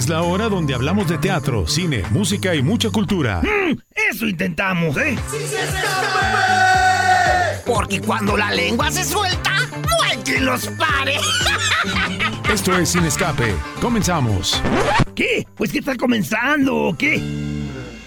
Es 0.00 0.08
la 0.08 0.22
hora 0.22 0.48
donde 0.48 0.72
hablamos 0.72 1.08
de 1.08 1.18
teatro, 1.18 1.66
cine, 1.66 2.02
música 2.08 2.54
y 2.54 2.62
mucha 2.62 2.88
cultura. 2.88 3.42
Mm, 3.42 3.76
eso 4.10 4.26
intentamos, 4.26 4.96
¿eh? 4.96 5.14
Porque 7.66 8.00
cuando 8.00 8.34
la 8.34 8.50
lengua 8.50 8.90
se 8.90 9.04
suelta, 9.04 9.52
no 9.70 10.02
hay 10.08 10.16
quien 10.24 10.46
los 10.46 10.68
pare. 10.68 11.16
Esto 12.50 12.78
es 12.78 12.88
Sin 12.88 13.04
Escape. 13.04 13.54
Comenzamos. 13.82 14.62
¿Qué? 15.14 15.46
Pues 15.54 15.70
que 15.70 15.80
está 15.80 15.94
comenzando, 15.96 16.76
¿o 16.76 16.96
qué? 16.96 17.18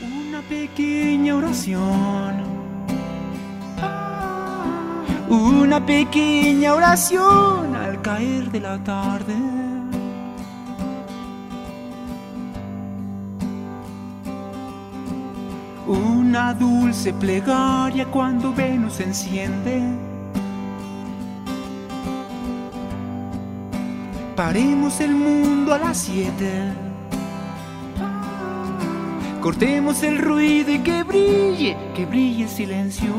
Una 0.01 0.41
pequeña 0.49 1.35
oración. 1.35 2.43
Una 5.29 5.85
pequeña 5.85 6.73
oración 6.73 7.75
al 7.75 8.01
caer 8.01 8.51
de 8.51 8.59
la 8.61 8.83
tarde. 8.83 9.62
Una 16.33 16.51
dulce 16.51 17.13
plegaria 17.13 18.07
cuando 18.07 18.51
Venus 18.51 18.99
enciende. 18.99 19.83
Paremos 24.35 24.99
el 24.99 25.13
mundo 25.13 25.75
a 25.75 25.77
las 25.77 25.95
siete. 25.95 26.73
Cortemos 29.41 30.01
el 30.01 30.17
ruido 30.17 30.71
y 30.71 30.79
que 30.79 31.03
brille, 31.03 31.77
que 31.93 32.07
brille 32.07 32.45
el 32.45 32.49
silencio. 32.49 33.13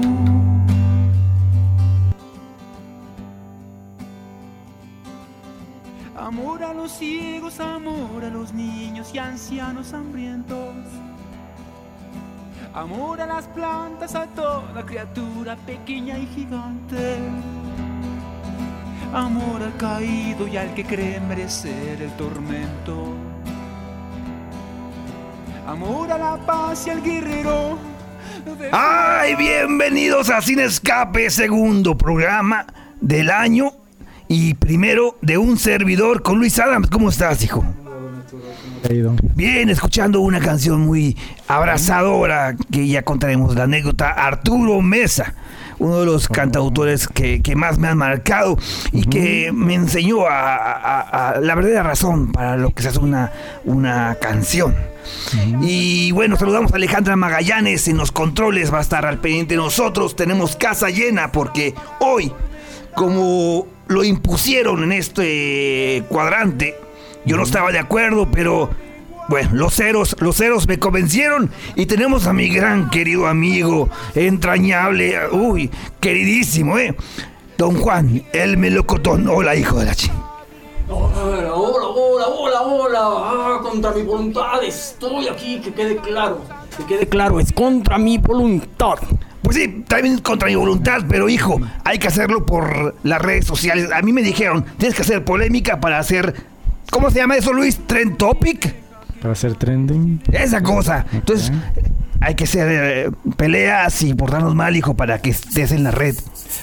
Amor 6.16 6.64
a 6.64 6.74
los 6.74 6.90
ciegos, 6.90 7.60
amor 7.60 8.24
a 8.24 8.30
los 8.30 8.52
niños 8.52 9.14
y 9.14 9.18
ancianos 9.18 9.94
hambrientos. 9.94 10.74
Amor 12.74 13.20
a 13.20 13.26
las 13.26 13.46
plantas, 13.46 14.16
a 14.16 14.26
toda 14.26 14.84
criatura 14.84 15.54
pequeña 15.64 16.18
y 16.18 16.26
gigante. 16.26 17.18
Amor 19.12 19.62
al 19.62 19.76
caído 19.76 20.48
y 20.48 20.56
al 20.56 20.74
que 20.74 20.84
cree 20.84 21.20
merecer 21.20 22.02
el 22.02 22.10
tormento. 22.16 23.14
Amor 25.68 26.10
a 26.10 26.18
la 26.18 26.36
paz 26.44 26.88
y 26.88 26.90
al 26.90 27.00
guerrero. 27.00 27.78
¡Ay! 28.72 29.36
Bienvenidos 29.36 30.28
a 30.28 30.42
Sin 30.42 30.58
Escape, 30.58 31.30
segundo 31.30 31.96
programa 31.96 32.66
del 33.00 33.30
año 33.30 33.70
y 34.26 34.54
primero 34.54 35.16
de 35.22 35.38
un 35.38 35.58
servidor 35.58 36.24
con 36.24 36.38
Luis 36.38 36.58
Adams. 36.58 36.90
¿Cómo 36.90 37.10
estás, 37.10 37.44
hijo? 37.44 37.64
Bien, 39.34 39.70
escuchando 39.70 40.20
una 40.20 40.40
canción 40.40 40.80
muy 40.82 41.16
abrazadora 41.48 42.54
que 42.70 42.86
ya 42.86 43.02
contaremos 43.02 43.54
la 43.54 43.64
anécdota. 43.64 44.10
Arturo 44.10 44.80
Mesa, 44.82 45.34
uno 45.78 46.00
de 46.00 46.06
los 46.06 46.28
cantautores 46.28 47.08
que, 47.08 47.40
que 47.40 47.56
más 47.56 47.78
me 47.78 47.88
han 47.88 47.96
marcado 47.98 48.58
y 48.92 49.02
que 49.04 49.52
me 49.52 49.74
enseñó 49.74 50.26
a, 50.26 50.54
a- 50.54 51.30
a 51.30 51.40
la 51.40 51.54
verdadera 51.54 51.82
razón 51.82 52.30
para 52.32 52.56
lo 52.56 52.70
que 52.70 52.82
se 52.82 52.88
hace 52.90 52.98
una, 52.98 53.32
una 53.64 54.16
canción. 54.20 54.74
Y 55.62 56.12
bueno, 56.12 56.36
saludamos 56.36 56.72
a 56.72 56.76
Alejandra 56.76 57.16
Magallanes 57.16 57.88
en 57.88 57.96
los 57.96 58.12
controles, 58.12 58.72
va 58.72 58.78
a 58.78 58.82
estar 58.82 59.06
al 59.06 59.18
pendiente 59.18 59.54
de 59.54 59.58
nosotros. 59.58 60.14
Tenemos 60.16 60.56
casa 60.56 60.90
llena 60.90 61.32
porque 61.32 61.74
hoy, 62.00 62.32
como 62.94 63.66
lo 63.88 64.04
impusieron 64.04 64.82
en 64.82 64.92
este 64.92 66.04
cuadrante, 66.08 66.74
yo 67.24 67.36
no 67.36 67.42
estaba 67.42 67.72
de 67.72 67.78
acuerdo, 67.78 68.28
pero 68.30 68.70
bueno, 69.28 69.50
los 69.54 69.74
ceros, 69.74 70.16
los 70.20 70.36
ceros 70.36 70.68
me 70.68 70.78
convencieron 70.78 71.50
y 71.76 71.86
tenemos 71.86 72.26
a 72.26 72.32
mi 72.32 72.48
gran 72.48 72.90
querido 72.90 73.26
amigo, 73.26 73.88
entrañable, 74.14 75.28
uy, 75.32 75.70
queridísimo, 76.00 76.78
¿eh? 76.78 76.94
Don 77.56 77.76
Juan, 77.76 78.22
el 78.32 78.56
melocotón. 78.56 79.28
Hola, 79.28 79.54
hijo 79.54 79.78
de 79.78 79.84
la 79.86 79.94
ching. 79.94 80.12
Hola, 80.88 81.54
hola, 81.54 81.86
hola, 81.86 82.26
hola, 82.26 82.60
hola. 82.62 83.00
Ah, 83.00 83.58
contra 83.62 83.92
mi 83.92 84.02
voluntad 84.02 84.62
estoy 84.62 85.28
aquí, 85.28 85.60
que 85.60 85.72
quede 85.72 85.96
claro. 85.96 86.42
Que 86.76 86.84
quede 86.84 87.08
claro, 87.08 87.40
es 87.40 87.52
contra 87.52 87.96
mi 87.96 88.18
voluntad. 88.18 88.96
Pues 89.40 89.56
sí, 89.56 89.84
también 89.86 90.18
contra 90.18 90.48
mi 90.48 90.56
voluntad, 90.56 91.02
pero 91.08 91.28
hijo, 91.28 91.60
hay 91.84 91.98
que 91.98 92.08
hacerlo 92.08 92.44
por 92.44 92.94
las 93.02 93.22
redes 93.22 93.46
sociales. 93.46 93.90
A 93.92 94.02
mí 94.02 94.12
me 94.12 94.22
dijeron, 94.22 94.64
tienes 94.78 94.96
que 94.96 95.02
hacer 95.02 95.24
polémica 95.24 95.80
para 95.80 95.98
hacer, 95.98 96.34
¿cómo 96.94 97.10
se 97.10 97.18
llama 97.18 97.36
eso, 97.36 97.52
Luis? 97.52 97.78
¿Trend 97.88 98.16
Topic? 98.16 98.72
Para 99.20 99.32
hacer 99.32 99.56
trending. 99.56 100.22
Esa 100.32 100.62
cosa. 100.62 101.04
Entonces, 101.12 101.50
hay 102.20 102.36
que 102.36 102.44
hacer 102.44 102.68
eh, 102.70 103.10
peleas 103.36 104.00
y 104.02 104.14
portarnos 104.14 104.54
mal, 104.54 104.76
hijo, 104.76 104.94
para 104.94 105.18
que 105.18 105.30
estés 105.30 105.72
en 105.72 105.82
la 105.82 105.90
red. 105.90 106.14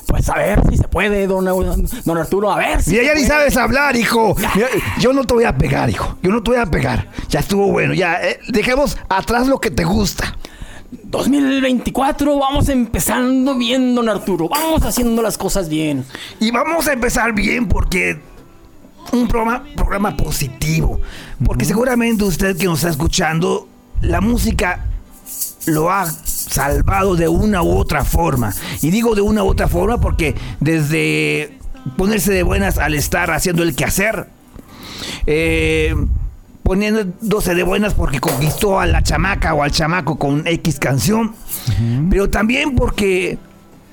Pues 0.08 0.30
a 0.30 0.36
ver 0.36 0.62
si 0.70 0.78
se 0.78 0.88
puede, 0.88 1.28
don, 1.28 1.44
don 1.44 2.18
Arturo, 2.18 2.50
a 2.50 2.58
ver 2.58 2.82
si. 2.82 2.92
Mira, 2.92 3.04
ya 3.04 3.14
ni 3.14 3.26
sabes 3.26 3.58
hablar, 3.58 3.98
hijo. 3.98 4.36
Mira, 4.56 4.70
yo 5.00 5.12
no 5.12 5.26
te 5.26 5.34
voy 5.34 5.44
a 5.44 5.58
pegar, 5.58 5.90
hijo. 5.90 6.18
Yo 6.24 6.32
no 6.32 6.42
te 6.42 6.52
voy 6.52 6.60
a 6.60 6.66
pegar. 6.66 7.10
Ya 7.28 7.42
estuvo 7.42 7.68
bueno. 7.68 7.94
Ya, 7.94 8.16
eh, 8.22 8.40
dejemos 8.48 8.98
atrás 9.10 9.48
lo 9.48 9.60
que 9.60 9.70
te 9.70 9.84
gusta. 9.84 10.38
2024, 10.92 12.38
vamos 12.40 12.70
empezando 12.70 13.56
bien, 13.56 13.96
don 13.96 14.08
Arturo. 14.08 14.48
Vamos 14.48 14.84
haciendo 14.86 15.22
las 15.22 15.38
cosas 15.38 15.68
bien. 15.68 16.06
Y 16.40 16.52
vamos 16.52 16.88
a 16.88 16.94
empezar 16.94 17.34
bien 17.34 17.68
porque 17.68 18.31
un 19.12 19.28
programa, 19.28 19.64
programa 19.76 20.16
positivo. 20.16 21.00
Porque 21.44 21.66
seguramente 21.66 22.24
usted 22.24 22.58
que 22.58 22.66
nos 22.66 22.80
está 22.80 22.90
escuchando, 22.90 23.68
la 24.02 24.22
música 24.22 24.86
lo 25.68 25.92
ha 25.92 26.06
salvado 26.08 27.16
de 27.16 27.28
una 27.28 27.62
u 27.62 27.78
otra 27.78 28.04
forma. 28.04 28.54
Y 28.82 28.92
digo 28.92 29.16
de 29.16 29.22
una 29.22 29.44
u 29.44 29.48
otra 29.48 29.68
forma 29.68 30.00
porque 30.00 30.36
desde 30.60 31.58
ponerse 31.98 32.34
de 32.34 32.44
buenas 32.44 32.78
al 32.78 32.94
estar 32.96 33.32
haciendo 33.32 33.64
el 33.64 33.76
quehacer, 33.76 34.28
eh, 35.26 35.96
poniéndose 36.64 37.56
de 37.56 37.64
buenas 37.64 37.94
porque 37.94 38.20
conquistó 38.20 38.80
a 38.80 38.86
la 38.86 39.02
chamaca 39.02 39.54
o 39.54 39.64
al 39.64 39.72
chamaco 39.72 40.18
con 40.18 40.46
X 40.46 40.80
canción, 40.80 41.34
pero 42.10 42.30
también 42.30 42.76
porque 42.76 43.38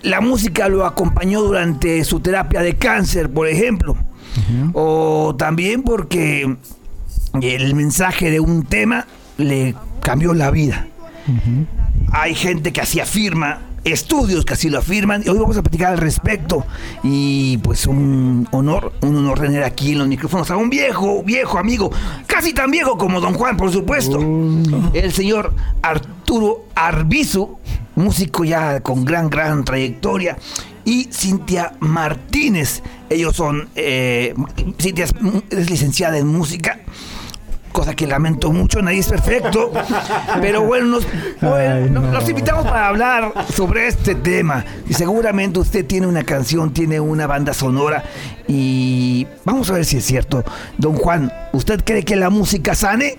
la 0.02 0.20
música 0.20 0.68
lo 0.68 0.84
acompañó 0.86 1.42
durante 1.42 2.04
su 2.04 2.20
terapia 2.20 2.60
de 2.60 2.76
cáncer, 2.76 3.30
por 3.30 3.48
ejemplo, 3.48 3.96
o 4.72 5.34
también 5.36 5.82
porque 5.82 6.56
el 7.40 7.74
mensaje 7.74 8.30
de 8.30 8.40
un 8.40 8.64
tema 8.64 9.06
le 9.36 9.74
cambió 10.02 10.34
la 10.34 10.50
vida. 10.50 10.88
Hay 12.12 12.34
gente 12.34 12.72
que 12.72 12.80
así 12.80 13.00
afirma, 13.00 13.60
estudios 13.84 14.44
que 14.44 14.54
así 14.54 14.70
lo 14.70 14.78
afirman, 14.78 15.22
y 15.24 15.28
hoy 15.28 15.38
vamos 15.38 15.56
a 15.56 15.62
platicar 15.62 15.92
al 15.92 15.98
respecto. 15.98 16.66
Y 17.02 17.58
pues 17.58 17.86
un 17.86 18.48
honor, 18.50 18.92
un 19.02 19.16
honor 19.16 19.40
tener 19.40 19.62
aquí 19.62 19.92
en 19.92 19.98
los 19.98 20.08
micrófonos 20.08 20.50
a 20.50 20.56
un 20.56 20.70
viejo, 20.70 21.22
viejo 21.22 21.58
amigo, 21.58 21.90
casi 22.26 22.52
tan 22.52 22.70
viejo 22.70 22.96
como 22.96 23.20
Don 23.20 23.34
Juan, 23.34 23.56
por 23.56 23.70
supuesto. 23.70 24.18
El 24.94 25.12
señor 25.12 25.54
Arturo 25.82 26.66
Arbizu, 26.74 27.58
músico 27.96 28.44
ya 28.44 28.80
con 28.80 29.04
gran, 29.04 29.28
gran 29.28 29.64
trayectoria. 29.64 30.36
Y 30.88 31.06
Cintia 31.12 31.74
Martínez, 31.80 32.82
ellos 33.10 33.36
son, 33.36 33.68
eh, 33.74 34.32
Cintia 34.80 35.04
es, 35.04 35.12
es 35.50 35.68
licenciada 35.68 36.16
en 36.16 36.26
música 36.26 36.80
cosa 37.72 37.94
que 37.94 38.06
lamento 38.06 38.50
mucho, 38.50 38.80
nadie 38.80 39.00
es 39.00 39.08
perfecto, 39.08 39.70
pero 40.40 40.62
bueno, 40.62 40.86
nos, 40.86 41.06
bueno, 41.42 41.84
Ay, 41.84 41.90
no. 41.90 42.00
nos 42.00 42.26
invitamos 42.26 42.64
para 42.64 42.88
hablar 42.88 43.34
sobre 43.54 43.86
este 43.86 44.14
tema 44.14 44.64
y 44.88 44.94
seguramente 44.94 45.60
usted 45.60 45.84
tiene 45.84 46.06
una 46.06 46.24
canción, 46.24 46.72
tiene 46.72 46.98
una 46.98 47.26
banda 47.26 47.52
sonora 47.52 48.02
y 48.48 49.26
vamos 49.44 49.68
a 49.70 49.74
ver 49.74 49.84
si 49.84 49.98
es 49.98 50.06
cierto. 50.06 50.42
Don 50.78 50.94
Juan, 50.96 51.30
¿usted 51.52 51.84
cree 51.84 52.02
que 52.02 52.16
la 52.16 52.30
música 52.30 52.74
sane? 52.74 53.18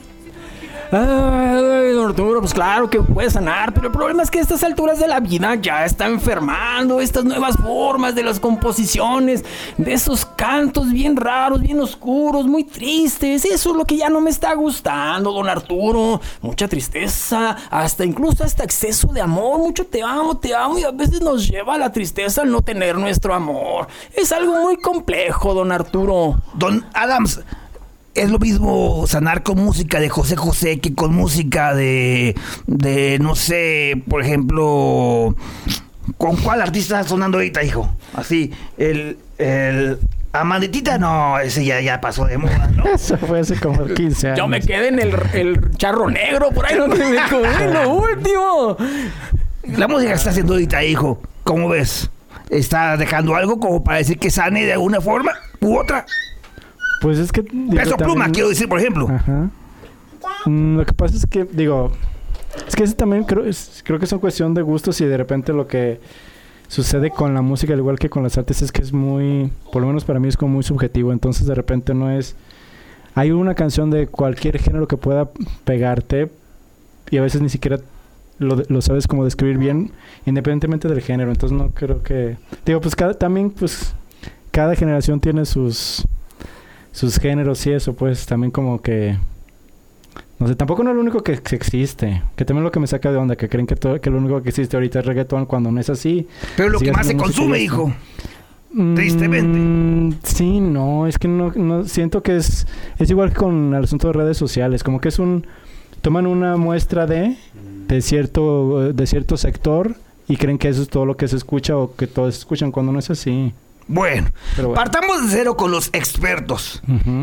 Ay, 0.91 1.93
don 1.93 2.09
Arturo, 2.09 2.39
pues 2.39 2.51
claro 2.51 2.89
que 2.89 2.99
puede 2.99 3.29
sanar, 3.29 3.75
pero 3.75 3.87
el 3.87 3.93
problema 3.93 4.23
es 4.23 4.31
que 4.31 4.39
a 4.39 4.41
estas 4.41 4.63
alturas 4.63 4.97
de 4.97 5.07
la 5.07 5.19
vida 5.19 5.53
ya 5.53 5.85
está 5.85 6.07
enfermando 6.07 6.99
estas 6.99 7.25
nuevas 7.25 7.57
formas 7.57 8.15
de 8.15 8.23
las 8.23 8.39
composiciones, 8.39 9.45
de 9.77 9.93
esos 9.93 10.25
cantos 10.25 10.91
bien 10.91 11.15
raros, 11.15 11.61
bien 11.61 11.79
oscuros, 11.79 12.47
muy 12.47 12.63
tristes. 12.63 13.45
Eso 13.45 13.69
es 13.69 13.75
lo 13.75 13.85
que 13.85 13.97
ya 13.97 14.09
no 14.09 14.19
me 14.19 14.31
está 14.31 14.55
gustando, 14.55 15.31
don 15.31 15.47
Arturo. 15.47 16.21
Mucha 16.41 16.67
tristeza, 16.67 17.55
hasta 17.69 18.03
incluso 18.03 18.43
hasta 18.43 18.63
exceso 18.63 19.09
de 19.09 19.21
amor, 19.21 19.59
mucho 19.59 19.85
te 19.85 20.01
amo, 20.01 20.37
te 20.37 20.55
amo, 20.55 20.79
y 20.79 20.85
a 20.85 20.91
veces 20.91 21.21
nos 21.21 21.47
lleva 21.47 21.75
a 21.75 21.77
la 21.77 21.91
tristeza 21.91 22.41
al 22.41 22.51
no 22.51 22.63
tener 22.63 22.97
nuestro 22.97 23.35
amor. 23.35 23.87
Es 24.15 24.31
algo 24.31 24.55
muy 24.63 24.77
complejo, 24.77 25.53
don 25.53 25.71
Arturo. 25.71 26.41
Don 26.55 26.83
Adams, 26.95 27.41
es 28.19 28.29
lo 28.29 28.39
mismo 28.39 29.05
sanar 29.07 29.43
con 29.43 29.57
música 29.57 29.99
de 29.99 30.09
José 30.09 30.35
José 30.35 30.79
que 30.79 30.93
con 30.93 31.13
música 31.15 31.73
de, 31.73 32.35
de 32.67 33.17
no 33.19 33.35
sé, 33.35 34.01
por 34.09 34.21
ejemplo, 34.21 35.35
¿con 36.17 36.35
cuál 36.37 36.61
artista 36.61 36.99
está 36.99 37.09
sonando 37.09 37.37
ahorita, 37.37 37.63
hijo? 37.63 37.89
Así, 38.13 38.51
el, 38.77 39.17
el, 39.37 39.99
Amanditita, 40.33 40.97
no, 40.97 41.39
ese 41.39 41.63
ya, 41.63 41.79
ya 41.79 42.01
pasó 42.01 42.25
de 42.25 42.37
moda, 42.37 42.69
¿no? 42.75 42.85
Eso 42.93 43.17
fue 43.17 43.39
hace 43.39 43.55
como 43.57 43.85
15 43.85 44.27
años. 44.27 44.37
Yo 44.37 44.47
me 44.47 44.59
quedé 44.59 44.89
en 44.89 44.99
el, 44.99 45.15
el 45.33 45.77
charro 45.77 46.09
negro, 46.09 46.51
por 46.51 46.65
ahí 46.65 46.77
no 46.77 46.89
te 46.89 46.97
me 46.97 47.17
comí 47.29 47.73
lo 47.73 47.89
último. 47.89 48.77
La 49.77 49.87
música 49.87 50.11
que 50.11 50.17
está 50.17 50.31
haciendo 50.31 50.53
ahorita, 50.53 50.83
hijo, 50.83 51.21
¿cómo 51.43 51.69
ves? 51.69 52.09
¿Está 52.49 52.97
dejando 52.97 53.35
algo 53.35 53.59
como 53.59 53.83
para 53.83 53.99
decir 53.99 54.19
que 54.19 54.29
sane 54.29 54.65
de 54.65 54.73
alguna 54.73 54.99
forma 54.99 55.31
u 55.61 55.77
otra? 55.77 56.05
Pues 57.01 57.17
es 57.19 57.31
que... 57.31 57.41
digo, 57.43 57.71
Peso 57.75 57.97
pluma, 57.97 58.29
quiero 58.29 58.49
decir, 58.49 58.67
por 58.67 58.79
ejemplo. 58.79 59.07
Ajá. 59.09 59.49
Mm, 60.45 60.77
lo 60.77 60.85
que 60.85 60.93
pasa 60.93 61.15
es 61.15 61.25
que, 61.25 61.45
digo, 61.45 61.91
es 62.67 62.75
que 62.75 62.83
ese 62.83 62.93
también 62.95 63.23
creo, 63.23 63.45
es- 63.45 63.81
creo 63.85 63.99
que 63.99 64.05
es 64.05 64.11
una 64.11 64.21
cuestión 64.21 64.53
de 64.53 64.61
gustos 64.61 64.99
y 65.01 65.05
de 65.05 65.17
repente 65.17 65.53
lo 65.53 65.67
que 65.67 65.99
sucede 66.67 67.09
con 67.09 67.33
la 67.33 67.41
música, 67.41 67.73
al 67.73 67.79
igual 67.79 67.97
que 67.97 68.09
con 68.09 68.21
las 68.23 68.37
artes, 68.37 68.61
es 68.61 68.71
que 68.71 68.81
es 68.81 68.93
muy, 68.93 69.51
por 69.71 69.81
lo 69.81 69.87
menos 69.87 70.03
para 70.05 70.19
mí 70.19 70.27
es 70.27 70.37
como 70.37 70.53
muy 70.53 70.63
subjetivo. 70.63 71.11
Entonces 71.13 71.47
de 71.47 71.55
repente 71.55 71.93
no 71.93 72.11
es... 72.11 72.35
Hay 73.15 73.31
una 73.31 73.55
canción 73.55 73.89
de 73.89 74.07
cualquier 74.07 74.59
género 74.59 74.87
que 74.87 74.95
pueda 74.97 75.29
pegarte 75.65 76.29
y 77.09 77.17
a 77.17 77.21
veces 77.21 77.41
ni 77.41 77.49
siquiera 77.49 77.79
lo, 78.37 78.61
lo 78.67 78.81
sabes 78.81 79.07
como 79.07 79.25
describir 79.25 79.57
bien, 79.57 79.91
independientemente 80.25 80.87
del 80.87 81.01
género. 81.01 81.31
Entonces 81.31 81.57
no 81.57 81.69
creo 81.71 82.03
que... 82.03 82.37
Digo, 82.65 82.79
pues 82.81 82.95
cada, 82.95 83.13
también 83.15 83.49
pues 83.49 83.93
cada 84.51 84.75
generación 84.75 85.19
tiene 85.19 85.45
sus 85.45 86.05
sus 86.91 87.17
géneros 87.17 87.65
y 87.67 87.71
eso, 87.71 87.93
pues 87.93 88.25
también 88.25 88.51
como 88.51 88.81
que... 88.81 89.17
No 90.39 90.47
sé, 90.47 90.55
tampoco 90.55 90.83
no 90.83 90.91
es 90.91 90.95
lo 90.95 91.01
único 91.01 91.21
que, 91.21 91.33
existe. 91.33 92.23
Que 92.35 92.45
también 92.45 92.63
lo 92.63 92.71
que 92.71 92.79
me 92.79 92.87
saca 92.87 93.11
de 93.11 93.17
onda, 93.17 93.35
que 93.35 93.49
creen 93.49 93.67
que, 93.67 93.75
todo, 93.75 93.99
que 93.99 94.09
lo 94.09 94.17
único 94.17 94.41
que 94.41 94.49
existe 94.49 94.77
ahorita 94.77 94.99
es 94.99 95.05
reggaetón 95.05 95.45
cuando 95.45 95.69
no 95.71 95.81
es 95.81 95.89
así. 95.89 96.27
Pero 96.55 96.69
lo 96.69 96.79
que 96.79 96.93
más 96.93 97.07
se 97.07 97.17
consume, 97.17 97.59
hijo. 97.59 97.93
Tristemente. 98.95 99.59
Mm, 99.59 100.19
sí, 100.23 100.61
no, 100.61 101.07
es 101.07 101.17
que 101.17 101.27
no, 101.27 101.51
no 101.55 101.83
siento 101.85 102.23
que 102.23 102.37
es... 102.37 102.67
Es 102.97 103.09
igual 103.09 103.31
que 103.31 103.35
con 103.35 103.73
el 103.73 103.83
asunto 103.83 104.07
de 104.07 104.13
redes 104.13 104.37
sociales, 104.37 104.83
como 104.83 105.01
que 105.01 105.09
es 105.09 105.19
un... 105.19 105.45
Toman 106.01 106.25
una 106.25 106.55
muestra 106.55 107.05
de, 107.05 107.35
de, 107.89 108.01
cierto, 108.01 108.93
de 108.93 109.07
cierto 109.07 109.35
sector 109.35 109.97
y 110.29 110.37
creen 110.37 110.57
que 110.57 110.69
eso 110.69 110.81
es 110.81 110.87
todo 110.87 111.05
lo 111.05 111.17
que 111.17 111.27
se 111.27 111.35
escucha 111.35 111.75
o 111.75 111.93
que 111.95 112.07
todos 112.07 112.37
escuchan 112.37 112.71
cuando 112.71 112.93
no 112.93 112.99
es 112.99 113.09
así. 113.09 113.51
Bueno, 113.89 114.29
partamos 114.75 115.23
de 115.23 115.29
cero 115.37 115.57
con 115.57 115.71
los 115.71 115.89
expertos. 115.93 116.81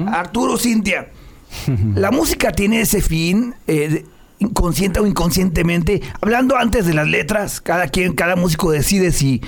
Arturo 0.09 0.59
Cintia, 0.59 1.09
la 1.95 2.11
música 2.11 2.51
tiene 2.53 2.81
ese 2.81 3.01
fin, 3.01 3.55
eh, 3.69 4.05
inconsciente 4.41 5.01
o 5.01 5.07
inconscientemente. 5.07 6.03
Hablando 6.21 6.57
antes 6.57 6.85
de 6.87 6.93
las 6.95 7.07
letras, 7.07 7.61
cada 7.61 7.87
quien, 7.89 8.15
cada 8.15 8.35
músico 8.37 8.71
decide 8.73 9.13
si 9.13 9.41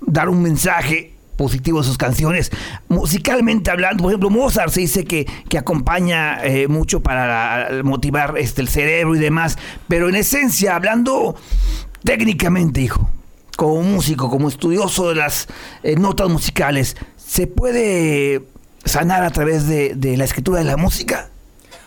dar 0.00 0.28
un 0.30 0.42
mensaje 0.42 1.14
positivo 1.36 1.80
a 1.80 1.84
sus 1.84 1.98
canciones. 1.98 2.50
Musicalmente 2.88 3.70
hablando, 3.70 4.02
por 4.04 4.12
ejemplo, 4.12 4.30
Mozart 4.30 4.70
se 4.72 4.80
dice 4.80 5.04
que, 5.04 5.26
que 5.48 5.58
acompaña 5.58 6.42
eh, 6.44 6.68
mucho 6.68 7.00
para 7.02 7.68
la- 7.70 7.82
motivar 7.82 8.34
este, 8.38 8.62
el 8.62 8.68
cerebro 8.68 9.14
y 9.14 9.18
demás. 9.18 9.58
Pero 9.88 10.08
en 10.08 10.14
esencia, 10.16 10.74
hablando 10.74 11.36
técnicamente, 12.04 12.80
hijo, 12.80 13.10
como 13.56 13.82
músico, 13.82 14.30
como 14.30 14.48
estudioso 14.48 15.08
de 15.10 15.16
las 15.16 15.46
eh, 15.82 15.96
notas 15.96 16.28
musicales, 16.28 16.96
¿se 17.16 17.46
puede 17.46 18.42
sanar 18.84 19.22
a 19.24 19.30
través 19.30 19.66
de, 19.68 19.94
de 19.94 20.16
la 20.16 20.24
escritura 20.24 20.58
de 20.60 20.64
la 20.64 20.76
música? 20.76 21.28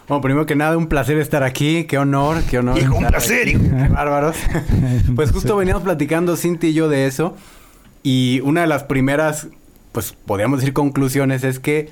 Bueno, 0.08 0.22
primero 0.22 0.46
que 0.46 0.56
nada, 0.56 0.78
un 0.78 0.88
placer 0.88 1.18
estar 1.18 1.42
aquí. 1.44 1.86
Qué 1.86 1.98
honor, 1.98 2.44
qué 2.50 2.60
honor. 2.60 2.78
Hijo, 2.78 2.96
un 2.96 3.08
placer, 3.08 3.48
hijo. 3.48 3.60
Qué 3.62 3.88
bárbaros. 3.90 4.36
pues 5.16 5.32
justo 5.32 5.58
veníamos 5.58 5.82
platicando 5.84 6.38
Cinti 6.38 6.68
y 6.68 6.74
yo 6.74 6.88
de 6.90 7.08
eso. 7.08 7.36
Y 8.04 8.40
una 8.44 8.62
de 8.62 8.68
las 8.68 8.84
primeras, 8.84 9.48
pues 9.92 10.14
podríamos 10.14 10.60
decir 10.60 10.74
conclusiones 10.74 11.44
es 11.44 11.58
que 11.58 11.90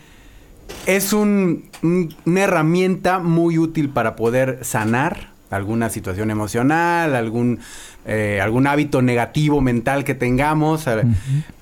es 0.85 1.11
un- 1.11 1.65
un- 1.81 2.15
una 2.25 2.41
herramienta 2.43 3.17
muy 3.17 3.57
útil 3.57 3.89
para 3.89 4.15
poder 4.15 4.59
sanar 4.61 5.31
alguna 5.49 5.89
situación 5.89 6.29
emocional, 6.31 7.15
algún, 7.15 7.59
eh, 8.05 8.39
algún 8.41 8.67
hábito 8.67 9.01
negativo 9.01 9.61
mental 9.61 10.03
que 10.03 10.15
tengamos, 10.15 10.87
eh, 10.87 11.03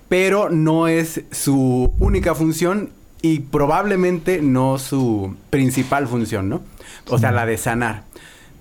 pero 0.10 0.50
no 0.50 0.88
es 0.88 1.22
su 1.32 1.94
única 2.00 2.36
función 2.36 2.90
y 3.22 3.40
probablemente 3.40 4.42
no 4.42 4.78
su 4.80 5.36
principal 5.50 6.08
función, 6.08 6.50
¿no? 6.50 6.62
O 7.08 7.18
sea, 7.18 7.32
la 7.32 7.46
de 7.46 7.58
sanar. 7.58 8.04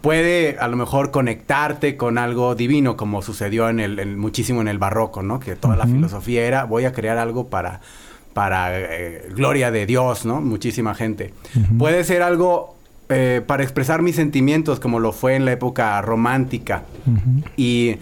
Puede 0.00 0.56
a 0.58 0.66
lo 0.68 0.76
mejor 0.76 1.10
conectarte 1.10 1.96
con 1.96 2.16
algo 2.16 2.54
divino, 2.54 2.96
como 2.96 3.20
sucedió 3.20 3.68
en 3.68 3.80
el, 3.80 3.98
en- 3.98 4.18
muchísimo 4.18 4.60
en 4.62 4.68
el 4.68 4.78
barroco, 4.78 5.22
¿no? 5.22 5.40
Que 5.40 5.56
toda 5.56 5.76
la 5.76 5.84
filosofía 5.86 6.44
era 6.46 6.64
voy 6.64 6.86
a 6.86 6.92
crear 6.92 7.18
algo 7.18 7.48
para, 7.48 7.80
para 8.32 8.78
eh, 8.78 9.28
gloria 9.34 9.70
de 9.70 9.84
Dios, 9.84 10.24
¿no? 10.24 10.40
Muchísima 10.40 10.94
gente. 10.94 11.34
Puede 11.78 12.04
ser 12.04 12.22
algo 12.22 12.76
eh, 13.10 13.42
para 13.46 13.62
expresar 13.62 14.00
mis 14.00 14.16
sentimientos, 14.16 14.80
como 14.80 14.98
lo 14.98 15.12
fue 15.12 15.34
en 15.34 15.44
la 15.44 15.52
época 15.52 16.00
romántica. 16.00 16.84
Y, 17.56 17.96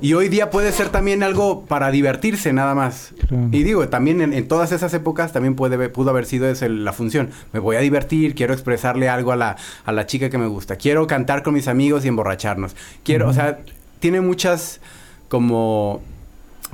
y 0.00 0.14
hoy 0.14 0.28
día 0.28 0.50
puede 0.50 0.72
ser 0.72 0.88
también 0.88 1.22
algo 1.22 1.64
para 1.64 1.90
divertirse 1.90 2.52
nada 2.52 2.74
más. 2.74 3.14
Claro. 3.28 3.48
Y 3.52 3.62
digo, 3.62 3.88
también 3.88 4.20
en, 4.20 4.32
en 4.32 4.48
todas 4.48 4.72
esas 4.72 4.92
épocas 4.94 5.32
también 5.32 5.54
puede, 5.54 5.88
pudo 5.88 6.10
haber 6.10 6.26
sido 6.26 6.48
esa 6.50 6.68
la 6.68 6.92
función. 6.92 7.30
Me 7.52 7.60
voy 7.60 7.76
a 7.76 7.80
divertir, 7.80 8.34
quiero 8.34 8.52
expresarle 8.52 9.08
algo 9.08 9.32
a 9.32 9.36
la, 9.36 9.56
a 9.84 9.92
la 9.92 10.06
chica 10.06 10.28
que 10.28 10.38
me 10.38 10.48
gusta. 10.48 10.76
Quiero 10.76 11.06
cantar 11.06 11.42
con 11.42 11.54
mis 11.54 11.68
amigos 11.68 12.04
y 12.04 12.08
emborracharnos. 12.08 12.74
Quiero, 13.04 13.28
o 13.28 13.32
sea, 13.32 13.60
tiene 14.00 14.20
muchas 14.20 14.80
como, 15.28 16.02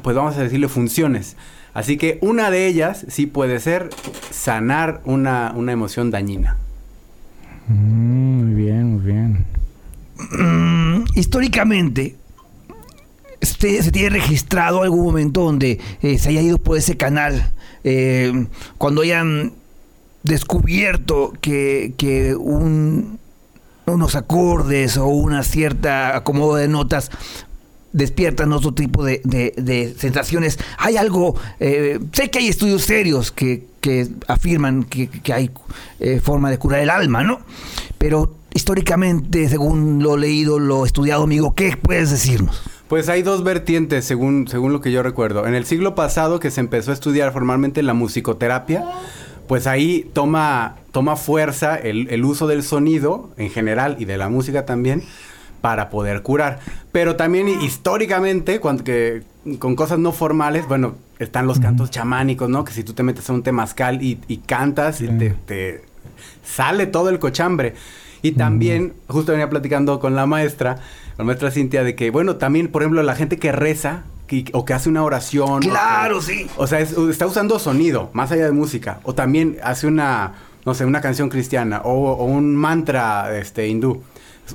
pues 0.02 0.16
vamos 0.16 0.36
a 0.36 0.42
decirle 0.42 0.68
funciones. 0.68 1.36
Así 1.74 1.96
que 1.96 2.18
una 2.22 2.50
de 2.50 2.66
ellas 2.66 3.04
sí 3.08 3.26
puede 3.26 3.60
ser 3.60 3.90
sanar 4.30 5.00
una, 5.04 5.52
una 5.54 5.72
emoción 5.72 6.10
dañina. 6.10 6.56
Mm, 7.68 8.44
muy 8.44 8.54
bien, 8.54 8.92
muy 8.96 9.04
bien. 9.04 9.44
Mm, 10.38 11.04
históricamente, 11.14 12.16
este, 13.40 13.82
se 13.82 13.92
tiene 13.92 14.10
registrado 14.10 14.82
algún 14.82 15.04
momento 15.04 15.42
donde 15.44 15.78
eh, 16.02 16.18
se 16.18 16.30
haya 16.30 16.42
ido 16.42 16.58
por 16.58 16.76
ese 16.76 16.96
canal, 16.96 17.52
eh, 17.84 18.46
cuando 18.78 19.02
hayan 19.02 19.52
descubierto 20.24 21.32
que, 21.40 21.94
que 21.96 22.34
un- 22.34 23.18
unos 23.86 24.16
acordes 24.16 24.96
o 24.98 25.06
una 25.06 25.42
cierta 25.44 26.16
acomodo 26.16 26.56
de 26.56 26.68
notas 26.68 27.10
despiertan 27.92 28.52
otro 28.52 28.74
tipo 28.74 29.04
de, 29.04 29.20
de- 29.24 29.94
sensaciones. 29.98 30.58
Hay 30.78 30.96
algo, 30.96 31.34
eh, 31.60 31.98
sé 32.12 32.30
que 32.30 32.38
hay 32.40 32.48
estudios 32.48 32.82
serios 32.82 33.32
que, 33.32 33.64
que 33.80 34.08
afirman 34.26 34.84
que, 34.84 35.08
que 35.08 35.32
hay 35.32 35.50
eh, 36.00 36.20
forma 36.22 36.50
de 36.50 36.58
curar 36.58 36.80
el 36.80 36.90
alma, 36.90 37.24
¿no? 37.24 37.40
Pero 37.98 38.36
históricamente, 38.54 39.48
según 39.48 40.02
lo 40.02 40.16
leído, 40.16 40.58
lo 40.58 40.84
estudiado, 40.84 41.22
amigo, 41.24 41.54
¿qué 41.54 41.76
puedes 41.80 42.10
decirnos? 42.10 42.60
Pues 42.88 43.08
hay 43.08 43.22
dos 43.22 43.44
vertientes, 43.44 44.04
según, 44.04 44.48
según 44.48 44.72
lo 44.72 44.80
que 44.80 44.90
yo 44.92 45.02
recuerdo. 45.02 45.46
En 45.46 45.54
el 45.54 45.64
siglo 45.66 45.94
pasado, 45.94 46.40
que 46.40 46.50
se 46.50 46.60
empezó 46.60 46.90
a 46.90 46.94
estudiar 46.94 47.32
formalmente 47.32 47.82
la 47.82 47.92
musicoterapia, 47.94 48.84
pues 49.46 49.66
ahí 49.66 50.08
toma, 50.12 50.76
toma 50.92 51.16
fuerza 51.16 51.76
el, 51.76 52.08
el 52.10 52.24
uso 52.24 52.46
del 52.46 52.62
sonido 52.62 53.30
en 53.36 53.50
general 53.50 53.96
y 53.98 54.04
de 54.04 54.16
la 54.18 54.28
música 54.28 54.64
también 54.66 55.02
para 55.60 55.90
poder 55.90 56.22
curar. 56.22 56.60
Pero 56.92 57.16
también 57.16 57.48
históricamente, 57.48 58.60
cuando 58.60 58.84
que, 58.84 59.22
con 59.58 59.74
cosas 59.76 59.98
no 59.98 60.12
formales, 60.12 60.66
bueno, 60.68 60.94
están 61.18 61.46
los 61.46 61.58
cantos 61.58 61.90
chamánicos, 61.90 62.48
¿no? 62.48 62.64
Que 62.64 62.72
si 62.72 62.84
tú 62.84 62.92
te 62.92 63.02
metes 63.02 63.28
a 63.28 63.32
un 63.32 63.42
temazcal 63.42 64.02
y, 64.02 64.20
y 64.28 64.38
cantas, 64.38 65.00
y 65.00 65.08
te, 65.08 65.30
te 65.46 65.82
sale 66.44 66.86
todo 66.86 67.08
el 67.08 67.18
cochambre. 67.18 67.74
Y 68.22 68.32
también, 68.32 68.94
justo 69.08 69.32
venía 69.32 69.48
platicando 69.48 70.00
con 70.00 70.14
la 70.16 70.26
maestra, 70.26 70.78
la 71.16 71.24
maestra 71.24 71.50
Cintia, 71.50 71.82
de 71.84 71.94
que, 71.94 72.10
bueno, 72.10 72.36
también, 72.36 72.68
por 72.68 72.82
ejemplo, 72.82 73.02
la 73.02 73.14
gente 73.14 73.38
que 73.38 73.52
reza 73.52 74.02
que- 74.26 74.44
o 74.52 74.64
que 74.64 74.74
hace 74.74 74.88
una 74.88 75.02
oración. 75.02 75.48
o 75.50 75.60
que- 75.60 75.68
Claro, 75.68 76.20
sí. 76.20 76.46
o 76.56 76.66
sea, 76.66 76.80
es- 76.80 76.92
está 76.98 77.26
usando 77.26 77.58
sonido, 77.58 78.10
más 78.12 78.30
allá 78.32 78.44
de 78.44 78.52
música. 78.52 79.00
O 79.04 79.14
también 79.14 79.56
hace 79.62 79.86
una, 79.86 80.32
no 80.66 80.74
sé, 80.74 80.84
una 80.84 81.00
canción 81.00 81.28
cristiana 81.30 81.80
o, 81.84 82.12
o 82.12 82.24
un 82.24 82.54
mantra 82.54 83.36
este, 83.38 83.68
hindú. 83.68 84.02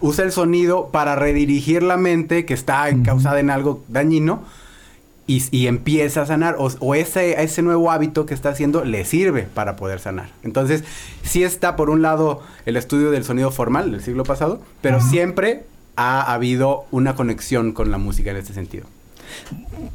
Usa 0.02 0.26
el 0.26 0.32
sonido 0.32 0.90
para 0.90 1.16
redirigir 1.16 1.84
la 1.84 1.98
mente 1.98 2.46
que 2.46 2.54
está 2.54 2.90
encausada 2.90 3.40
en 3.40 3.50
algo 3.50 3.84
dañino 3.88 4.44
y, 5.28 5.44
y 5.52 5.68
empieza 5.68 6.24
a 6.24 6.26
sanar. 6.26 6.56
O, 6.58 6.70
o 6.80 6.96
ese, 6.96 7.42
ese 7.42 7.62
nuevo 7.62 7.92
hábito 7.92 8.26
que 8.26 8.34
está 8.34 8.50
haciendo 8.50 8.84
le 8.84 9.06
sirve 9.06 9.44
para 9.44 9.76
poder 9.76 10.00
sanar. 10.00 10.30
Entonces, 10.44 10.84
sí 11.24 11.44
está 11.44 11.76
por 11.76 11.90
un 11.90 12.02
lado 12.02 12.42
el 12.66 12.78
estudio 12.78 13.12
del 13.12 13.24
sonido 13.24 13.52
formal 13.52 13.92
del 13.92 14.02
siglo 14.02 14.24
pasado, 14.24 14.62
pero 14.82 15.02
siempre 15.02 15.66
ha 15.96 16.34
habido 16.34 16.86
una 16.92 17.16
conexión 17.16 17.72
con 17.72 17.92
la 17.92 17.98
música 17.98 18.32
en 18.32 18.38
este 18.38 18.54
sentido. 18.54 18.86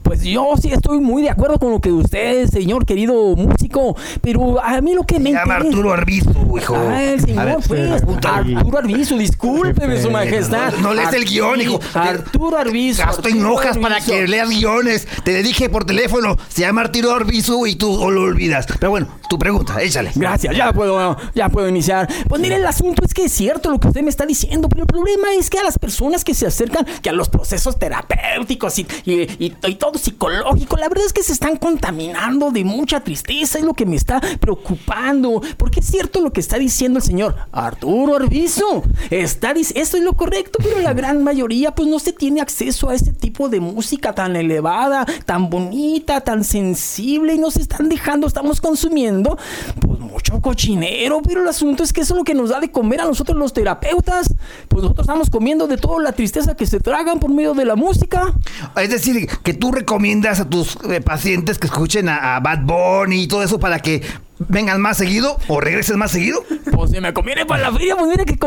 Pues 0.02 0.22
yo 0.22 0.54
sí 0.60 0.70
estoy 0.72 1.00
muy 1.00 1.22
de 1.22 1.30
acuerdo 1.30 1.58
con 1.58 1.70
lo 1.70 1.80
que 1.80 1.92
usted, 1.92 2.46
señor 2.48 2.86
querido 2.86 3.36
músico, 3.36 3.94
pero 4.22 4.62
a 4.62 4.80
mí 4.80 4.94
lo 4.94 5.02
que 5.04 5.18
me 5.18 5.30
Se 5.30 5.36
llama 5.36 5.56
interesa- 5.56 5.68
Arturo 5.68 5.92
Arbizu, 5.92 6.58
hijo. 6.58 6.76
Ah, 6.76 7.02
el 7.04 7.20
señor, 7.20 7.44
ver, 7.44 7.56
pues. 7.66 8.02
Arturo 8.24 8.78
Arbizu, 8.78 9.18
discúlpeme, 9.18 10.00
su 10.00 10.10
majestad. 10.10 10.72
No, 10.74 10.88
no 10.88 10.94
lees 10.94 11.12
el 11.12 11.24
guion, 11.26 11.60
hijo. 11.60 11.78
Arturo 11.94 12.56
Arbizu. 12.56 13.02
Gasto 13.02 13.28
en 13.28 13.44
hojas 13.44 13.76
para 13.78 14.00
que 14.00 14.26
leas 14.26 14.48
guiones. 14.48 15.06
Te 15.24 15.32
le 15.32 15.42
dije 15.42 15.68
por 15.68 15.84
teléfono, 15.84 16.36
se 16.48 16.62
llama 16.62 16.82
Arturo 16.82 17.12
Arbizu 17.14 17.66
y 17.66 17.76
tú 17.76 18.10
lo 18.10 18.22
olvidas. 18.22 18.66
Pero 18.78 18.90
bueno, 18.90 19.08
tu 19.28 19.38
pregunta, 19.38 19.80
échale. 19.82 20.10
Gracias, 20.14 20.56
ya 20.56 20.72
puedo, 20.72 21.16
ya 21.34 21.48
puedo 21.50 21.68
iniciar. 21.68 22.08
Pues 22.28 22.40
mire, 22.40 22.56
el 22.56 22.66
asunto 22.66 23.04
es 23.04 23.12
que 23.12 23.26
es 23.26 23.32
cierto 23.32 23.70
lo 23.70 23.78
que 23.78 23.88
usted 23.88 24.02
me 24.02 24.10
está 24.10 24.24
diciendo, 24.26 24.68
pero 24.70 24.82
el 24.82 24.86
problema 24.88 25.28
es 25.38 25.50
que 25.50 25.58
a 25.58 25.64
las 25.64 25.78
personas 25.78 26.24
que 26.24 26.34
se 26.34 26.46
acercan, 26.46 26.86
que 27.02 27.10
a 27.10 27.12
los 27.12 27.28
procesos 27.28 27.78
terapéuticos 27.78 28.78
y, 28.78 28.86
y, 29.04 29.27
y- 29.38 29.50
todo 29.78 29.96
psicológico, 29.98 30.76
la 30.76 30.88
verdad 30.88 31.06
es 31.06 31.12
que 31.12 31.22
se 31.22 31.32
están 31.32 31.56
contaminando 31.56 32.50
de 32.50 32.64
mucha 32.64 33.00
tristeza, 33.00 33.58
es 33.58 33.64
lo 33.64 33.74
que 33.74 33.86
me 33.86 33.96
está 33.96 34.20
preocupando. 34.40 35.40
Porque 35.56 35.80
es 35.80 35.86
cierto 35.86 36.20
lo 36.20 36.32
que 36.32 36.40
está 36.40 36.58
diciendo 36.58 36.98
el 36.98 37.04
señor 37.04 37.36
Arturo 37.52 38.16
Arbizu. 38.16 38.82
Está, 39.10 39.52
esto 39.52 39.96
es 39.96 40.02
lo 40.02 40.14
correcto, 40.14 40.58
pero 40.62 40.80
la 40.80 40.92
gran 40.94 41.22
mayoría 41.22 41.74
pues 41.74 41.88
no 41.88 41.98
se 41.98 42.12
tiene 42.12 42.40
acceso 42.40 42.88
a 42.90 42.94
ese 42.94 43.12
tipo 43.12 43.48
de 43.48 43.60
música 43.60 44.14
tan 44.14 44.36
elevada, 44.36 45.06
tan 45.24 45.48
bonita, 45.50 46.20
tan 46.22 46.44
sensible 46.44 47.34
y 47.34 47.38
nos 47.38 47.56
están 47.56 47.88
dejando, 47.88 48.26
estamos 48.26 48.60
consumiendo 48.60 49.38
pues 49.80 49.98
mucho 50.00 50.40
cochinero, 50.40 51.20
pero 51.22 51.42
el 51.42 51.48
asunto 51.48 51.82
es 51.82 51.92
que 51.92 52.00
eso 52.02 52.14
es 52.14 52.18
lo 52.18 52.24
que 52.24 52.34
nos 52.34 52.50
da 52.50 52.60
de 52.60 52.70
comer 52.70 53.00
a 53.00 53.04
nosotros 53.04 53.36
los 53.36 53.52
terapeutas. 53.52 54.34
Pues 54.68 54.82
nosotros 54.82 55.04
estamos 55.06 55.30
comiendo 55.30 55.66
de 55.66 55.76
toda 55.76 56.02
la 56.02 56.12
tristeza 56.12 56.54
que 56.54 56.66
se 56.66 56.80
tragan 56.80 57.20
por 57.20 57.30
medio 57.30 57.54
de 57.54 57.64
la 57.64 57.76
música. 57.76 58.34
Es 58.76 58.90
decir, 58.90 59.17
que 59.26 59.54
tú 59.54 59.72
recomiendas 59.72 60.40
a 60.40 60.48
tus 60.48 60.76
eh, 60.90 61.00
pacientes 61.00 61.58
que 61.58 61.66
escuchen 61.66 62.08
a, 62.08 62.36
a 62.36 62.40
Bad 62.40 62.62
Bunny 62.64 63.22
y 63.22 63.28
todo 63.28 63.42
eso 63.42 63.58
para 63.58 63.80
que 63.80 64.02
vengan 64.38 64.80
más 64.80 64.96
seguido 64.98 65.36
o 65.48 65.60
regresen 65.60 65.98
más 65.98 66.10
seguido. 66.10 66.42
Pues 66.72 66.90
se 66.90 67.00
me 67.00 67.12
conviene 67.12 67.44
para 67.46 67.62
la 67.70 67.72
feria, 67.72 67.96
pues 67.96 68.08
mire 68.08 68.24
que, 68.24 68.38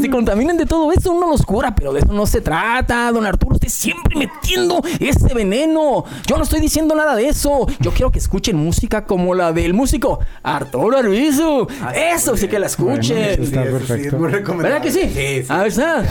se 0.00 0.10
contaminen 0.10 0.56
de 0.56 0.66
todo 0.66 0.92
eso, 0.92 1.12
uno 1.12 1.28
los 1.28 1.42
cura, 1.44 1.74
pero 1.74 1.92
de 1.92 2.00
eso 2.00 2.12
no 2.12 2.26
se 2.26 2.40
trata, 2.40 3.10
don 3.12 3.26
Arturo, 3.26 3.54
usted 3.54 3.68
siempre 3.68 4.16
metiendo 4.16 4.82
ese 5.00 5.34
veneno. 5.34 6.04
Yo 6.26 6.36
no 6.36 6.44
estoy 6.44 6.60
diciendo 6.60 6.94
nada 6.94 7.14
de 7.16 7.28
eso. 7.28 7.66
Yo 7.80 7.90
quiero 7.92 8.10
que 8.10 8.18
escuchen 8.18 8.56
música 8.56 9.04
como 9.04 9.34
la 9.34 9.52
del 9.52 9.74
músico 9.74 10.20
Arturo 10.42 10.98
Arbizu. 10.98 11.66
Eso 11.94 12.36
sí 12.36 12.48
que 12.48 12.58
la 12.58 12.68
Bueno, 12.78 12.94
escuchen. 13.00 13.18
eso 13.18 13.42
está 13.42 13.62
Sí, 13.62 13.68
eso 13.68 13.78
sí, 13.80 13.86
perfecto. 13.86 14.26
es. 14.28 14.56
¿Verdad 14.58 14.82
que 14.82 14.90
sí? 14.90 15.00
Sí, 15.02 15.42
sí. 15.42 15.46
A 15.48 15.58
ver, 15.58 15.66
está. 15.68 16.04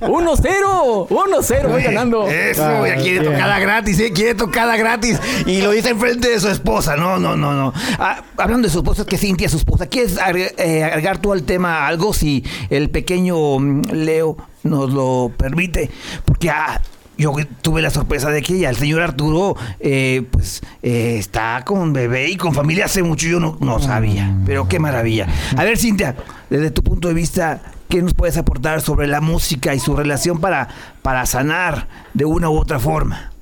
1-0. 0.00 1.08
1-0 1.08 1.68
voy 1.68 1.82
ganando. 1.82 2.28
Eso, 2.28 2.64
Ah, 2.64 2.86
ya 2.88 2.96
quiere 2.96 3.24
tocada 3.24 3.58
gratis, 3.58 3.98
¿eh? 4.00 4.12
Quiere 4.12 4.34
tocada 4.34 4.76
gratis. 4.76 5.20
Y 5.46 5.60
lo 5.62 5.70
dice 5.72 5.90
enfrente 5.90 6.28
de 6.28 6.40
su 6.40 6.48
esposa. 6.48 6.96
No, 6.96 7.18
no, 7.18 7.36
no, 7.36 7.52
no. 7.52 7.72
Ah, 7.98 8.22
de 8.62 8.68
su 8.68 8.78
esposa, 8.78 9.02
es 9.02 9.08
que 9.08 9.18
Cintia, 9.18 9.48
su 9.48 9.56
esposa, 9.56 9.86
¿quieres 9.86 10.16
eh, 10.58 10.84
agregar 10.84 11.18
tú 11.18 11.32
al 11.32 11.42
tema 11.42 11.86
algo 11.86 12.12
si 12.12 12.44
el 12.70 12.90
pequeño 12.90 13.58
mm, 13.58 13.82
Leo 13.92 14.36
nos 14.62 14.92
lo 14.92 15.32
permite? 15.36 15.90
Porque 16.24 16.50
ah, 16.50 16.80
yo 17.16 17.34
tuve 17.62 17.82
la 17.82 17.90
sorpresa 17.90 18.30
de 18.30 18.42
que 18.42 18.58
ya 18.58 18.70
el 18.70 18.76
señor 18.76 19.02
Arturo, 19.02 19.56
eh, 19.80 20.26
pues, 20.30 20.62
eh, 20.82 21.16
está 21.18 21.62
con 21.64 21.92
bebé 21.92 22.28
y 22.28 22.36
con 22.36 22.54
familia 22.54 22.86
hace 22.86 23.02
mucho. 23.02 23.26
Yo 23.26 23.40
no, 23.40 23.56
no 23.60 23.80
sabía. 23.80 24.36
Pero 24.46 24.68
qué 24.68 24.78
maravilla. 24.78 25.26
A 25.56 25.64
ver, 25.64 25.78
Cintia, 25.78 26.16
desde 26.50 26.70
tu 26.70 26.82
punto 26.82 27.08
de 27.08 27.14
vista, 27.14 27.60
¿qué 27.88 28.02
nos 28.02 28.14
puedes 28.14 28.36
aportar 28.36 28.80
sobre 28.80 29.06
la 29.06 29.20
música 29.20 29.74
y 29.74 29.80
su 29.80 29.96
relación 29.96 30.40
para, 30.40 30.68
para 31.02 31.26
sanar 31.26 31.88
de 32.14 32.24
una 32.24 32.50
u 32.50 32.58
otra 32.58 32.78
forma? 32.78 33.32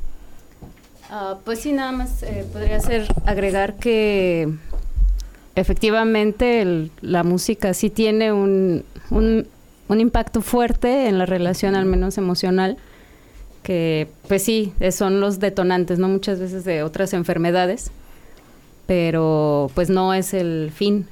Ah, 1.10 1.36
pues 1.44 1.60
sí, 1.60 1.72
nada 1.72 1.92
más 1.92 2.24
podría 2.52 2.80
ser 2.80 3.06
agregar 3.26 3.76
que 3.76 4.48
efectivamente 5.54 6.62
el- 6.62 6.90
la 7.00 7.22
música 7.24 7.74
sí 7.74 7.90
tiene 7.90 8.32
un, 8.32 8.84
un, 9.10 9.46
un 9.88 10.00
impacto 10.00 10.40
fuerte 10.42 11.08
en 11.08 11.18
la 11.18 11.26
relación, 11.26 11.74
al 11.74 11.84
menos 11.86 12.18
emocional, 12.18 12.76
que 13.62 14.08
pues 14.28 14.42
sí, 14.42 14.72
son 14.90 15.20
los 15.20 15.38
detonantes, 15.38 15.98
¿no? 15.98 16.08
Muchas 16.08 16.40
veces 16.40 16.64
de 16.64 16.82
otras 16.82 17.12
enfermedades, 17.12 17.92
pero 18.86 19.70
pues 19.74 19.90
no 19.90 20.14
es 20.14 20.34
el 20.34 20.70
fin, 20.74 21.06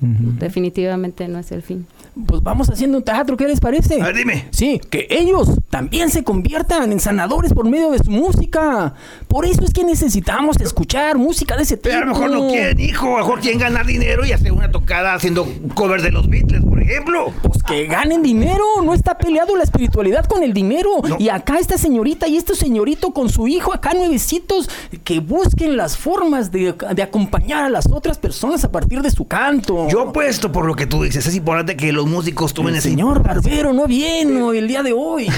definitivamente 0.00 1.28
no 1.28 1.38
es 1.38 1.52
el 1.52 1.62
fin. 1.62 1.86
Pues 2.26 2.42
vamos 2.42 2.70
haciendo 2.70 2.98
un 2.98 3.04
teatro, 3.04 3.36
¿qué 3.36 3.46
les 3.46 3.60
parece? 3.60 4.00
A 4.00 4.06
ver, 4.06 4.16
dime. 4.16 4.46
Sí, 4.50 4.80
que 4.90 5.06
ellos 5.10 5.50
también 5.68 6.10
se 6.10 6.24
conviertan 6.24 6.90
en 6.90 6.98
sanadores 6.98 7.52
por 7.52 7.68
medio 7.68 7.90
de 7.90 7.98
su 7.98 8.10
música. 8.10 8.94
Por 9.28 9.44
eso 9.44 9.62
es 9.64 9.72
que 9.72 9.84
necesitamos 9.84 10.56
escuchar 10.60 11.18
música 11.18 11.56
de 11.56 11.64
ese 11.64 11.76
tipo. 11.76 11.90
Pero 11.90 12.04
a 12.04 12.06
lo 12.06 12.14
mejor 12.14 12.30
no 12.30 12.48
quieren, 12.48 12.80
hijo. 12.80 13.06
A 13.06 13.20
lo 13.20 13.26
mejor 13.26 13.40
quieren 13.40 13.60
ganar 13.60 13.84
dinero 13.84 14.24
y 14.24 14.32
hacer 14.32 14.52
una 14.52 14.70
tocada 14.70 15.12
haciendo 15.14 15.46
cover 15.74 16.00
de 16.00 16.10
los 16.10 16.28
Beatles, 16.28 16.64
por 16.64 16.80
ejemplo. 16.80 17.32
Pues 17.42 17.62
que 17.62 17.86
ganen 17.86 18.22
dinero, 18.22 18.64
no 18.82 18.94
está 18.94 19.18
peleado 19.18 19.54
la 19.56 19.64
espiritualidad 19.64 20.24
con 20.24 20.42
el 20.42 20.54
dinero. 20.54 20.88
No. 21.06 21.16
Y 21.18 21.28
acá 21.28 21.58
esta 21.58 21.76
señorita 21.76 22.28
y 22.28 22.38
este 22.38 22.54
señorito 22.54 23.12
con 23.12 23.28
su 23.28 23.46
hijo, 23.46 23.74
acá 23.74 23.92
nuevecitos, 23.92 24.70
que 25.04 25.20
busquen 25.20 25.76
las 25.76 25.98
formas 25.98 26.50
de, 26.50 26.74
de 26.94 27.02
acompañar 27.02 27.64
a 27.64 27.68
las 27.68 27.90
otras 27.92 28.16
personas 28.16 28.64
a 28.64 28.72
partir 28.72 29.02
de 29.02 29.10
su 29.10 29.26
canto. 29.26 29.85
Yo 29.88 30.02
apuesto 30.08 30.50
por 30.50 30.66
lo 30.66 30.74
que 30.74 30.86
tú 30.86 31.02
dices. 31.04 31.26
Es 31.26 31.34
importante 31.34 31.76
que 31.76 31.92
los 31.92 32.06
músicos 32.06 32.52
tomen 32.54 32.74
el 32.74 32.78
ese 32.78 32.90
señor 32.90 33.22
Barbero 33.22 33.72
no 33.72 33.86
viene 33.86 34.58
el 34.58 34.66
día 34.68 34.82
de 34.82 34.92
hoy. 34.92 35.28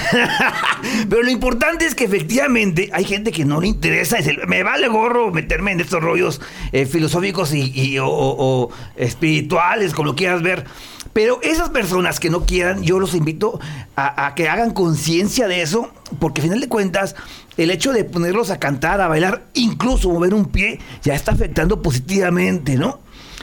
Pero 1.09 1.23
lo 1.23 1.31
importante 1.31 1.85
es 1.87 1.95
que 1.95 2.05
efectivamente 2.05 2.89
hay 2.93 3.05
gente 3.05 3.31
que 3.31 3.45
no 3.45 3.61
le 3.61 3.69
interesa. 3.69 4.17
me 4.47 4.63
vale 4.63 4.89
gorro 4.89 5.31
meterme 5.33 5.73
en 5.73 5.81
estos 5.81 6.03
rollos 6.03 6.41
eh, 6.73 6.87
filosóficos 6.87 7.53
y, 7.53 7.73
y- 7.75 7.99
o, 7.99 8.07
o- 8.09 8.65
o 8.65 8.71
espirituales, 8.97 9.93
como 9.93 10.07
lo 10.07 10.17
quieras 10.17 10.43
ver. 10.43 10.65
Pero 11.13 11.41
esas 11.43 11.71
personas 11.71 12.21
que 12.21 12.31
no 12.31 12.45
quieran, 12.47 12.83
yo 12.83 12.99
los 13.01 13.15
invito 13.15 13.59
a, 13.97 14.27
a 14.27 14.35
que 14.35 14.49
hagan 14.49 14.71
conciencia 14.73 15.49
de 15.49 15.63
eso, 15.63 15.91
porque 16.21 16.41
al 16.41 16.47
final 16.49 16.61
de 16.61 16.69
cuentas, 16.69 17.17
el 17.57 17.71
hecho 17.71 17.93
de 17.93 18.05
ponerlos 18.05 18.51
a 18.51 18.59
cantar, 18.59 19.01
a 19.01 19.09
bailar, 19.09 19.45
incluso 19.55 20.11
mover 20.11 20.33
un 20.33 20.45
pie, 20.47 20.79
ya 21.03 21.15
está 21.15 21.33
afectando 21.33 21.83
positivamente, 21.83 22.77
¿no? 22.77 23.01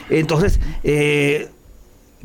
Entonces, 0.09 0.59
eh, 0.83 1.49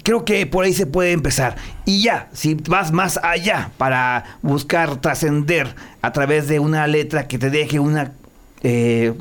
creo 0.03 0.25
que 0.25 0.47
por 0.47 0.65
ahí 0.65 0.73
se 0.73 0.87
puede 0.87 1.13
empezar. 1.13 1.57
Y 1.85 2.03
ya, 2.03 2.29
si 2.33 2.55
vas 2.55 2.93
más 2.93 3.19
allá 3.23 3.71
para 3.77 4.39
buscar 4.43 5.01
trascender 5.01 5.75
a 6.03 6.13
través 6.13 6.49
de 6.49 6.61
una 6.61 6.87
letra 6.87 7.29
que 7.29 7.39
te 7.39 7.51
deje 7.51 7.79
una, 7.79 8.13
eh, 8.63 9.15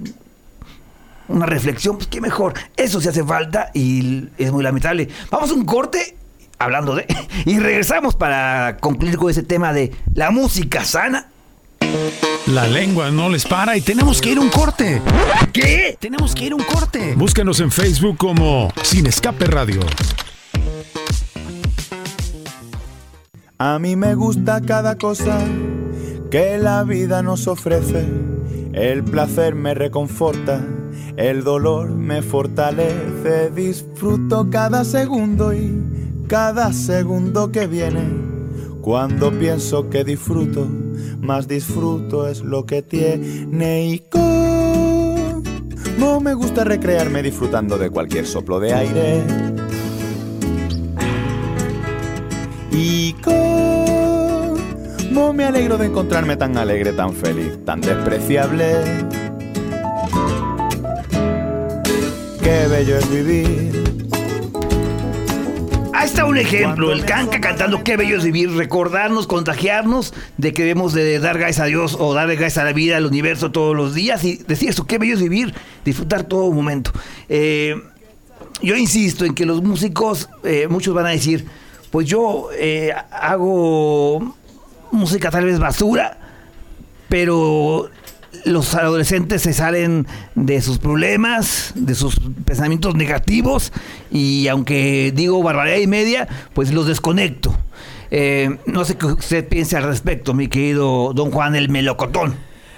una 1.27 1.45
reflexión, 1.45 1.97
pues 1.97 2.07
qué 2.07 2.21
mejor. 2.21 2.53
Eso 2.75 3.01
se 3.01 3.09
hace 3.09 3.23
falta 3.23 3.71
y 3.73 4.29
es 4.37 4.51
muy 4.51 4.63
lamentable. 4.63 5.09
Vamos 5.29 5.51
a 5.51 5.53
un 5.53 5.65
corte, 5.65 6.15
hablando 6.57 6.95
de, 6.95 7.05
y 7.45 7.59
regresamos 7.59 8.15
para 8.15 8.77
concluir 8.79 9.17
con 9.17 9.29
ese 9.29 9.43
tema 9.43 9.73
de 9.73 9.91
la 10.13 10.31
música 10.31 10.83
sana. 10.83 11.27
La 12.47 12.67
lengua 12.67 13.11
no 13.11 13.29
les 13.29 13.45
para 13.45 13.77
y 13.77 13.81
tenemos 13.81 14.21
que 14.21 14.31
ir 14.31 14.37
a 14.39 14.41
un 14.41 14.49
corte. 14.49 15.01
¿Qué? 15.53 15.97
Tenemos 15.99 16.33
que 16.33 16.45
ir 16.45 16.53
a 16.53 16.55
un 16.55 16.63
corte. 16.63 17.13
Búscanos 17.15 17.59
en 17.59 17.71
Facebook 17.71 18.17
como 18.17 18.73
Sin 18.81 19.05
Escape 19.05 19.45
Radio. 19.45 19.81
A 23.59 23.77
mí 23.77 23.95
me 23.95 24.15
gusta 24.15 24.61
cada 24.61 24.97
cosa 24.97 25.39
que 26.31 26.57
la 26.57 26.83
vida 26.83 27.21
nos 27.21 27.47
ofrece. 27.47 28.07
El 28.73 29.03
placer 29.03 29.53
me 29.53 29.73
reconforta, 29.73 30.65
el 31.17 31.43
dolor 31.43 31.91
me 31.91 32.21
fortalece. 32.21 33.51
Disfruto 33.53 34.49
cada 34.49 34.85
segundo 34.85 35.53
y 35.53 36.25
cada 36.27 36.71
segundo 36.73 37.51
que 37.51 37.67
viene. 37.67 38.38
Cuando 38.81 39.31
pienso 39.31 39.89
que 39.89 40.03
disfruto, 40.03 40.67
más 41.19 41.47
disfruto 41.47 42.27
es 42.27 42.41
lo 42.41 42.65
que 42.65 42.81
tiene. 42.81 43.87
Y 43.87 43.99
como 44.09 46.19
me 46.21 46.33
gusta 46.33 46.63
recrearme 46.63 47.21
disfrutando 47.21 47.77
de 47.77 47.89
cualquier 47.89 48.25
soplo 48.25 48.59
de 48.59 48.73
aire. 48.73 49.23
Y 52.71 53.13
cómo 53.21 55.33
me 55.33 55.43
alegro 55.43 55.77
de 55.77 55.87
encontrarme 55.87 56.37
tan 56.37 56.57
alegre, 56.57 56.93
tan 56.93 57.13
feliz, 57.13 57.59
tan 57.65 57.81
despreciable. 57.81 58.75
Qué 62.41 62.67
bello 62.69 62.97
es 62.97 63.11
vivir. 63.11 63.78
Ahí 65.99 66.05
está 66.05 66.23
un 66.23 66.37
ejemplo, 66.37 66.93
el 66.93 67.03
canca 67.03 67.41
cantando 67.41 67.83
qué 67.83 67.97
bello 67.97 68.15
es 68.15 68.23
vivir, 68.23 68.49
recordarnos, 68.51 69.27
contagiarnos 69.27 70.13
de 70.37 70.53
que 70.53 70.61
debemos 70.61 70.93
de 70.93 71.19
dar 71.19 71.37
gracias 71.37 71.59
a 71.59 71.65
Dios 71.65 71.97
o 71.99 72.13
darle 72.13 72.37
gracias 72.37 72.59
a 72.59 72.63
la 72.63 72.71
vida, 72.71 72.95
al 72.95 73.05
universo 73.05 73.51
todos 73.51 73.75
los 73.75 73.93
días 73.93 74.23
y 74.23 74.37
decir 74.37 74.69
esto, 74.69 74.87
qué 74.87 74.97
bello 74.97 75.15
es 75.15 75.21
vivir, 75.21 75.53
disfrutar 75.83 76.23
todo 76.23 76.53
momento. 76.53 76.93
Eh, 77.27 77.75
yo 78.61 78.77
insisto 78.77 79.25
en 79.25 79.35
que 79.35 79.45
los 79.45 79.61
músicos, 79.61 80.29
eh, 80.45 80.67
muchos 80.69 80.93
van 80.93 81.07
a 81.07 81.09
decir, 81.09 81.45
pues 81.91 82.07
yo 82.07 82.47
eh, 82.57 82.93
hago 83.11 84.37
música 84.91 85.29
tal 85.29 85.43
vez 85.43 85.59
basura, 85.59 86.17
pero 87.09 87.89
los 88.45 88.75
adolescentes 88.75 89.41
se 89.41 89.53
salen 89.53 90.07
de 90.35 90.61
sus 90.61 90.77
problemas, 90.79 91.71
de 91.75 91.95
sus 91.95 92.19
pensamientos 92.45 92.95
negativos 92.95 93.71
y 94.11 94.47
aunque 94.47 95.11
digo 95.15 95.41
barbaridad 95.43 95.77
y 95.77 95.87
media, 95.87 96.27
pues 96.53 96.71
los 96.71 96.87
desconecto. 96.87 97.55
Eh, 98.11 98.57
no 98.65 98.85
sé 98.85 98.97
qué 98.97 99.05
usted 99.05 99.47
piensa 99.47 99.77
al 99.77 99.83
respecto, 99.83 100.33
mi 100.33 100.47
querido 100.47 101.13
don 101.13 101.31
Juan 101.31 101.55
el 101.55 101.69
Melocotón. 101.69 102.35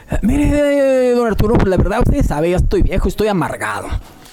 Eh, 0.10 0.20
mire, 0.22 1.12
don 1.12 1.28
Arturo, 1.28 1.56
pues 1.56 1.68
la 1.68 1.78
verdad 1.78 2.02
usted 2.06 2.26
sabe, 2.26 2.52
ya 2.52 2.58
estoy 2.58 2.82
viejo, 2.82 3.08
estoy 3.08 3.28
amargado. 3.28 3.88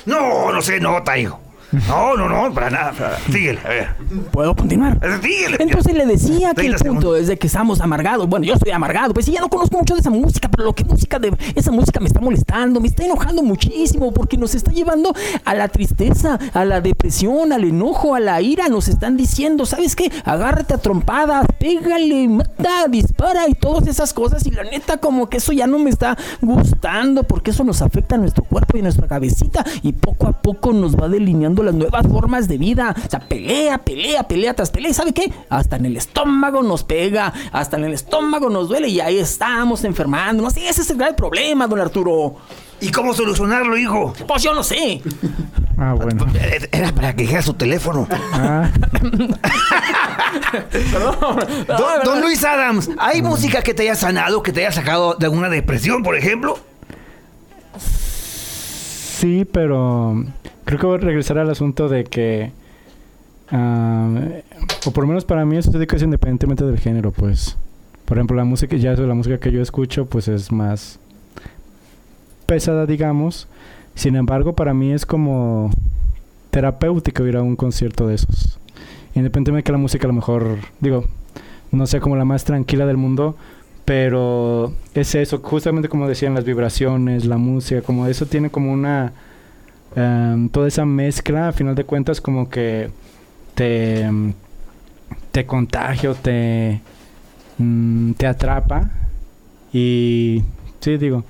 No, 0.07 0.53
no 0.53 0.63
se 0.63 0.81
nota, 0.81 1.17
hijo. 1.19 1.41
No, 1.73 2.17
no, 2.17 2.29
no, 2.29 2.53
para 2.55 2.71
nada. 2.71 2.93
Para. 2.93 3.19
Síguele, 3.19 3.61
a 3.65 3.69
ver. 3.69 3.89
¿Puedo 4.33 4.57
continuar? 4.57 4.99
Síguele. 5.23 5.59
Entonces 5.61 5.95
le 5.95 6.07
decía 6.07 6.55
que 6.55 6.67
el 6.67 6.77
30 6.77 6.85
punto 6.85 7.17
es 7.17 7.27
de 7.27 7.37
que 7.37 7.47
estamos 7.47 7.81
amargados. 7.81 8.27
Bueno, 8.29 8.47
yo 8.47 8.55
estoy 8.55 8.73
amargado. 8.73 9.13
Pues 9.13 9.27
sí, 9.27 9.33
ya 9.33 9.41
no 9.41 9.49
conozco 9.49 9.77
mucho 9.77 9.95
de 9.95 10.01
esa 10.01 10.11
música, 10.11 10.49
pero 10.49 10.65
lo 10.65 10.75
que 10.75 10.85
música 10.85 11.19
de 11.19 11.37
esa 11.55 11.71
música 11.71 12.01
me 12.01 12.07
está 12.07 12.21
molestando, 12.21 12.81
me 12.81 12.89
está 12.89 13.05
enojando 13.05 13.43
muchísimo 13.43 14.13
porque 14.13 14.39
nos 14.39 14.55
está 14.55 14.73
llevando 14.73 15.13
a 15.45 15.55
la 15.55 15.69
tristeza, 15.69 16.39
a 16.55 16.65
la 16.65 16.81
depresión, 16.81 17.53
al 17.53 17.65
enojo, 17.65 18.15
a 18.15 18.21
la 18.21 18.41
ira. 18.41 18.69
Nos 18.69 18.89
están 18.89 19.17
diciendo, 19.17 19.67
¿sabes 19.67 19.95
qué? 19.95 20.11
Agárrate 20.25 20.75
a 20.75 20.79
trompadas, 20.79 21.47
pégale, 21.59 22.29
mata, 22.29 22.89
dispara 22.89 23.49
y 23.49 23.55
todas 23.55 23.87
esas 23.87 24.15
cosas. 24.15 24.47
Y 24.47 24.51
la 24.53 24.65
neta, 24.65 24.97
como 24.97 25.29
que 25.29 25.37
eso 25.37 25.53
ya 25.53 25.67
no 25.67 25.79
me 25.79 25.91
está 25.91 26.17
gustando 26.41 27.25
porque 27.25 27.51
eso 27.51 27.63
nos 27.65 27.83
afecta 27.83 28.15
a 28.15 28.19
nuestro 28.19 28.45
cuerpo 28.45 28.77
y 28.77 28.81
a 28.81 28.85
nuestra 28.85 29.07
cabecita 29.07 29.65
y 29.83 29.93
poco 29.93 30.27
a 30.27 30.33
poco 30.33 30.73
nos 30.73 30.97
va 30.97 31.09
delineando 31.09 31.58
las 31.63 31.75
nuevas 31.75 32.07
formas 32.07 32.49
de 32.49 32.59
vida. 32.59 32.95
O 33.07 33.11
sea, 33.11 33.21
pelea, 33.21 33.79
pelea, 33.79 34.23
pelea 34.23 34.55
tras 34.55 34.71
pelea. 34.71 34.91
¿Y 34.91 34.95
sabe 34.95 35.13
qué? 35.13 35.33
Hasta 35.49 35.77
en 35.77 35.87
el 35.87 35.97
estómago 35.97 36.63
nos 36.63 36.85
pega, 36.85 37.33
hasta 37.53 37.77
en 37.77 37.85
el 37.85 37.93
estómago 37.93 38.51
nos 38.51 38.69
duele 38.69 38.89
y 38.89 39.01
ahí 39.01 39.19
estamos 39.19 39.85
enfermando. 39.85 40.43
No 40.43 40.51
sé, 40.51 40.69
ese 40.69 40.83
es 40.83 40.91
el 40.91 40.97
gran 40.97 41.17
problema, 41.17 41.67
don 41.67 41.81
Arturo. 41.81 42.37
¿Y 42.81 42.91
cómo 42.91 43.13
solucionarlo, 43.13 43.77
hijo? 43.77 44.13
Pues 44.27 44.43
yo 44.43 44.55
no 44.55 44.63
sé. 44.63 45.03
Ah, 45.77 45.95
bueno. 45.95 46.27
Era 46.71 46.93
para 46.93 47.15
que 47.15 47.23
dijera 47.23 47.43
su 47.43 47.55
teléfono. 47.55 48.07
Ah, 48.33 48.71
Don, 51.67 52.05
don 52.05 52.21
Luis 52.21 52.45
Adams, 52.45 52.91
¿hay 52.99 53.23
música 53.23 53.63
que 53.63 53.73
te 53.75 53.83
haya 53.83 53.95
sanado, 53.95 54.43
que 54.43 54.53
te 54.53 54.61
haya 54.61 54.73
sacado 54.73 55.15
de 55.15 55.27
alguna 55.27 55.49
depresión, 55.49 56.03
por 56.03 56.17
ejemplo? 56.17 56.59
sí, 59.19 59.45
pero 59.45 60.25
creo 60.69 60.79
que 60.79 60.87
voy 60.87 60.97
a 60.97 61.01
regresar 61.01 61.39
al 61.39 61.49
asunto 61.49 61.89
de 61.89 62.05
que, 62.05 62.53
ah, 63.51 64.07
o 64.85 64.91
por 64.91 65.05
lo 65.05 65.09
menos 65.09 65.25
para 65.25 65.47
mí 65.47 65.57
eso 65.57 65.73
se 65.73 65.83
es 65.83 66.03
independientemente 66.03 66.63
del 66.63 66.79
género, 66.79 67.11
pues. 67.11 67.57
Por 68.05 68.19
ejemplo, 68.19 68.37
la 68.37 68.45
música, 68.45 68.77
ya 68.77 68.93
eso, 68.93 69.07
la 69.07 69.15
música 69.15 69.39
que 69.39 69.51
yo 69.51 69.63
escucho, 69.63 70.05
pues 70.05 70.29
es 70.29 70.53
más 70.53 70.99
pesada, 72.45 72.85
digamos. 72.85 73.49
Sin 73.95 74.15
embargo, 74.15 74.55
para 74.55 74.75
mí 74.75 74.93
es 74.93 75.07
como 75.07 75.71
terapéutico 76.51 77.27
ir 77.27 77.39
a 77.39 77.43
un 77.43 77.57
concierto 77.57 78.07
de 78.07 78.17
esos. 78.17 78.59
Independientemente 79.15 79.57
de 79.57 79.63
que 79.65 79.73
la 79.73 79.79
música 79.79 80.07
a 80.07 80.09
lo 80.09 80.15
mejor, 80.15 80.59
digo, 80.81 81.05
no 81.73 81.87
sea 81.87 82.01
como 82.01 82.17
la 82.17 82.27
más 82.27 82.45
tranquila 82.45 82.85
del 82.85 82.99
mundo, 82.99 83.37
pero 83.87 84.75
es 84.93 85.15
eso, 85.15 85.39
justamente 85.39 85.89
como 85.89 86.07
decían 86.07 86.35
las 86.35 86.45
vibraciones, 86.45 87.25
la 87.25 87.39
música, 87.39 87.81
como 87.81 88.07
eso 88.07 88.27
tiene 88.27 88.51
como 88.51 88.71
una, 88.71 89.15
em, 89.97 90.49
toda 90.49 90.69
esa 90.69 90.85
mezcla, 90.85 91.49
a 91.49 91.53
final 91.53 91.75
de 91.75 91.85
cuentas 91.85 92.21
como 92.21 92.49
que 92.49 92.91
te, 93.55 94.03
em, 94.03 94.33
te 95.33 95.47
contagia 95.47 96.11
o 96.11 96.15
te, 96.15 96.81
mm, 97.59 98.13
te 98.13 98.27
atrapa 98.27 98.91
y 99.73 100.43
sí, 100.81 100.97
digo, 100.97 101.25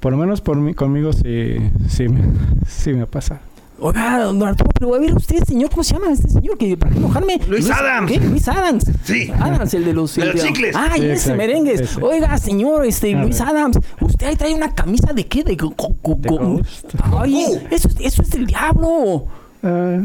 por 0.00 0.12
lo 0.12 0.18
menos 0.18 0.40
por 0.40 0.56
mí, 0.56 0.74
conmigo 0.74 1.12
sí, 1.12 1.56
sí, 1.88 2.06
sí 2.66 2.92
me 2.92 3.06
pasa. 3.06 3.40
Oiga, 3.80 4.18
don 4.24 4.42
Arturo, 4.42 4.70
pero 4.76 4.94
a 4.94 4.98
ver 4.98 5.14
usted, 5.14 5.44
señor, 5.44 5.70
¿cómo 5.70 5.84
se 5.84 5.94
llama 5.94 6.10
este 6.12 6.28
señor? 6.28 6.58
Que 6.58 6.76
para 6.76 6.90
qué 6.90 6.98
enojarme. 6.98 7.40
Luis 7.48 7.70
Adams. 7.70 8.10
¿Qué? 8.10 8.18
Luis 8.18 8.48
Adams. 8.48 8.84
Sí. 9.04 9.30
Adams, 9.38 9.72
el 9.74 9.84
de 9.84 9.92
los, 9.92 10.14
De 10.16 10.24
los 10.32 10.42
chicles. 10.44 10.74
Ay, 10.76 11.00
Sí, 11.00 11.06
ese 11.06 11.12
exacto, 11.12 11.36
merengues. 11.38 11.80
ese. 11.82 12.02
Oiga, 12.02 12.36
señor, 12.38 12.84
este 12.84 13.14
A 13.14 13.22
Luis 13.22 13.38
ver. 13.38 13.48
Adams, 13.48 13.78
usted 14.00 14.26
ahí 14.26 14.34
trae 14.36 14.52
una 14.54 14.74
camisa 14.74 15.12
de 15.12 15.26
qué? 15.28 15.44
De, 15.44 15.54
go- 15.54 15.74
Ghost. 16.02 16.86
Ay, 17.18 17.44
eso, 17.70 17.86
es- 17.88 17.96
eso 18.00 18.22
es 18.22 18.30
del 18.30 18.46
diablo. 18.46 19.26
Ah, 19.62 20.00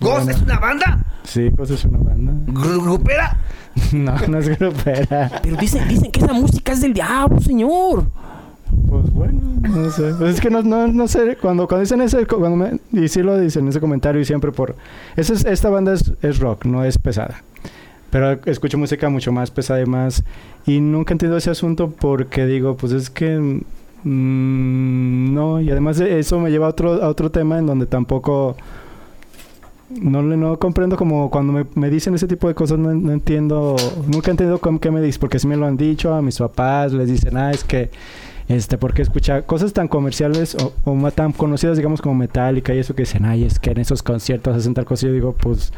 ¿Ghost 0.00 0.28
es 0.30 0.40
una 0.42 0.58
banda? 0.60 1.04
sí, 1.24 1.50
pues 1.50 1.70
es 1.70 1.84
una 1.84 1.98
banda. 1.98 2.32
Gru- 2.52 2.82
¿Grupera? 2.82 3.36
No, 3.92 4.14
no 4.28 4.38
es 4.38 4.56
grupera. 4.58 5.40
Pero 5.42 5.56
dicen, 5.56 5.88
dicen 5.88 6.12
que 6.12 6.20
esa 6.20 6.32
música 6.34 6.72
es 6.72 6.80
del 6.82 6.92
diablo, 6.94 7.40
señor. 7.40 8.06
Pues 8.92 9.10
bueno, 9.14 9.40
no 9.70 9.90
sé. 9.90 10.12
Pues 10.18 10.34
es 10.34 10.40
que 10.42 10.50
no, 10.50 10.62
no, 10.62 11.08
sé. 11.08 11.38
Cuando, 11.40 11.66
cuando 11.66 11.80
dicen 11.80 12.02
ese, 12.02 12.26
cuando 12.26 12.56
me, 12.56 12.78
y 12.92 13.08
sí 13.08 13.22
lo 13.22 13.38
dicen 13.38 13.66
ese 13.66 13.80
comentario 13.80 14.20
y 14.20 14.26
siempre 14.26 14.52
por... 14.52 14.76
Esta 15.16 15.70
banda 15.70 15.94
es, 15.94 16.12
es 16.20 16.38
rock, 16.40 16.66
no 16.66 16.84
es 16.84 16.98
pesada. 16.98 17.42
Pero 18.10 18.38
escucho 18.44 18.76
música 18.76 19.08
mucho 19.08 19.32
más 19.32 19.50
pesada 19.50 19.80
y 19.80 19.86
más... 19.86 20.22
Y 20.66 20.80
nunca 20.80 21.12
he 21.12 21.14
entendido 21.14 21.38
ese 21.38 21.48
asunto 21.48 21.90
porque 21.90 22.44
digo, 22.44 22.76
pues 22.76 22.92
es 22.92 23.08
que... 23.08 23.38
mm, 24.04 25.34
no, 25.34 25.62
y 25.62 25.70
además 25.70 25.96
de 25.96 26.18
eso 26.18 26.38
me 26.38 26.50
lleva 26.50 26.66
a 26.66 26.70
otro, 26.70 27.02
a 27.02 27.08
otro 27.08 27.30
tema 27.30 27.58
en 27.58 27.66
donde 27.66 27.86
tampoco... 27.86 28.56
No, 29.88 30.22
no 30.22 30.58
comprendo 30.58 30.96
como 30.96 31.30
cuando 31.30 31.54
me, 31.54 31.64
me 31.74 31.88
dicen 31.88 32.14
ese 32.14 32.26
tipo 32.26 32.46
de 32.46 32.54
cosas, 32.54 32.78
no, 32.78 32.92
no 32.92 33.12
entiendo, 33.12 33.76
nunca 34.06 34.30
he 34.30 34.32
entendido 34.32 34.58
cómo 34.58 34.80
qué 34.80 34.90
me 34.90 35.00
dicen, 35.02 35.20
porque 35.20 35.38
sí 35.38 35.46
me 35.46 35.56
lo 35.56 35.66
han 35.66 35.76
dicho 35.76 36.14
a 36.14 36.22
mis 36.22 36.38
papás, 36.38 36.94
les 36.94 37.08
dicen, 37.08 37.36
ah, 37.36 37.50
es 37.50 37.62
que, 37.62 37.90
este, 38.48 38.78
porque 38.78 39.02
escucha 39.02 39.42
cosas 39.42 39.72
tan 39.72 39.88
comerciales 39.88 40.54
o, 40.56 40.72
o 40.84 40.94
ma- 40.94 41.10
tan 41.10 41.32
conocidas, 41.32 41.76
digamos, 41.76 42.02
como 42.02 42.14
Metallica 42.14 42.74
y 42.74 42.78
eso 42.78 42.94
que 42.94 43.02
dicen, 43.02 43.24
ay, 43.24 43.44
es 43.44 43.58
que 43.58 43.70
en 43.70 43.78
esos 43.78 44.02
conciertos 44.02 44.56
hacen 44.56 44.74
tal 44.74 44.84
cosa, 44.84 45.06
yo 45.06 45.12
digo, 45.12 45.32
pues, 45.34 45.72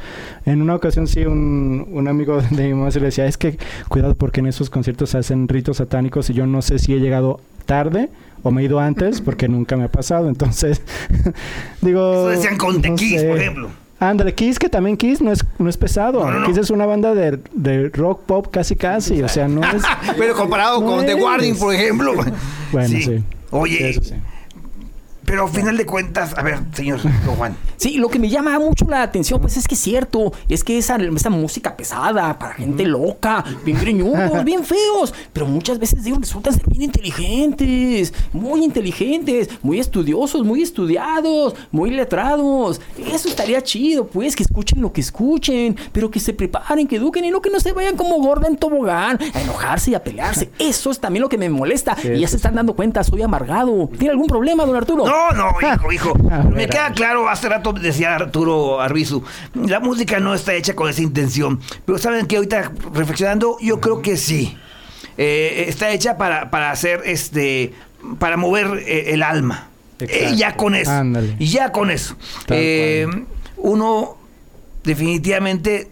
en 0.46 0.62
una 0.62 0.74
ocasión 0.74 1.07
sí, 1.07 1.24
un, 1.24 1.87
un 1.90 2.09
amigo 2.09 2.40
de 2.50 2.68
mi 2.68 2.74
mamá 2.74 2.90
se 2.90 3.00
le 3.00 3.07
decía, 3.07 3.27
es 3.27 3.37
que, 3.38 3.59
cuidado 3.88 4.14
porque 4.14 4.40
en 4.40 4.46
esos 4.46 4.70
conciertos 4.70 5.11
se 5.11 5.18
hacen 5.18 5.48
ritos 5.48 5.77
satánicos 5.79 6.31
y 6.31 6.35
yo 6.35 6.46
no 6.46 6.62
sé 6.62 6.79
si 6.79 6.94
he 6.94 7.00
llegado 7.00 7.40
tarde 7.66 8.11
o 8.42 8.50
me 8.50 8.61
he 8.62 8.64
ido 8.66 8.79
antes 8.81 9.20
porque 9.22 9.48
nunca 9.48 9.77
me 9.77 9.85
ha 9.85 9.88
pasado, 9.88 10.29
entonces, 10.29 10.83
digo... 11.83 12.29
Eso 12.31 12.40
decían 12.40 12.57
con 12.59 12.81
The 12.83 12.90
no 12.90 12.96
Kiss, 12.96 13.20
sé. 13.20 13.29
por 13.29 13.38
ejemplo. 13.38 13.70
Ándale, 14.11 14.35
Kiss, 14.35 14.59
que 14.59 14.69
también 14.69 14.97
Kiss 14.97 15.21
no 15.21 15.33
es, 15.33 15.45
no 15.59 15.69
es 15.69 15.77
pesado. 15.77 16.25
No, 16.25 16.31
no, 16.31 16.40
no. 16.40 16.47
Kiss 16.47 16.59
es 16.59 16.71
una 16.71 16.87
banda 16.87 17.14
de, 17.14 17.38
de 17.53 17.88
rock 17.90 18.23
pop 18.27 18.49
casi 18.51 18.77
casi. 18.77 19.23
O 19.23 19.29
sea, 19.29 19.49
no 19.49 19.62
es. 19.64 19.83
Pero 20.19 20.35
comparado 20.35 20.85
con 20.85 21.05
The. 21.07 21.14
Warning, 21.14 21.59
por 21.59 21.75
ejemplo. 21.75 22.12
Bueno, 22.73 22.88
sí. 22.88 23.25
Oye, 23.51 23.90
Eso 23.90 24.03
sí. 24.03 24.14
Pero 25.25 25.45
al 25.45 25.51
final 25.51 25.77
de 25.77 25.87
cuentas, 25.87 26.37
a 26.37 26.43
ver, 26.43 26.59
señor 26.73 27.01
Juan. 27.37 27.57
Sí, 27.77 27.99
lo 27.99 28.09
que 28.09 28.19
me 28.19 28.29
llama 28.29 28.59
mucho 28.59 28.87
la 28.89 29.03
atención, 29.03 29.41
pues 29.41 29.57
es 29.57 29.67
que 29.67 29.75
es 29.75 29.81
cierto, 29.81 30.33
es 30.49 30.65
que 30.65 30.79
esa, 30.79 30.97
esa 30.97 31.31
música 31.31 31.77
pesada, 31.77 32.39
para 32.39 32.55
gente 32.55 32.85
loca, 32.85 33.45
bien 33.65 33.79
greñudos, 33.81 34.45
bien 34.45 34.65
feos, 34.65 35.13
pero 35.33 35.47
muchas 35.47 35.79
veces 35.79 36.05
digo, 36.05 36.19
resultan 36.19 36.55
ser 36.55 36.65
bien 36.69 36.83
inteligentes, 36.83 38.15
muy 38.33 38.65
inteligentes, 38.65 39.49
muy 39.63 39.81
estudiosos, 39.81 40.45
muy 40.45 40.63
estudiados, 40.63 41.55
muy 41.71 41.91
letrados. 41.91 42.81
Eso 43.13 43.29
estaría 43.29 43.63
chido, 43.63 44.07
pues, 44.07 44.37
que 44.37 44.45
escuchen 44.45 44.81
lo 44.81 44.93
que 44.93 45.01
escuchen, 45.01 45.77
pero 45.93 46.11
que 46.11 46.21
se 46.21 46.33
preparen, 46.33 46.87
que 46.87 46.97
eduquen 46.97 47.25
y 47.25 47.31
no 47.31 47.43
que 47.43 47.51
no 47.51 47.61
se 47.61 47.73
vayan 47.73 47.97
como 47.97 48.19
gorda 48.21 48.49
en 48.49 48.57
tobogán, 48.57 49.19
a 49.35 49.41
enojarse 49.41 49.91
y 49.91 49.95
a 49.95 50.03
pelearse. 50.03 50.51
Eso 50.59 50.91
es 50.91 51.01
también 51.01 51.23
lo 51.23 51.29
que 51.29 51.39
me 51.39 51.51
molesta. 51.51 51.97
y 52.03 52.21
ya 52.21 52.29
se 52.29 52.37
están 52.37 52.55
dando 52.55 52.75
cuenta, 52.75 53.03
soy 53.05 53.23
amargado. 53.23 53.89
¿Tiene 53.99 54.11
algún 54.11 54.27
problema, 54.27 54.65
don 54.65 54.77
Arturo? 54.77 55.05
No, 55.07 55.13
no, 55.35 55.55
hijo, 55.74 55.92
hijo. 55.92 56.12
A 56.31 56.42
Me 56.42 56.68
queda 56.68 56.92
claro, 56.92 57.29
hace 57.29 57.48
rato 57.48 57.72
decía 57.72 58.14
Arturo 58.14 58.81
Arbizu, 58.81 59.22
la 59.55 59.81
música 59.81 60.20
no 60.20 60.35
está 60.35 60.55
hecha 60.55 60.74
con 60.74 60.88
esa 60.88 61.03
intención. 61.03 61.61
Pero 61.85 61.98
saben 61.98 62.27
que 62.27 62.37
ahorita 62.37 62.72
reflexionando, 62.92 63.57
yo 63.61 63.81
creo 63.81 64.03
que 64.03 64.16
sí. 64.16 64.57
Eh, 65.16 65.66
está 65.68 65.90
hecha 65.90 66.16
para, 66.16 66.50
para 66.50 66.70
hacer 66.70 67.03
este. 67.05 67.72
para 68.18 68.37
mover 68.37 68.83
eh, 68.87 69.12
el 69.14 69.22
alma. 69.22 69.68
Eh, 70.00 70.35
ya 70.37 70.57
con 70.57 70.74
eso. 70.74 70.90
Ándale. 70.90 71.37
Y 71.38 71.46
ya 71.46 71.72
con 71.72 71.90
eso. 71.90 72.16
Eh, 72.48 73.07
uno 73.57 74.16
definitivamente 74.83 75.88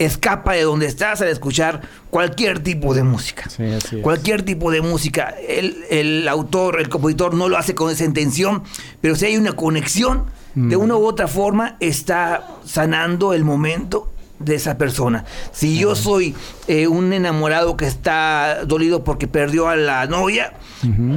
escapa 0.00 0.54
de 0.54 0.62
donde 0.62 0.86
estás 0.86 1.20
al 1.20 1.28
escuchar 1.28 1.82
cualquier 2.10 2.58
tipo 2.60 2.94
de 2.94 3.04
música. 3.04 3.48
Sí, 3.48 3.64
así 3.64 3.96
es. 3.98 4.02
Cualquier 4.02 4.42
tipo 4.42 4.70
de 4.72 4.80
música. 4.80 5.34
El, 5.46 5.84
el 5.90 6.26
autor, 6.26 6.80
el 6.80 6.88
compositor 6.88 7.34
no 7.34 7.48
lo 7.48 7.56
hace 7.56 7.74
con 7.74 7.90
esa 7.90 8.04
intención, 8.04 8.62
pero 9.00 9.14
si 9.14 9.26
hay 9.26 9.36
una 9.36 9.52
conexión, 9.52 10.24
de 10.56 10.76
Mm. 10.76 10.80
una 10.80 10.96
u 10.96 11.06
otra 11.06 11.28
forma 11.28 11.76
está 11.78 12.44
sanando 12.64 13.34
el 13.34 13.44
momento 13.44 14.10
de 14.40 14.54
esa 14.54 14.76
persona. 14.78 15.24
Si 15.52 15.78
yo 15.78 15.94
soy 15.94 16.34
eh, 16.66 16.88
un 16.88 17.12
enamorado 17.12 17.76
que 17.76 17.86
está 17.86 18.64
dolido 18.64 19.04
porque 19.04 19.28
perdió 19.28 19.68
a 19.68 19.76
la 19.76 20.06
novia, 20.06 20.54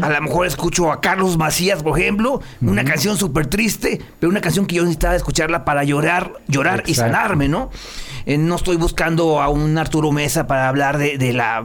a 0.01 0.09
lo 0.09 0.21
mejor 0.21 0.45
escucho 0.45 0.91
a 0.91 0.99
Carlos 0.99 1.37
Macías, 1.37 1.81
por 1.81 1.97
ejemplo, 1.97 2.41
una 2.61 2.83
canción 2.83 3.17
súper 3.17 3.47
triste, 3.47 4.01
pero 4.19 4.29
una 4.29 4.41
canción 4.41 4.65
que 4.65 4.75
yo 4.75 4.83
necesitaba 4.83 5.15
escucharla 5.15 5.63
para 5.63 5.83
llorar, 5.85 6.33
llorar 6.47 6.83
y 6.85 6.95
sanarme, 6.95 7.47
¿no? 7.47 7.71
Eh, 8.25 8.37
no 8.37 8.55
estoy 8.55 8.77
buscando 8.77 9.41
a 9.41 9.49
un 9.49 9.77
Arturo 9.77 10.11
Mesa 10.11 10.47
para 10.47 10.69
hablar 10.69 10.97
de, 10.97 11.17
de 11.17 11.33
la 11.33 11.63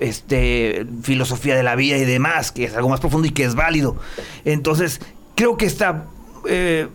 este, 0.00 0.86
filosofía 1.02 1.54
de 1.54 1.62
la 1.62 1.74
vida 1.74 1.96
y 1.96 2.04
demás, 2.04 2.52
que 2.52 2.64
es 2.64 2.76
algo 2.76 2.88
más 2.88 3.00
profundo 3.00 3.28
y 3.28 3.30
que 3.30 3.44
es 3.44 3.54
válido. 3.54 3.96
Entonces, 4.44 5.00
creo 5.34 5.56
que 5.56 5.66
está 5.66 6.06
eh, 6.48 6.88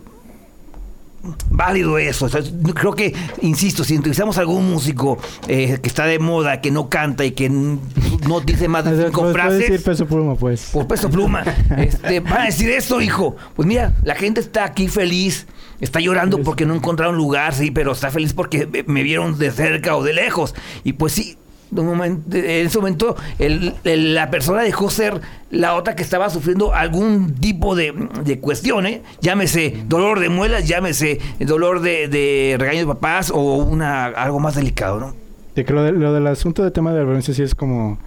válido 1.49 1.97
eso. 1.97 2.25
O 2.25 2.29
sea, 2.29 2.41
creo 2.73 2.93
que, 2.93 3.13
insisto, 3.41 3.83
si 3.83 3.95
entrevistamos 3.95 4.37
a 4.37 4.41
algún 4.41 4.69
músico 4.69 5.17
eh, 5.47 5.79
que 5.81 5.87
está 5.87 6.05
de 6.05 6.19
moda, 6.19 6.61
que 6.61 6.71
no 6.71 6.89
canta 6.89 7.25
y 7.25 7.31
que 7.31 7.49
no 7.49 8.39
dice 8.45 8.67
más 8.67 8.85
de 8.85 9.05
cinco 9.05 9.31
frases, 9.31 9.59
decir 9.59 9.83
peso 9.83 10.05
pluma, 10.05 10.35
pues. 10.35 10.69
por 10.71 10.87
peso 10.87 11.09
pluma, 11.09 11.43
este, 11.77 12.19
van 12.19 12.41
a 12.41 12.45
decir 12.45 12.69
esto, 12.69 13.01
hijo. 13.01 13.35
Pues 13.55 13.67
mira, 13.67 13.93
la 14.03 14.15
gente 14.15 14.41
está 14.41 14.65
aquí 14.65 14.87
feliz, 14.87 15.47
está 15.79 15.99
llorando 15.99 16.39
porque 16.39 16.65
no 16.65 16.75
encontraron 16.75 17.15
lugar, 17.15 17.53
sí, 17.53 17.71
pero 17.71 17.93
está 17.93 18.11
feliz 18.11 18.33
porque 18.33 18.83
me 18.87 19.03
vieron 19.03 19.37
de 19.37 19.51
cerca 19.51 19.95
o 19.95 20.03
de 20.03 20.13
lejos. 20.13 20.53
Y 20.83 20.93
pues 20.93 21.13
sí, 21.13 21.37
en 21.81 22.65
ese 22.67 22.77
momento 22.77 23.15
el- 23.39 23.73
la 23.83 24.29
persona 24.29 24.61
dejó 24.61 24.89
ser 24.89 25.19
la 25.51 25.75
otra 25.75 25.95
que 25.95 26.03
estaba 26.03 26.29
sufriendo 26.29 26.73
algún 26.73 27.33
tipo 27.35 27.75
de, 27.75 27.93
de 28.23 28.39
cuestión, 28.39 28.85
¿eh? 28.85 29.01
Llámese 29.21 29.83
dolor 29.87 30.19
de 30.19 30.29
muelas, 30.29 30.67
llámese 30.67 31.19
dolor 31.39 31.81
de, 31.81 32.07
de 32.07 32.57
de 32.59 32.85
papás 32.87 33.31
o 33.33 33.55
una, 33.57 34.05
algo 34.05 34.39
más 34.39 34.55
delicado, 34.55 34.99
¿no? 34.99 35.13
De 35.55 35.63
que 35.65 35.73
lo, 35.73 35.83
de- 35.83 35.91
lo 35.91 36.13
del 36.13 36.25
asunto 36.27 36.63
de 36.63 36.71
tema 36.71 36.91
de 36.91 36.99
la 36.99 37.03
violencia 37.05 37.33
sí 37.33 37.43
es 37.43 37.53
como 37.55 37.99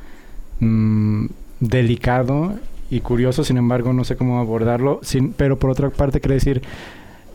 mm, 0.60 1.26
delicado 1.60 2.54
y 2.90 3.00
curioso, 3.00 3.44
sin 3.44 3.56
embargo 3.56 3.92
no 3.92 4.04
sé 4.04 4.16
cómo 4.16 4.38
abordarlo, 4.40 5.00
sin, 5.02 5.32
pero 5.32 5.58
por 5.58 5.70
otra 5.70 5.90
parte 5.90 6.20
quiere 6.20 6.34
decir 6.34 6.62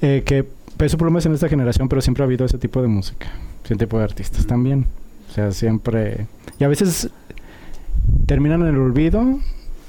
eh, 0.02 0.24
que 0.26 0.46
Peso 0.78 0.98
es 1.17 1.26
en 1.26 1.34
esta 1.34 1.48
generación, 1.48 1.89
pero 1.89 2.02
siempre 2.02 2.24
ha 2.24 2.26
habido 2.26 2.46
ese 2.46 2.58
tipo 2.58 2.82
de 2.82 2.88
música, 2.88 3.28
ese 3.63 3.76
tipo 3.76 3.98
de 4.00 4.04
artistas 4.06 4.48
también. 4.48 4.88
O 5.32 5.34
sea, 5.34 5.52
siempre... 5.54 6.28
Y 6.60 6.65
a 6.65 6.67
veces 6.67 7.10
terminan 8.26 8.62
en 8.63 8.67
el 8.67 8.78
olvido 8.78 9.39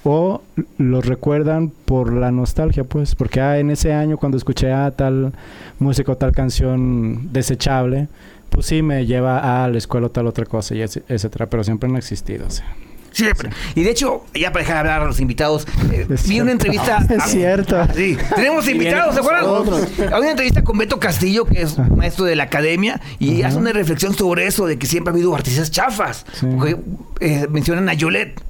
o 0.04 0.40
los 0.78 1.04
recuerdan 1.04 1.70
por 1.70 2.12
la 2.12 2.30
nostalgia, 2.30 2.84
pues, 2.84 3.16
porque 3.16 3.40
ah, 3.40 3.58
en 3.58 3.70
ese 3.70 3.92
año 3.92 4.18
cuando 4.18 4.38
escuché 4.38 4.72
a 4.72 4.90
tal 4.92 5.32
música 5.80 6.12
o 6.12 6.16
tal 6.16 6.30
canción 6.30 7.32
desechable, 7.32 8.06
pues 8.50 8.66
sí 8.66 8.82
me 8.82 9.04
lleva 9.04 9.64
a 9.64 9.68
la 9.68 9.78
escuela 9.78 10.06
o 10.06 10.10
tal 10.10 10.28
otra 10.28 10.44
cosa, 10.44 10.76
y 10.76 10.82
etcétera, 10.82 11.46
pero 11.46 11.64
siempre 11.64 11.90
han 11.90 11.96
existido, 11.96 12.46
o 12.46 12.50
sea. 12.50 12.66
Siempre. 13.12 13.50
Y 13.74 13.82
de 13.82 13.90
hecho, 13.90 14.24
ya 14.34 14.52
para 14.52 14.64
dejar 14.64 14.78
hablar 14.78 15.02
a 15.02 15.04
los 15.04 15.20
invitados, 15.20 15.66
eh, 15.92 16.06
vi 16.26 16.40
una 16.40 16.52
entrevista. 16.52 17.04
Es 17.08 17.22
a- 17.22 17.26
cierto. 17.26 17.86
Sí, 17.94 18.16
tenemos 18.34 18.68
invitados, 18.68 19.14
¿se 19.14 19.20
acuerdan? 19.20 20.12
Hay 20.12 20.20
una 20.20 20.30
entrevista 20.30 20.62
con 20.64 20.78
Beto 20.78 20.98
Castillo, 20.98 21.44
que 21.44 21.62
es 21.62 21.78
maestro 21.78 22.24
de 22.24 22.36
la 22.36 22.44
academia, 22.44 23.00
y 23.18 23.42
hace 23.42 23.56
una 23.56 23.72
reflexión 23.72 24.14
sobre 24.14 24.46
eso, 24.46 24.66
de 24.66 24.78
que 24.78 24.86
siempre 24.86 25.10
ha 25.10 25.14
habido 25.14 25.34
artistas 25.34 25.70
chafas. 25.70 26.24
Sí. 26.32 26.46
Porque, 26.56 26.76
eh, 27.20 27.46
mencionan 27.50 27.88
a 27.88 27.94
Yolette. 27.94 28.40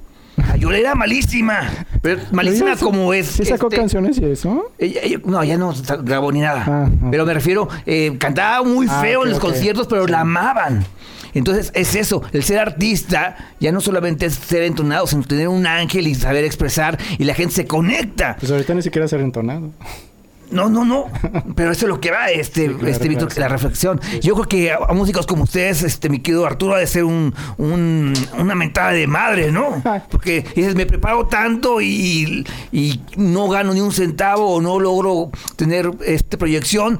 A 0.51 0.57
Yolette 0.57 0.81
era 0.81 0.95
malísima. 0.95 1.69
Pero 2.03 2.21
sí- 2.53 2.83
como 2.83 3.13
es. 3.13 3.27
¿Sí 3.27 3.45
sacó 3.45 3.67
este, 3.67 3.77
canciones 3.77 4.17
y 4.19 4.25
eso? 4.25 4.71
ella- 4.77 4.99
ella- 5.01 5.19
no, 5.25 5.43
ya 5.43 5.57
no 5.57 5.73
grabó 6.03 6.31
ni 6.31 6.41
nada. 6.41 6.63
Ah. 6.67 6.89
Pero 7.09 7.25
me 7.25 7.33
refiero, 7.33 7.69
eh, 7.85 8.15
cantaba 8.19 8.61
muy 8.67 8.87
Ah, 8.89 9.01
feo 9.01 9.23
en 9.23 9.29
los 9.31 9.39
conciertos, 9.39 9.87
pero 9.87 10.05
la 10.05 10.19
amaban. 10.19 10.85
Entonces 11.33 11.71
es 11.73 11.95
eso, 11.95 12.21
el 12.31 12.43
ser 12.43 12.59
artista 12.59 13.35
ya 13.59 13.71
no 13.71 13.81
solamente 13.81 14.27
es 14.27 14.35
ser 14.35 14.63
entonado, 14.63 15.07
sino 15.07 15.23
tener 15.23 15.47
un 15.47 15.65
ángel 15.65 16.05
y 16.07 16.13
saber 16.13 16.43
expresar 16.43 16.99
y 17.17 17.23
la 17.23 17.33
gente 17.33 17.55
se 17.55 17.65
conecta. 17.65 18.35
Pues 18.39 18.51
ahorita 18.51 18.73
ni 18.75 18.81
siquiera 18.83 19.07
ser 19.07 19.21
entonado. 19.21 19.71
No, 20.53 20.69
no, 20.69 20.85
no. 20.85 21.05
Pero 21.55 21.71
eso 21.71 21.85
es 21.85 21.89
lo 21.89 21.99
que 21.99 22.11
va, 22.11 22.29
este, 22.29 22.67
Sí, 22.67 22.73
claro, 22.73 22.87
este 22.87 23.07
Víctor, 23.09 23.27
claro, 23.29 23.33
sí. 23.35 23.39
la 23.41 23.47
reflexión. 23.49 24.01
Yo 24.21 24.33
creo 24.35 24.47
que 24.47 24.71
a, 24.71 24.77
a 24.87 24.93
músicos 24.93 25.25
como 25.27 25.43
ustedes, 25.43 25.83
este, 25.83 26.09
mi 26.09 26.19
querido 26.19 26.45
Arturo, 26.45 26.75
ha 26.75 26.79
de 26.79 26.87
ser 26.87 27.03
un, 27.03 27.33
un- 27.57 28.13
una 28.37 28.55
mentada 28.55 28.91
de 28.91 29.07
madre, 29.07 29.51
¿no? 29.51 29.81
Porque 30.11 30.45
dices, 30.55 30.75
me 30.75 30.85
preparo 30.85 31.25
tanto 31.27 31.81
y, 31.81 32.45
y 32.71 33.01
no 33.17 33.49
gano 33.49 33.73
ni 33.73 33.81
un 33.81 33.91
centavo 33.91 34.49
o 34.53 34.61
no 34.61 34.79
logro 34.79 35.29
tener 35.55 35.91
este 36.05 36.37
proyección 36.37 36.99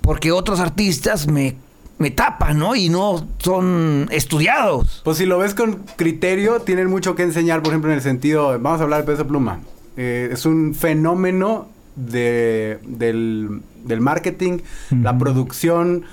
porque 0.00 0.32
otros 0.32 0.58
artistas 0.58 1.28
me, 1.28 1.54
me 1.98 2.10
tapan, 2.10 2.58
¿no? 2.58 2.74
Y 2.74 2.88
no 2.88 3.24
son 3.38 4.08
estudiados. 4.10 5.00
Pues 5.04 5.18
si 5.18 5.26
lo 5.26 5.38
ves 5.38 5.54
con 5.54 5.84
criterio, 5.96 6.60
tienen 6.60 6.88
mucho 6.88 7.14
que 7.14 7.22
enseñar, 7.22 7.62
por 7.62 7.72
ejemplo, 7.72 7.90
en 7.90 7.96
el 7.98 8.02
sentido, 8.02 8.58
vamos 8.58 8.80
a 8.80 8.82
hablar 8.84 9.04
de 9.04 9.12
peso 9.12 9.26
pluma. 9.28 9.60
Eh, 9.96 10.30
es 10.32 10.44
un 10.46 10.74
fenómeno 10.74 11.68
de, 11.96 12.78
del, 12.84 13.60
del 13.84 14.00
marketing, 14.00 14.58
la 14.90 15.16
producción, 15.18 16.04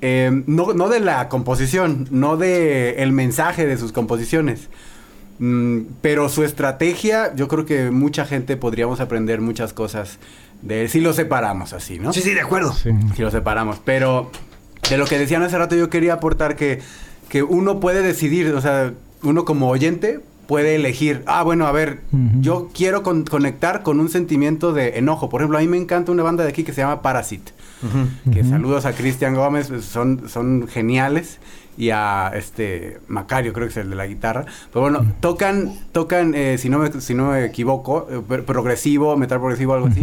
eh, 0.00 0.42
no, 0.46 0.74
no 0.74 0.88
de 0.88 1.00
la 1.00 1.28
composición, 1.28 2.06
no 2.10 2.36
de 2.36 3.02
el 3.02 3.12
mensaje 3.12 3.66
de 3.66 3.76
sus 3.76 3.92
composiciones. 3.92 4.68
Mm, 5.38 5.82
pero 6.00 6.28
su 6.28 6.42
estrategia, 6.42 7.34
yo 7.34 7.48
creo 7.48 7.64
que 7.64 7.90
mucha 7.90 8.24
gente 8.24 8.56
podríamos 8.56 9.00
aprender 9.00 9.40
muchas 9.40 9.72
cosas 9.72 10.18
de 10.62 10.82
él 10.82 10.88
si 10.88 11.00
lo 11.00 11.12
separamos 11.12 11.72
así, 11.72 11.98
¿no? 11.98 12.12
Sí, 12.12 12.20
sí, 12.20 12.34
de 12.34 12.40
acuerdo. 12.40 12.72
Sí. 12.72 12.90
si 13.14 13.22
lo 13.22 13.30
separamos. 13.30 13.80
Pero 13.84 14.30
de 14.90 14.98
lo 14.98 15.06
que 15.06 15.18
decían 15.18 15.42
hace 15.42 15.56
rato, 15.56 15.76
yo 15.76 15.90
quería 15.90 16.14
aportar 16.14 16.56
que, 16.56 16.80
que 17.28 17.42
uno 17.42 17.78
puede 17.78 18.02
decidir, 18.02 18.52
o 18.52 18.60
sea, 18.60 18.92
uno 19.22 19.44
como 19.44 19.68
oyente 19.68 20.20
puede 20.48 20.74
elegir, 20.74 21.22
ah, 21.26 21.44
bueno, 21.44 21.66
a 21.68 21.72
ver, 21.72 22.00
yo 22.40 22.70
quiero 22.74 23.04
con- 23.04 23.22
conectar 23.24 23.82
con 23.84 24.00
un 24.00 24.08
sentimiento 24.08 24.72
de 24.72 24.98
enojo. 24.98 25.28
Por 25.28 25.40
ejemplo, 25.42 25.58
a 25.58 25.60
mí 25.60 25.68
me 25.68 25.76
encanta 25.76 26.10
una 26.10 26.24
banda 26.24 26.42
de 26.42 26.50
aquí 26.50 26.64
que 26.64 26.72
se 26.72 26.80
llama 26.80 27.02
Parasite. 27.02 27.52
Que 28.32 28.42
saludos 28.42 28.84
a 28.86 28.92
Cristian 28.92 29.34
Gómez, 29.36 29.70
son, 29.82 30.28
son 30.28 30.66
geniales. 30.66 31.38
Y 31.76 31.90
a 31.90 32.32
este 32.34 32.98
Macario, 33.06 33.52
creo 33.52 33.66
que 33.68 33.70
es 33.70 33.76
el 33.76 33.90
de 33.90 33.94
la 33.94 34.06
guitarra. 34.08 34.46
Pero 34.72 34.80
bueno, 34.80 35.06
tocan, 35.20 35.74
tocan, 35.92 36.34
eh, 36.34 36.58
si, 36.58 36.68
no 36.68 36.80
me, 36.80 36.90
si 37.00 37.14
no 37.14 37.28
me 37.30 37.44
equivoco, 37.44 38.08
eh, 38.10 38.20
pro- 38.26 38.44
progresivo, 38.44 39.16
metal 39.16 39.38
progresivo, 39.38 39.74
algo 39.74 39.86
así 39.86 40.00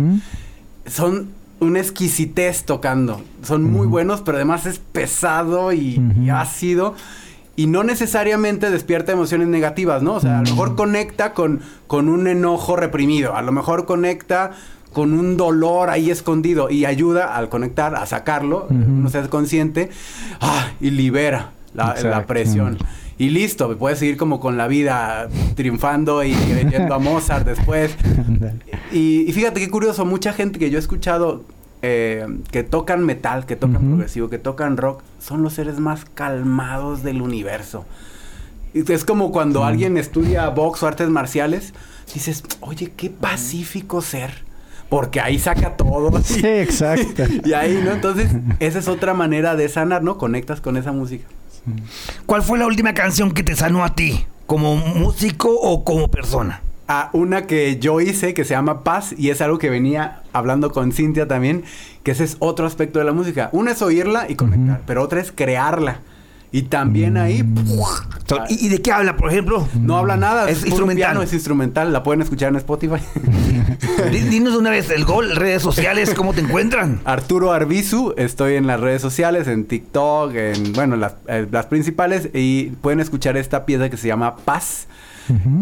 son 0.88 1.29
una 1.60 1.79
exquisitez 1.79 2.63
tocando. 2.63 3.21
Son 3.43 3.63
muy 3.63 3.88
buenos, 3.88 4.21
pero 4.21 4.38
además 4.38 4.65
es 4.67 4.79
pesado 4.79 5.73
y, 5.73 5.99
ácido. 6.31 6.95
Y 7.55 7.67
no 7.67 7.83
necesariamente 7.83 8.69
despierta 8.69 9.13
emociones 9.13 9.47
negativas, 9.47 10.03
¿no? 10.03 10.15
O 10.15 10.19
sea, 10.19 10.39
a 10.39 10.41
lo 10.41 10.49
mejor 10.49 10.75
conecta 10.75 11.33
con, 11.33 11.61
con 11.87 12.09
un 12.09 12.27
enojo 12.27 12.75
reprimido. 12.75 13.35
A 13.35 13.41
lo 13.41 13.51
mejor 13.51 13.85
conecta 13.85 14.51
con 14.91 15.13
un 15.13 15.37
dolor 15.37 15.89
ahí 15.89 16.11
escondido. 16.11 16.69
Y 16.69 16.85
ayuda 16.85 17.35
al 17.35 17.49
conectar, 17.49 17.95
a 17.95 18.05
sacarlo. 18.05 18.65
Ujú. 18.65 18.75
Uno 18.75 19.09
se 19.09 19.21
consciente. 19.29 19.89
¡ah! 20.41 20.71
Y 20.81 20.91
libera 20.91 21.51
la, 21.73 22.25
presión. 22.25 22.77
Y 23.17 23.29
listo, 23.29 23.77
puedes 23.77 23.99
seguir 23.99 24.17
como 24.17 24.41
con 24.41 24.57
la 24.57 24.67
vida 24.67 25.29
triunfando 25.55 26.23
y 26.23 26.33
leyendo 26.33 26.93
a 26.93 26.99
Mozart 26.99 27.45
después. 27.45 27.95
Y 28.91 29.29
fíjate 29.33 29.59
qué 29.59 29.69
curioso, 29.69 30.05
mucha 30.05 30.31
gente 30.31 30.57
que 30.57 30.69
yo 30.69 30.77
he 30.77 30.79
escuchado 30.79 31.43
eh, 31.88 32.26
que 32.52 32.63
tocan 32.63 33.06
metal, 33.06 33.45
que 33.45 33.56
tocan 33.56 33.86
progresivo, 33.86 34.28
que 34.28 34.39
tocan 34.39 34.76
rock, 34.76 35.04
son 35.19 35.43
los 35.43 35.54
seres 35.54 35.80
más 35.80 36.04
calmados 36.06 37.04
del 37.04 37.21
universo. 37.21 37.86
Y 38.74 38.91
Es 38.91 39.06
como 39.06 39.32
cuando 39.32 39.63
alguien 39.63 39.95
estudia 39.95 40.50
box 40.50 40.82
o 40.82 40.88
artes 40.88 41.10
marciales, 41.10 41.76
dices, 42.12 42.43
oye, 42.62 42.91
qué 42.98 43.12
pacífico 43.12 44.02
ser. 44.02 44.43
Porque 44.89 45.21
ahí 45.21 45.38
saca 45.38 45.78
todo. 45.78 46.19
Sí, 46.24 46.41
exacto. 46.43 47.24
Y 47.43 47.54
ahí, 47.54 47.80
¿no? 47.86 47.91
Entonces, 47.91 48.32
esa 48.60 48.80
es 48.80 48.88
otra 48.88 49.13
manera 49.13 49.56
de 49.56 49.69
sanar, 49.69 50.02
¿no? 50.02 50.17
Conectas 50.17 50.62
con 50.62 50.78
esa 50.78 50.91
música. 50.91 51.26
¿Cuál 52.26 52.41
fue 52.41 52.58
la 52.58 52.65
última 52.65 52.95
canción 52.95 53.32
que 53.32 53.43
te 53.43 53.56
sanó 53.56 53.84
a 53.84 53.93
ti? 53.93 54.26
¿Como 54.48 54.76
músico 54.76 55.50
o 55.54 55.84
como 55.84 56.08
persona? 56.10 56.62
A 56.88 57.10
una 57.13 57.48
que 57.48 57.80
yo 57.80 58.00
hice 58.02 58.34
que 58.34 58.43
se 58.45 58.52
llama 58.52 58.84
Paz 58.84 59.13
y 59.17 59.30
es 59.32 59.41
algo 59.41 59.58
que 59.58 59.69
venía 59.69 60.21
hablando 60.34 60.71
con 60.71 60.91
Cintia 60.91 61.28
también, 61.28 61.63
que 62.04 62.12
ese 62.12 62.24
es 62.24 62.38
otro 62.39 62.65
aspecto 62.67 63.00
de 63.00 63.06
la 63.06 63.12
música. 63.13 63.50
Una 63.54 63.71
es 63.71 63.82
oírla 63.82 64.28
y 64.30 64.36
conectar, 64.36 64.82
pero 64.86 65.02
otra 65.02 65.19
es 65.21 65.32
crearla. 65.32 66.02
Y 66.52 66.62
también 66.63 67.17
ahí 67.17 67.43
So- 68.28 68.39
¿Y, 68.48 68.67
y 68.67 68.69
de 68.69 68.82
qué 68.82 68.91
habla, 68.91 69.17
por 69.17 69.30
ejemplo? 69.30 69.67
no 69.78 69.98
habla 69.98 70.15
nada, 70.15 70.50
Es 70.50 70.65
instrumental. 70.65 70.95
piano, 71.12 71.21
es 71.21 71.34
instrumental, 71.34 71.91
la 71.91 72.02
pueden 72.02 72.21
escuchar 72.21 72.50
en 72.50 72.56
Spotify. 72.58 73.02
Di- 74.12 74.19
Dinos 74.30 74.56
una 74.56 74.69
vez 74.69 74.89
el 74.89 75.04
gol, 75.04 75.36
redes 75.36 75.62
sociales, 75.62 76.13
¿cómo 76.13 76.34
te 76.34 76.41
encuentran? 76.41 77.02
Arturo 77.04 77.52
Arbizu, 77.52 78.13
estoy 78.17 78.56
en 78.56 78.67
las 78.67 78.80
redes 78.80 79.02
sociales, 79.02 79.48
en 79.48 79.65
TikTok, 79.65 80.34
en 80.36 80.71
bueno, 80.74 80.95
las, 80.95 81.15
eh, 81.28 81.45
las 81.52 81.65
principales 81.65 82.30
y 82.34 82.67
pueden 82.82 83.00
escuchar 83.02 83.36
esta 83.38 83.65
pieza 83.65 83.89
que 83.89 83.98
se 83.98 84.08
llama 84.08 84.38
Paz. 84.38 84.88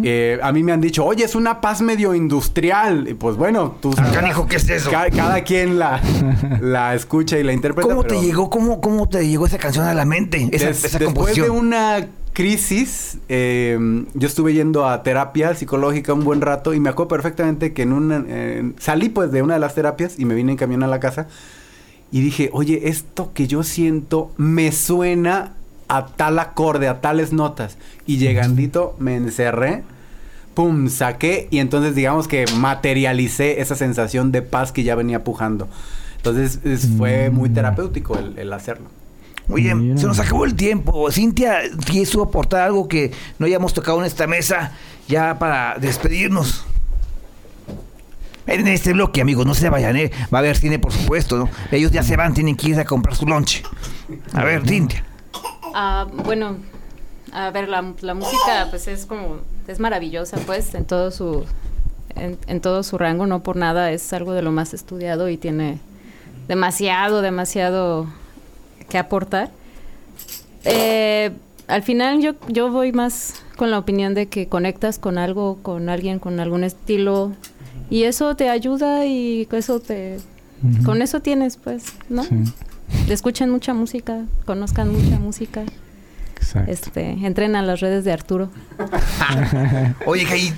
Eh, 0.03 0.39
a 0.41 0.51
mí 0.51 0.63
me 0.63 0.71
han 0.71 0.81
dicho, 0.81 1.05
oye, 1.05 1.23
es 1.23 1.35
una 1.35 1.61
paz 1.61 1.81
medio 1.81 2.13
industrial. 2.15 3.07
Y 3.09 3.13
pues 3.13 3.35
bueno, 3.37 3.75
tú 3.81 3.91
canijo, 4.13 4.45
¿qué 4.47 4.57
es 4.57 4.69
eso? 4.69 4.89
Ca- 4.91 5.09
cada 5.09 5.43
quien 5.43 5.79
la, 5.79 6.01
la 6.61 6.95
escucha 6.95 7.37
y 7.39 7.43
la 7.43 7.53
interpreta. 7.53 7.87
¿Cómo 7.87 8.03
pero 8.03 8.19
te 8.19 8.25
llegó, 8.25 8.49
cómo, 8.49 8.81
cómo 8.81 9.07
te 9.09 9.27
llegó 9.27 9.45
esa 9.45 9.57
canción 9.57 9.85
a 9.85 9.93
la 9.93 10.05
mente? 10.05 10.49
Esa, 10.51 10.67
des- 10.67 10.83
esa 10.85 10.99
después 10.99 11.35
de 11.35 11.49
una 11.49 12.07
crisis, 12.33 13.19
eh, 13.29 13.77
yo 14.15 14.27
estuve 14.27 14.53
yendo 14.53 14.87
a 14.87 15.03
terapia 15.03 15.53
psicológica 15.53 16.13
un 16.13 16.23
buen 16.23 16.41
rato 16.41 16.73
y 16.73 16.79
me 16.79 16.89
acuerdo 16.89 17.09
perfectamente 17.09 17.73
que 17.73 17.83
en 17.83 17.93
una... 17.93 18.23
eh, 18.27 18.71
salí 18.79 19.09
pues 19.09 19.31
de 19.31 19.43
una 19.43 19.53
de 19.53 19.59
las 19.59 19.75
terapias 19.75 20.19
y 20.19 20.25
me 20.25 20.33
vine 20.33 20.53
en 20.53 20.57
camión 20.57 20.81
a 20.83 20.87
la 20.87 20.99
casa 20.99 21.27
y 22.11 22.21
dije, 22.21 22.49
oye, 22.53 22.89
esto 22.89 23.31
que 23.33 23.47
yo 23.47 23.61
siento 23.63 24.31
me 24.37 24.71
suena 24.71 25.53
a 25.97 26.07
tal 26.07 26.39
acorde, 26.39 26.87
a 26.87 27.01
tales 27.01 27.33
notas. 27.33 27.77
Y 28.05 28.17
llegandito 28.17 28.95
me 28.99 29.15
encerré, 29.15 29.83
pum, 30.53 30.89
saqué 30.89 31.47
y 31.51 31.59
entonces 31.59 31.95
digamos 31.95 32.27
que 32.27 32.45
materialicé 32.57 33.61
esa 33.61 33.75
sensación 33.75 34.31
de 34.31 34.41
paz 34.41 34.71
que 34.71 34.83
ya 34.83 34.95
venía 34.95 35.23
pujando. 35.23 35.67
Entonces 36.17 36.59
es- 36.63 36.87
fue 36.97 37.29
muy 37.29 37.49
terapéutico 37.49 38.17
el, 38.17 38.37
el 38.39 38.53
hacerlo. 38.53 38.87
Oye, 39.49 39.75
Mira. 39.75 39.97
se 39.97 40.07
nos 40.07 40.19
acabó 40.19 40.45
el 40.45 40.55
tiempo. 40.55 41.11
Cintia, 41.11 41.57
¿quieres 41.85 42.15
aportar 42.15 42.61
algo 42.61 42.87
que 42.87 43.11
no 43.39 43.45
hayamos 43.45 43.73
tocado 43.73 43.99
en 43.99 44.05
esta 44.05 44.25
mesa 44.25 44.71
ya 45.09 45.37
para 45.37 45.77
despedirnos? 45.79 46.65
En 48.45 48.67
este 48.67 48.91
bloque, 48.93 49.21
amigos, 49.21 49.45
no 49.45 49.53
se 49.53 49.69
vayan, 49.69 49.95
¿eh? 49.95 50.11
Va 50.33 50.37
a 50.37 50.39
haber 50.39 50.57
cine, 50.57 50.77
por 50.77 50.91
supuesto, 50.91 51.37
¿no? 51.37 51.49
Ellos 51.71 51.91
ya 51.91 52.03
se 52.03 52.17
van, 52.17 52.33
tienen 52.33 52.55
que 52.57 52.69
ir 52.69 52.79
a 52.79 52.83
comprar 52.85 53.15
su 53.15 53.25
lonche. 53.25 53.63
A 54.33 54.43
ver, 54.43 54.67
Cintia. 54.67 55.03
Ah, 55.73 56.07
bueno, 56.25 56.57
a 57.31 57.49
ver, 57.51 57.67
la, 57.67 57.93
la 58.01 58.13
música 58.13 58.67
pues 58.69 58.87
es 58.87 59.05
como, 59.05 59.37
es 59.67 59.79
maravillosa 59.79 60.37
pues 60.45 60.73
en 60.75 60.85
todo 60.85 61.11
su, 61.11 61.45
en, 62.15 62.37
en 62.47 62.61
todo 62.61 62.83
su 62.83 62.97
rango, 62.97 63.25
no 63.25 63.41
por 63.41 63.55
nada 63.55 63.91
es 63.91 64.13
algo 64.13 64.33
de 64.33 64.41
lo 64.41 64.51
más 64.51 64.73
estudiado 64.73 65.29
y 65.29 65.37
tiene 65.37 65.79
demasiado, 66.47 67.21
demasiado 67.21 68.07
que 68.89 68.97
aportar. 68.97 69.49
Eh, 70.65 71.31
al 71.67 71.83
final 71.83 72.21
yo, 72.21 72.33
yo 72.47 72.71
voy 72.71 72.91
más 72.91 73.41
con 73.57 73.71
la 73.71 73.79
opinión 73.79 74.13
de 74.13 74.27
que 74.27 74.47
conectas 74.47 74.99
con 74.99 75.17
algo, 75.17 75.57
con 75.61 75.89
alguien, 75.89 76.19
con 76.19 76.39
algún 76.39 76.63
estilo 76.63 77.31
y 77.89 78.03
eso 78.03 78.35
te 78.35 78.49
ayuda 78.49 79.05
y 79.05 79.47
eso 79.51 79.79
te, 79.79 80.19
con 80.85 81.01
eso 81.01 81.19
tienes 81.21 81.57
pues, 81.57 81.85
¿no? 82.09 82.23
Sí, 82.23 82.35
Escuchen 83.09 83.49
mucha 83.49 83.73
música, 83.73 84.21
conozcan 84.45 84.89
mucha 84.91 85.19
música. 85.19 85.63
exacto. 86.37 86.71
Este, 86.71 87.09
entren 87.25 87.55
a 87.55 87.61
las 87.61 87.79
redes 87.79 88.03
de 88.05 88.11
Arturo. 88.13 88.49
Oye, 90.05 90.25
Jai, 90.25 90.53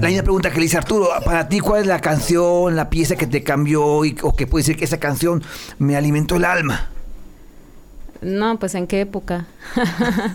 la 0.00 0.08
misma 0.08 0.22
pregunta 0.22 0.50
que 0.50 0.58
le 0.60 0.66
hice 0.66 0.76
a 0.76 0.80
Arturo. 0.80 1.08
Para 1.24 1.48
ti, 1.48 1.60
¿cuál 1.60 1.82
es 1.82 1.86
la 1.86 2.00
canción, 2.00 2.76
la 2.76 2.88
pieza 2.90 3.16
que 3.16 3.26
te 3.26 3.42
cambió 3.42 4.04
y, 4.04 4.16
o 4.22 4.34
que 4.34 4.46
puede 4.46 4.62
decir 4.62 4.76
que 4.76 4.84
esa 4.84 4.98
canción 4.98 5.42
me 5.78 5.96
alimentó 5.96 6.36
el 6.36 6.44
alma? 6.44 6.88
No, 8.20 8.58
pues 8.58 8.74
en 8.74 8.86
qué 8.88 9.00
época. 9.02 9.46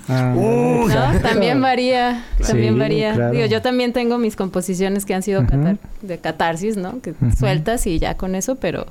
Ah, 0.09 0.33
Uy, 0.35 0.93
¿No? 0.93 1.19
También 1.21 1.61
varía, 1.61 2.23
también 2.45 2.73
Sí, 2.73 2.79
varía. 2.79 3.13
claro. 3.13 3.31
Digo, 3.31 3.45
yo 3.45 3.61
también 3.61 3.93
tengo 3.93 4.17
mis 4.17 4.35
composiciones 4.35 5.05
que 5.05 5.13
han 5.13 5.23
sido 5.23 5.41
catar- 5.45 5.77
de 6.01 6.17
catarsis, 6.19 6.77
¿no? 6.77 6.99
Que 7.01 7.13
sueltas 7.37 7.87
y 7.87 7.99
ya 7.99 8.15
con 8.15 8.35
eso, 8.35 8.55
pero 8.55 8.85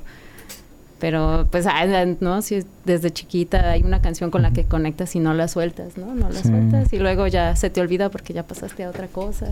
pero 1.03 1.45
pues 1.51 1.65
ah, 1.67 1.83
no, 2.21 2.41
si 2.41 2.63
desde 2.85 3.11
chiquita 3.11 3.71
hay 3.71 3.83
una 3.83 4.01
canción 4.01 4.31
con 4.31 4.41
la 4.41 4.53
que 4.53 4.63
conectas 4.63 5.13
y 5.17 5.19
no 5.19 5.33
la 5.33 5.49
sueltas, 5.49 5.97
¿no? 5.97 6.15
No 6.15 6.29
la 6.29 6.39
Sí. 6.41 6.47
sueltas 6.47 6.93
y 6.93 6.97
luego 6.97 7.27
ya 7.27 7.57
se 7.57 7.69
te 7.69 7.81
olvida 7.81 8.07
porque 8.09 8.31
ya 8.31 8.43
pasaste 8.43 8.85
a 8.85 8.89
otra 8.89 9.07
cosa. 9.07 9.47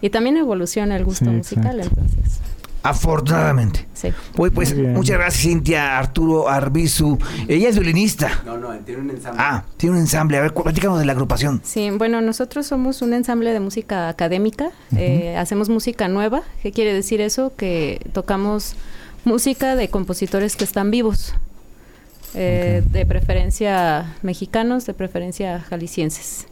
Y 0.00 0.08
también 0.08 0.38
evoluciona 0.38 0.96
el 0.96 1.04
gusto 1.04 1.26
Sí, 1.26 1.30
musical, 1.32 1.80
exacto. 1.80 2.00
entonces. 2.00 2.40
afortunadamente. 2.82 3.86
Sí. 3.92 4.08
Pues 4.34 4.54
Muy 4.54 4.80
bien. 4.84 4.94
muchas 4.94 5.18
gracias, 5.18 5.42
Cintia 5.42 5.98
Arturo 5.98 6.48
Arbizu. 6.48 7.18
Ella 7.46 7.68
es 7.68 7.78
violinista. 7.78 8.30
No, 8.46 8.56
no, 8.56 8.70
tiene 8.78 9.02
un 9.02 9.10
ensamble. 9.10 9.42
Ah, 9.44 9.64
tiene 9.76 9.96
un 9.96 10.00
ensamble. 10.00 10.38
A 10.38 10.40
ver, 10.40 10.54
platícanos 10.54 10.98
de 10.98 11.04
la 11.04 11.12
agrupación. 11.12 11.60
Sí, 11.62 11.90
bueno, 11.90 12.22
nosotros 12.22 12.66
somos 12.66 13.02
un 13.02 13.12
ensamble 13.12 13.52
de 13.52 13.60
música 13.60 14.08
académica, 14.08 14.70
eh, 14.96 15.36
hacemos 15.36 15.68
música 15.68 16.08
nueva. 16.08 16.40
¿Qué 16.62 16.72
quiere 16.72 16.94
decir 16.94 17.20
eso? 17.20 17.52
Que 17.54 18.00
tocamos 18.14 18.76
música 19.24 19.76
de 19.76 19.88
compositores 19.88 20.56
que 20.56 20.64
están 20.64 20.90
vivos, 20.90 21.34
eh, 22.34 22.82
de 22.86 23.06
preferencia 23.06 24.16
mexicanos, 24.22 24.86
de 24.86 24.94
preferencia 24.94 25.60
jaliscienses. 25.60 26.46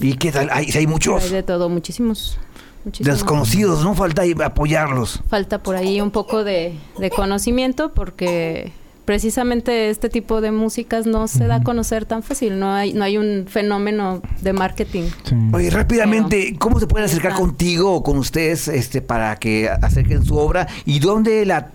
¿Y 0.00 0.14
qué 0.14 0.30
tal? 0.32 0.50
Hay, 0.52 0.70
hay 0.74 0.86
muchos 0.86 1.24
Hay 1.24 1.30
de 1.30 1.42
todo, 1.42 1.68
muchísimos. 1.68 2.38
muchísimos. 2.84 3.18
desconocidos, 3.18 3.82
¿no? 3.82 3.94
Falta 3.94 4.22
apoyarlos. 4.44 5.22
Falta 5.28 5.62
por 5.62 5.76
ahí 5.76 6.00
un 6.00 6.10
poco 6.10 6.44
de, 6.44 6.78
de 6.98 7.10
conocimiento 7.10 7.92
porque 7.94 8.72
precisamente 9.04 9.90
este 9.90 10.08
tipo 10.08 10.40
de 10.40 10.50
músicas 10.50 11.06
no 11.06 11.28
se 11.28 11.46
da 11.46 11.56
a 11.56 11.62
conocer 11.62 12.04
tan 12.04 12.22
fácil, 12.22 12.58
no 12.58 12.72
hay, 12.72 12.92
no 12.92 13.04
hay 13.04 13.18
un 13.18 13.46
fenómeno 13.48 14.22
de 14.40 14.52
marketing. 14.52 15.04
sí. 15.24 15.34
Oye, 15.52 15.70
rápidamente, 15.70 16.56
¿cómo 16.58 16.80
se 16.80 16.86
pueden 16.86 17.06
acercar 17.06 17.34
contigo 17.34 17.92
o 17.92 18.02
con 18.02 18.18
ustedes 18.18 18.68
este, 18.68 19.02
para 19.02 19.36
que 19.36 19.68
acerquen 19.68 20.24
su 20.24 20.36
obra? 20.36 20.68
¿Y 20.84 21.00
dónde 21.00 21.44
la 21.46 21.70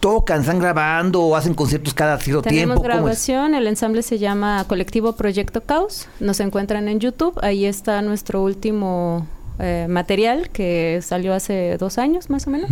tocan? 0.00 0.40
¿Están 0.40 0.58
grabando 0.58 1.22
o 1.22 1.36
hacen 1.36 1.54
conciertos 1.54 1.94
cada 1.94 2.18
cierto 2.18 2.42
Tenemos 2.42 2.76
tiempo? 2.76 2.82
¿Cómo 2.82 2.94
es? 2.94 2.96
grabación, 2.96 3.54
el 3.54 3.66
ensamble 3.66 4.02
se 4.02 4.18
llama 4.18 4.64
Colectivo 4.68 5.14
Proyecto 5.14 5.62
Caos, 5.62 6.08
nos 6.20 6.40
encuentran 6.40 6.88
en 6.88 7.00
YouTube, 7.00 7.38
ahí 7.42 7.64
está 7.64 8.02
nuestro 8.02 8.42
último 8.42 9.26
eh, 9.58 9.86
material 9.88 10.50
que 10.50 11.00
salió 11.02 11.32
hace 11.32 11.76
dos 11.78 11.98
años 11.98 12.28
más 12.28 12.46
o 12.46 12.50
menos. 12.50 12.70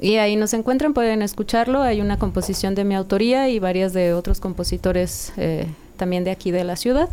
Y 0.00 0.16
ahí 0.16 0.36
nos 0.36 0.54
encuentran, 0.54 0.94
pueden 0.94 1.22
escucharlo, 1.22 1.82
hay 1.82 2.00
una 2.00 2.18
composición 2.18 2.74
de 2.74 2.84
mi 2.84 2.94
autoría 2.94 3.48
y 3.48 3.58
varias 3.58 3.92
de 3.92 4.14
otros 4.14 4.38
compositores 4.38 5.32
eh, 5.36 5.66
también 5.96 6.22
de 6.24 6.30
aquí 6.30 6.50
de 6.50 6.64
la 6.64 6.76
ciudad. 6.76 7.08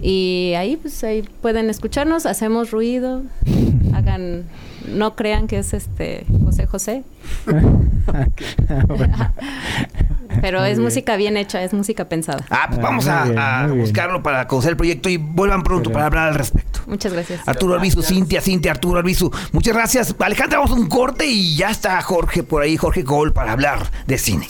Y 0.00 0.52
ahí 0.56 0.76
pues 0.76 1.02
ahí 1.02 1.22
pueden 1.40 1.70
escucharnos, 1.70 2.26
hacemos 2.26 2.70
ruido, 2.70 3.22
hagan, 3.94 4.44
no 4.88 5.14
crean 5.16 5.46
que 5.46 5.58
es 5.58 5.74
este 5.74 6.24
José 6.44 6.66
José, 6.66 7.04
pero 10.40 10.60
Muy 10.60 10.68
es 10.70 10.76
bien. 10.76 10.84
música 10.84 11.16
bien 11.16 11.36
hecha, 11.36 11.62
es 11.62 11.72
música 11.74 12.08
pensada. 12.08 12.44
Ah, 12.50 12.66
pues 12.68 12.78
Ah, 12.78 12.82
vamos 12.82 13.08
a, 13.08 13.24
bien, 13.24 13.38
a 13.38 13.62
muy 13.62 13.72
bien. 13.72 13.80
buscarlo 13.86 14.22
para 14.22 14.46
conocer 14.46 14.70
el 14.72 14.76
proyecto 14.76 15.08
y 15.08 15.16
vuelvan 15.16 15.62
pronto 15.62 15.90
para 15.90 16.06
hablar 16.06 16.28
al 16.28 16.34
respecto. 16.34 16.80
Muchas 16.86 17.12
gracias. 17.12 17.46
Arturo 17.46 17.74
Arbizu, 17.74 18.02
Cintia, 18.02 18.40
Cintia, 18.40 18.70
Arturo 18.72 18.98
Arbizu. 18.98 19.30
Muchas 19.52 19.74
gracias. 19.74 20.14
Alejandra, 20.18 20.58
vamos 20.58 20.76
a 20.76 20.80
un 20.80 20.88
corte 20.88 21.26
y 21.26 21.56
ya 21.56 21.70
está 21.70 22.00
Jorge 22.02 22.42
por 22.42 22.62
ahí, 22.62 22.76
Jorge 22.76 23.02
Gol, 23.02 23.32
para 23.32 23.52
hablar 23.52 23.90
de 24.06 24.18
cine. 24.18 24.48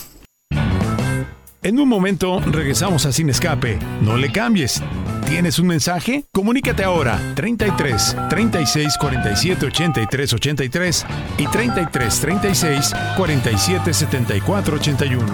En 1.63 1.81
un 1.81 1.89
momento 1.89 2.41
regresamos 2.41 3.05
a 3.07 3.13
Sin 3.13 3.31
Escape. 3.31 3.79
No 4.03 4.17
le 4.17 4.31
cambies. 4.31 4.83
¿Tienes 5.29 5.59
un 5.59 5.67
mensaje? 5.67 6.25
Comunícate 6.33 6.83
ahora 6.83 7.21
33 7.35 8.17
36 8.31 8.97
47 8.99 9.67
83 9.67 10.33
83 10.33 11.07
y 11.37 11.47
33 11.47 12.21
36 12.21 12.95
47 13.15 13.95
74 13.95 14.77
81. 14.77 15.27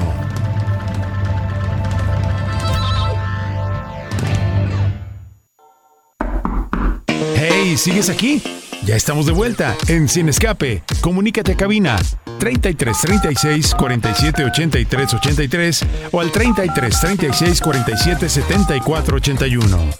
Hey, 7.36 7.76
¿sigues 7.76 8.10
aquí? 8.10 8.42
Ya 8.84 8.96
estamos 8.96 9.24
de 9.24 9.32
vuelta 9.32 9.74
en 9.88 10.08
Sin 10.10 10.28
Escape. 10.28 10.82
Comunícate 11.00 11.52
a 11.52 11.56
cabina 11.56 11.96
33 12.38 13.00
36 13.00 13.74
47 13.74 14.44
83 14.44 15.14
83 15.14 15.84
o 16.12 16.20
al 16.20 16.30
33 16.30 17.00
36 17.00 17.60
47 17.62 18.28
74 18.28 19.16
81. 19.16 19.90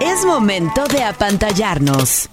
Es 0.00 0.24
momento 0.24 0.84
de 0.88 1.04
apantallarnos. 1.04 2.28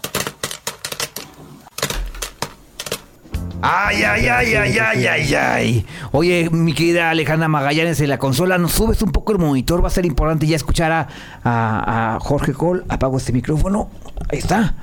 Ay, 3.62 4.04
ay, 4.04 4.28
ay, 4.28 4.56
ay, 4.56 4.78
ay, 4.78 5.08
ay, 5.08 5.36
ay. 5.36 5.86
Oye, 6.12 6.50
mi 6.52 6.74
querida 6.74 7.10
Alejandra 7.10 7.48
Magallanes 7.48 8.00
en 8.02 8.10
la 8.10 8.20
consola, 8.20 8.58
nos 8.58 8.72
subes 8.74 9.02
un 9.02 9.12
poco 9.12 9.32
el 9.32 9.40
monitor, 9.40 9.84
va 9.84 9.88
a 9.88 9.92
ser 9.92 10.06
importante 10.06 10.46
ya 10.46 10.56
escuchar 10.56 10.92
a, 10.92 11.08
a- 11.44 12.16
a 12.16 12.20
Jorge 12.20 12.54
Cole. 12.54 12.84
Apago 12.88 13.18
este 13.18 13.34
micrófono. 13.34 13.90
Ahí 14.32 14.40
está. 14.40 14.76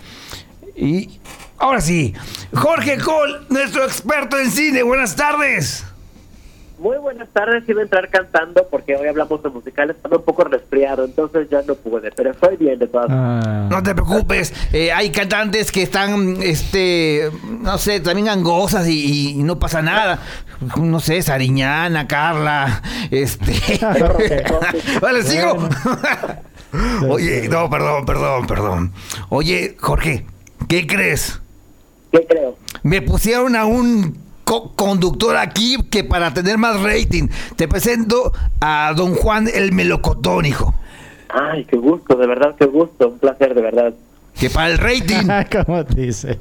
Y 0.76 1.20
ahora 1.58 1.80
sí, 1.80 2.14
Jorge 2.52 2.98
Cole, 2.98 3.34
nuestro 3.48 3.84
experto 3.84 4.38
en 4.38 4.50
cine. 4.50 4.82
Buenas 4.82 5.14
tardes. 5.14 5.84
Muy 6.84 6.98
buenas 6.98 7.30
tardes, 7.30 7.66
iba 7.66 7.80
a 7.80 7.84
entrar 7.84 8.10
cantando 8.10 8.68
porque 8.70 8.94
hoy 8.94 9.08
hablamos 9.08 9.42
de 9.42 9.48
musicales, 9.48 9.96
estaba 9.96 10.18
un 10.18 10.22
poco 10.22 10.44
resfriado, 10.44 11.06
entonces 11.06 11.48
ya 11.50 11.62
no 11.62 11.76
pude, 11.76 12.12
pero 12.12 12.32
estoy 12.32 12.58
bien 12.58 12.78
de 12.78 12.86
todas. 12.86 13.06
Ah, 13.08 13.68
No 13.70 13.82
te 13.82 13.94
preocupes, 13.94 14.52
eh, 14.70 14.92
hay 14.92 15.08
cantantes 15.08 15.72
que 15.72 15.80
están, 15.80 16.36
este, 16.42 17.30
no 17.62 17.78
sé, 17.78 18.00
también 18.00 18.28
angosas 18.28 18.86
y, 18.86 19.30
y 19.30 19.42
no 19.42 19.58
pasa 19.58 19.80
nada. 19.80 20.18
No 20.76 21.00
sé, 21.00 21.22
Sariñana, 21.22 22.06
Carla, 22.06 22.82
este... 23.10 23.80
vale, 25.00 25.22
sigo. 25.22 25.66
Oye, 27.08 27.48
no, 27.48 27.70
perdón, 27.70 28.04
perdón, 28.04 28.46
perdón. 28.46 28.92
Oye, 29.30 29.74
Jorge, 29.80 30.26
¿qué 30.68 30.86
crees? 30.86 31.40
¿Qué 32.12 32.26
creo? 32.28 32.58
Me 32.82 33.00
pusieron 33.00 33.56
a 33.56 33.64
un 33.64 34.22
co- 34.62 34.72
conductor 34.74 35.36
aquí 35.36 35.76
que 35.90 36.04
para 36.04 36.32
tener 36.34 36.58
más 36.58 36.80
rating. 36.82 37.28
Te 37.56 37.68
presento 37.68 38.32
a 38.60 38.92
don 38.96 39.14
Juan 39.14 39.48
el 39.52 39.72
Melocotón, 39.72 40.46
hijo. 40.46 40.74
Ay, 41.28 41.64
qué 41.64 41.76
gusto, 41.76 42.14
de 42.16 42.26
verdad, 42.26 42.54
qué 42.58 42.66
gusto, 42.66 43.08
un 43.08 43.18
placer, 43.18 43.54
de 43.54 43.60
verdad. 43.62 43.94
Que 44.38 44.50
para 44.50 44.68
el 44.70 44.78
rating... 44.78 45.28
¿Cómo 45.66 45.82
dice? 45.84 46.38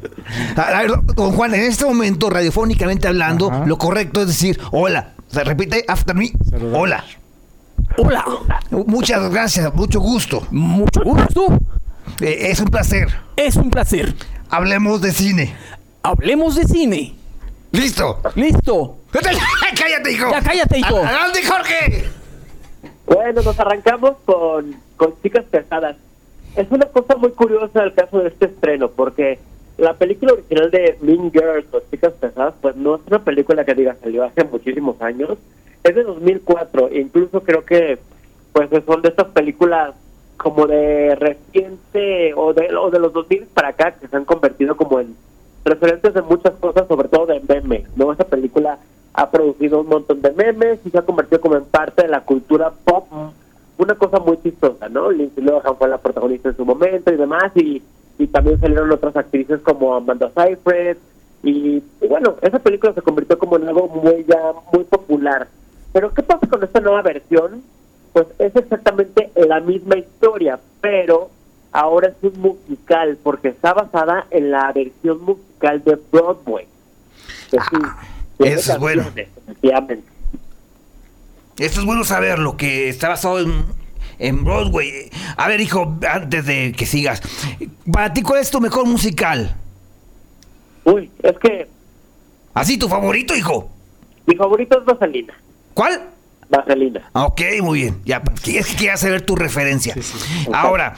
A 0.56 0.82
ver, 0.82 0.92
don 1.16 1.32
Juan, 1.34 1.54
en 1.54 1.62
este 1.62 1.86
momento, 1.86 2.30
radiofónicamente 2.30 3.08
hablando, 3.08 3.50
Ajá. 3.52 3.66
lo 3.66 3.78
correcto 3.78 4.22
es 4.22 4.28
decir 4.28 4.60
hola. 4.72 5.14
O 5.30 5.34
sea, 5.34 5.44
repite 5.44 5.84
after 5.88 6.16
me. 6.16 6.32
Saludar. 6.50 6.80
Hola. 6.80 7.04
Hola. 7.98 8.26
Muchas 8.86 9.30
gracias, 9.32 9.74
mucho 9.74 10.00
gusto. 10.00 10.46
Mucho 10.52 11.02
gusto. 11.04 11.58
Eh, 12.22 12.50
es 12.52 12.60
un 12.60 12.68
placer. 12.68 13.08
Es 13.36 13.56
un 13.56 13.70
placer. 13.72 14.14
Hablemos 14.50 15.02
de 15.02 15.12
cine. 15.12 15.56
Hablemos 16.04 16.56
de 16.56 16.66
cine. 16.66 17.16
¡Listo! 17.74 18.20
Listo. 18.36 18.98
¡Cállate, 19.76 20.12
hijo! 20.12 20.30
Ya 20.30 20.42
cállate, 20.42 20.80
hijo. 20.80 20.96
¡Adelante, 20.96 21.40
Jorge! 21.44 22.04
Bueno, 23.08 23.42
nos 23.42 23.60
arrancamos 23.60 24.14
con, 24.26 24.76
con 24.96 25.20
Chicas 25.24 25.44
Pesadas. 25.46 25.98
Es 26.56 26.68
una 26.70 26.86
cosa 26.86 27.16
muy 27.16 27.32
curiosa 27.32 27.84
el 27.84 27.94
caso 27.94 28.20
de 28.20 28.28
este 28.28 28.46
estreno, 28.46 28.90
porque 28.90 29.40
la 29.78 29.96
película 29.96 30.34
original 30.34 30.70
de 30.70 31.00
Mean 31.02 31.32
Girls 31.32 31.66
o 31.74 31.82
Chicas 31.90 32.14
Pesadas, 32.14 32.54
pues 32.62 32.76
no 32.76 32.96
es 32.96 33.02
una 33.08 33.24
película 33.24 33.66
que 33.66 33.74
diga 33.74 33.98
salió 34.04 34.24
hace 34.24 34.44
muchísimos 34.44 35.02
años, 35.02 35.40
es 35.84 35.96
de 35.96 36.04
2004, 36.04 36.90
e 36.90 37.02
incluso 37.02 37.42
creo 37.42 37.66
que 37.66 37.98
pues 38.54 38.70
son 38.86 39.02
de 39.02 39.10
estas 39.10 39.30
películas 39.30 39.96
como 40.38 40.68
de 40.68 41.16
reciente 41.16 42.36
o 42.36 42.54
de, 42.54 42.76
o 42.76 42.92
de 42.92 43.00
los 43.00 43.14
2000 43.14 43.48
para 43.48 43.70
acá 43.70 43.92
que 43.94 44.08
se 44.08 44.16
han 44.16 44.26
convertido 44.26 44.78
como 44.78 45.00
en 45.00 45.16
referentes 45.66 46.14
de 46.14 46.22
muchas 46.22 46.54
cosas, 46.56 46.88
sobre 46.88 47.08
todo 47.08 47.26
de 47.28 47.42
memes, 47.42 47.86
¿no? 47.96 48.12
Esa 48.12 48.26
película 48.26 48.78
ha 49.14 49.30
producido 49.30 49.82
un 49.82 49.88
montón 49.88 50.22
de 50.22 50.32
memes 50.32 50.80
y 50.86 50.90
se 50.90 50.98
ha 50.98 51.04
convertido 51.04 51.40
como 51.42 51.56
en 51.56 51.66
parte 51.66 52.04
de 52.04 52.08
la 52.08 52.22
cultura 52.22 52.72
pop, 52.84 53.08
una 53.78 53.96
cosa 53.96 54.20
muy 54.20 54.38
chistosa, 54.42 54.90
¿no? 54.90 55.12
Lindsay 55.12 55.44
Lohan 55.44 55.76
fue 55.78 55.88
la 55.88 55.98
protagonista 55.98 56.50
en 56.50 56.58
su 56.58 56.66
momento 56.66 57.14
y 57.14 57.18
demás, 57.18 57.52
y, 57.56 57.82
y 58.18 58.28
también 58.28 58.60
salieron 58.60 58.92
otras 58.92 59.16
actrices 59.16 59.62
como 59.62 59.96
Amanda 59.96 60.32
Seyfried, 60.36 60.98
y, 61.44 61.84
y 62.02 62.08
bueno, 62.08 62.36
esa 62.42 62.60
película 62.60 62.94
se 62.94 63.02
convirtió 63.02 63.38
como 63.38 63.58
en 63.58 63.68
algo 63.68 63.88
muy 63.88 64.26
ya 64.26 64.54
muy 64.72 64.84
popular. 64.84 65.48
Pero 65.92 66.14
¿qué 66.14 66.24
pasa 66.24 66.48
con 66.48 66.64
esta 66.64 66.80
nueva 66.80 67.02
versión? 67.02 67.62
Pues 68.14 68.28
es 68.40 68.56
exactamente 68.56 69.32
la 69.36 69.60
misma 69.60 69.98
historia, 69.98 70.60
pero 70.82 71.30
ahora 71.74 72.08
es 72.10 72.16
un 72.22 72.40
musical, 72.40 73.18
porque 73.22 73.50
está 73.50 73.74
basada 73.74 74.28
en 74.32 74.52
la 74.52 74.72
versión 74.72 75.22
musical 75.24 75.84
de 75.84 76.00
Broadway. 76.12 76.68
Sí, 77.52 77.58
tiene 78.38 78.56
eso 78.56 78.74
es 78.74 78.80
bueno. 78.80 79.04
Esto 81.58 81.80
es 81.82 81.86
bueno 81.86 82.04
saberlo, 82.04 82.58
que 82.58 82.90
está 82.90 83.10
basado 83.10 83.40
en, 83.40 83.64
en 84.20 84.44
Broadway. 84.44 85.10
A 85.38 85.48
ver, 85.48 85.62
hijo, 85.62 85.98
antes 86.10 86.46
de 86.46 86.72
que 86.72 86.86
sigas, 86.86 87.22
para 87.92 88.14
ti, 88.14 88.22
¿cuál 88.24 88.40
es 88.42 88.50
tu 88.50 88.60
mejor 88.60 88.86
musical? 88.88 89.56
Uy, 90.86 91.12
es 91.22 91.38
que 91.40 91.68
¿Así 92.54 92.78
tu 92.78 92.88
favorito, 92.90 93.36
hijo? 93.36 93.70
mi 94.26 94.36
favorito 94.36 94.80
es 94.80 94.86
Vaselina. 94.86 95.34
¿Cuál? 95.74 96.10
Vaselina. 96.50 97.10
Ah, 97.14 97.26
Ok, 97.26 97.42
muy 97.62 97.80
bien. 97.82 98.00
Ya, 98.06 98.22
es 98.46 98.68
que 98.68 98.76
quería 98.76 98.96
saber 98.98 99.22
tu 99.26 99.36
referencia. 99.36 99.96
Ahora, 100.54 100.96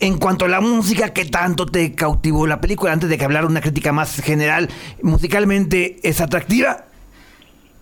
en 0.00 0.18
cuanto 0.18 0.44
a 0.44 0.48
la 0.48 0.60
música, 0.60 1.12
¿qué 1.12 1.24
tanto 1.24 1.66
te 1.66 1.94
cautivó 1.94 2.46
la 2.46 2.60
película? 2.60 2.92
Antes 2.92 3.08
de 3.08 3.18
que 3.18 3.24
hablara 3.24 3.46
una 3.46 3.60
crítica 3.60 3.92
más 3.92 4.20
general, 4.20 4.68
¿musicalmente 5.02 5.96
es 6.02 6.20
atractiva? 6.20 6.84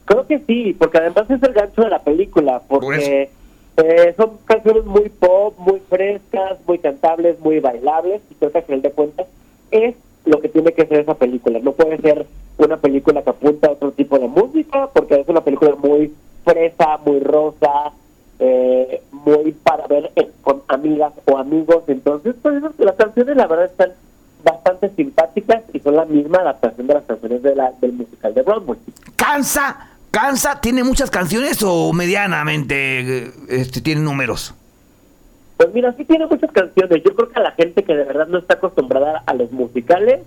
Creo 0.04 0.26
que 0.26 0.40
sí, 0.46 0.74
porque 0.78 0.98
además 0.98 1.30
es 1.30 1.42
el 1.42 1.52
gancho 1.52 1.82
de 1.82 1.90
la 1.90 2.02
película, 2.02 2.62
porque 2.68 3.28
eh, 3.76 4.14
son 4.16 4.38
canciones 4.44 4.84
muy 4.84 5.08
pop, 5.08 5.58
muy 5.58 5.80
frescas, 5.88 6.58
muy 6.66 6.78
cantables, 6.78 7.38
muy 7.40 7.60
bailables, 7.60 8.22
y 8.30 8.34
creo 8.34 8.52
que 8.52 8.58
al 8.58 8.64
final 8.64 8.82
de 8.82 8.90
cuentas 8.92 9.26
es 9.70 9.94
lo 10.24 10.40
que 10.40 10.48
tiene 10.48 10.72
que 10.72 10.86
ser 10.86 11.00
esa 11.00 11.14
película. 11.14 11.58
No 11.60 11.72
puede 11.72 11.98
ser 11.98 12.26
una 12.58 12.76
película 12.76 13.22
que 13.22 13.30
apunta 13.30 13.68
a 13.68 13.72
otro 13.72 13.92
tipo 13.92 14.18
de 14.18 14.28
música, 14.28 14.88
porque 14.92 15.20
es 15.20 15.28
una 15.28 15.42
película 15.42 15.74
muy 15.76 16.12
fresa, 16.44 16.98
muy 17.04 17.20
rosa, 17.20 17.92
eh, 18.38 19.02
muy 19.26 19.52
para 19.52 19.86
ver 19.88 20.12
eh, 20.16 20.30
con 20.42 20.62
amigas 20.68 21.12
o 21.26 21.36
amigos. 21.36 21.82
Entonces, 21.88 22.34
pues 22.40 22.62
las 22.78 22.94
canciones 22.94 23.36
la 23.36 23.46
verdad 23.46 23.66
están 23.66 23.92
bastante 24.44 24.90
simpáticas 24.90 25.64
y 25.72 25.80
son 25.80 25.96
la 25.96 26.04
misma 26.04 26.38
adaptación 26.38 26.86
de 26.86 26.94
las 26.94 27.04
canciones 27.04 27.42
de 27.42 27.54
la, 27.54 27.72
del 27.80 27.92
musical 27.92 28.32
de 28.32 28.42
Broadway. 28.42 28.78
¿Cansa? 29.16 29.90
¿Cansa? 30.12 30.60
¿Tiene 30.60 30.84
muchas 30.84 31.10
canciones 31.10 31.62
o 31.62 31.92
medianamente 31.92 33.24
eh, 33.24 33.32
este, 33.48 33.80
tiene 33.80 34.00
números? 34.00 34.54
Pues 35.56 35.74
mira, 35.74 35.92
sí 35.94 36.04
tiene 36.04 36.26
muchas 36.26 36.52
canciones. 36.52 37.02
Yo 37.02 37.14
creo 37.14 37.28
que 37.28 37.40
a 37.40 37.42
la 37.42 37.50
gente 37.52 37.82
que 37.82 37.96
de 37.96 38.04
verdad 38.04 38.28
no 38.28 38.38
está 38.38 38.54
acostumbrada 38.54 39.22
a 39.26 39.34
los 39.34 39.50
musicales 39.50 40.20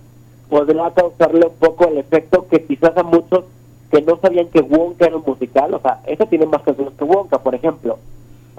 podrá 0.50 0.90
causarle 0.90 1.46
un 1.46 1.54
poco 1.54 1.86
el 1.88 1.98
efecto 1.98 2.46
que 2.50 2.64
quizás 2.64 2.96
a 2.96 3.04
muchos 3.04 3.44
que 3.90 4.02
no 4.02 4.18
sabían 4.20 4.48
que 4.48 4.60
Wonka 4.60 5.06
era 5.06 5.16
un 5.16 5.24
musical, 5.26 5.74
o 5.74 5.80
sea, 5.80 6.00
esa 6.06 6.26
tiene 6.26 6.46
más 6.46 6.62
canciones 6.62 6.94
que 6.98 7.04
Wonka, 7.04 7.38
por 7.38 7.54
ejemplo. 7.54 7.98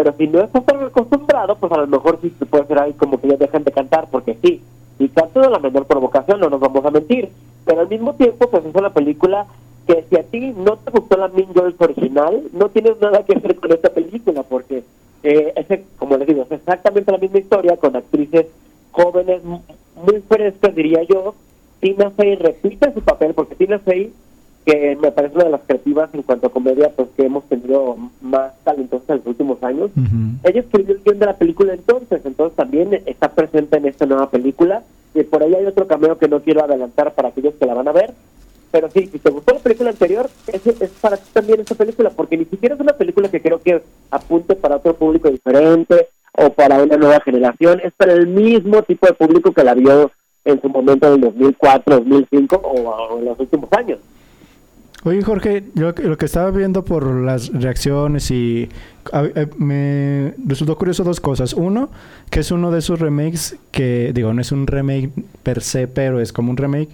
Pero 0.01 0.15
si 0.17 0.27
no 0.27 0.41
estás 0.41 0.65
tan 0.65 0.83
acostumbrado, 0.83 1.55
pues 1.57 1.71
a 1.71 1.77
lo 1.77 1.85
mejor 1.85 2.17
sí 2.23 2.31
te 2.31 2.47
puede 2.47 2.65
ser 2.65 2.79
ahí 2.79 2.93
como 2.93 3.21
que 3.21 3.27
ya 3.27 3.37
dejan 3.37 3.63
de 3.63 3.71
cantar, 3.71 4.07
porque 4.09 4.35
sí, 4.41 4.59
y 4.97 5.09
canto 5.09 5.41
de 5.41 5.49
la 5.51 5.59
menor 5.59 5.85
provocación, 5.85 6.39
no 6.39 6.49
nos 6.49 6.59
vamos 6.59 6.83
a 6.83 6.89
mentir. 6.89 7.29
Pero 7.65 7.81
al 7.81 7.87
mismo 7.87 8.15
tiempo, 8.15 8.49
pues 8.49 8.65
es 8.65 8.73
una 8.73 8.91
película 8.91 9.45
que 9.85 10.03
si 10.09 10.17
a 10.17 10.23
ti 10.23 10.55
no 10.57 10.77
te 10.77 10.89
gustó 10.89 11.17
la 11.17 11.27
Mean 11.27 11.53
Girls 11.53 11.79
original, 11.79 12.41
no 12.51 12.69
tienes 12.69 12.99
nada 12.99 13.23
que 13.23 13.35
hacer 13.35 13.55
con 13.57 13.71
esta 13.71 13.89
película, 13.89 14.41
porque 14.41 14.83
eh, 15.21 15.53
es, 15.55 15.79
como 15.99 16.17
les 16.17 16.27
digo, 16.27 16.47
es 16.49 16.51
exactamente 16.51 17.11
la 17.11 17.19
misma 17.19 17.37
historia 17.37 17.77
con 17.77 17.95
actrices 17.95 18.47
jóvenes 18.89 19.43
muy 19.43 20.19
frescas, 20.27 20.73
diría 20.73 21.03
yo. 21.03 21.35
Tina 21.79 22.09
Fey 22.09 22.37
repite 22.37 22.91
su 22.91 23.01
papel, 23.01 23.35
porque 23.35 23.53
Tina 23.53 23.77
Fey, 23.77 24.11
que 24.65 24.95
me 25.01 25.11
parece 25.11 25.35
una 25.35 25.45
de 25.45 25.51
las 25.51 25.61
creativas 25.61 26.09
en 26.13 26.21
cuanto 26.21 26.47
a 26.47 26.51
comedia, 26.51 26.91
pues 26.95 27.09
que 27.15 27.25
hemos 27.25 27.43
tenido 27.45 27.97
más 28.21 28.53
talentosas 28.63 29.09
en 29.09 29.17
los 29.17 29.27
últimos 29.27 29.63
años, 29.63 29.89
ella 30.43 30.59
escribió 30.59 30.95
el 30.95 31.01
guion 31.03 31.19
de 31.19 31.25
la 31.25 31.37
película 31.37 31.73
entonces, 31.73 32.21
entonces 32.23 32.55
también 32.55 33.01
está 33.05 33.31
presente 33.31 33.77
en 33.77 33.85
esta 33.85 34.05
nueva 34.05 34.29
película. 34.29 34.83
Y 35.13 35.23
por 35.23 35.43
ahí 35.43 35.53
hay 35.53 35.65
otro 35.65 35.87
cameo 35.87 36.17
que 36.17 36.29
no 36.29 36.41
quiero 36.41 36.63
adelantar 36.63 37.13
para 37.13 37.29
aquellos 37.29 37.55
que 37.55 37.65
la 37.65 37.73
van 37.73 37.87
a 37.87 37.91
ver. 37.91 38.13
Pero 38.71 38.89
sí, 38.89 39.07
si 39.11 39.19
te 39.19 39.29
gustó 39.29 39.53
la 39.53 39.59
película 39.59 39.89
anterior, 39.89 40.29
es, 40.47 40.65
es 40.65 40.89
para 41.01 41.17
ti 41.17 41.27
también 41.33 41.59
esta 41.59 41.75
película, 41.75 42.09
porque 42.11 42.37
ni 42.37 42.45
siquiera 42.45 42.75
es 42.75 42.81
una 42.81 42.93
película 42.93 43.29
que 43.29 43.41
creo 43.41 43.61
que 43.61 43.81
apunte 44.09 44.55
para 44.55 44.77
otro 44.77 44.95
público 44.95 45.29
diferente 45.29 46.07
o 46.37 46.49
para 46.51 46.81
una 46.81 46.95
nueva 46.95 47.19
generación, 47.19 47.81
es 47.83 47.91
para 47.93 48.13
el 48.13 48.27
mismo 48.27 48.81
tipo 48.83 49.05
de 49.05 49.13
público 49.13 49.51
que 49.51 49.65
la 49.65 49.73
vio 49.73 50.11
en 50.45 50.61
su 50.61 50.69
momento 50.69 51.07
en 51.07 51.15
el 51.15 51.21
2004, 51.21 51.97
2005 51.97 52.55
o, 52.63 52.89
o 52.89 53.19
en 53.19 53.25
los 53.25 53.39
últimos 53.39 53.71
años. 53.73 53.99
Oye, 55.03 55.23
Jorge, 55.23 55.63
yo 55.73 55.93
lo 55.93 56.17
que 56.17 56.25
estaba 56.25 56.51
viendo 56.51 56.85
por 56.85 57.07
las 57.07 57.49
reacciones 57.49 58.29
y 58.29 58.69
me 59.57 60.35
resultó 60.45 60.77
curioso 60.77 61.03
dos 61.03 61.19
cosas. 61.19 61.53
Uno, 61.53 61.89
que 62.29 62.41
es 62.41 62.51
uno 62.51 62.69
de 62.69 62.79
esos 62.79 62.99
remakes 62.99 63.57
que, 63.71 64.11
digo, 64.13 64.31
no 64.33 64.41
es 64.41 64.51
un 64.51 64.67
remake 64.67 65.09
per 65.41 65.61
se, 65.61 65.87
pero 65.87 66.19
es 66.19 66.31
como 66.31 66.51
un 66.51 66.57
remake 66.57 66.89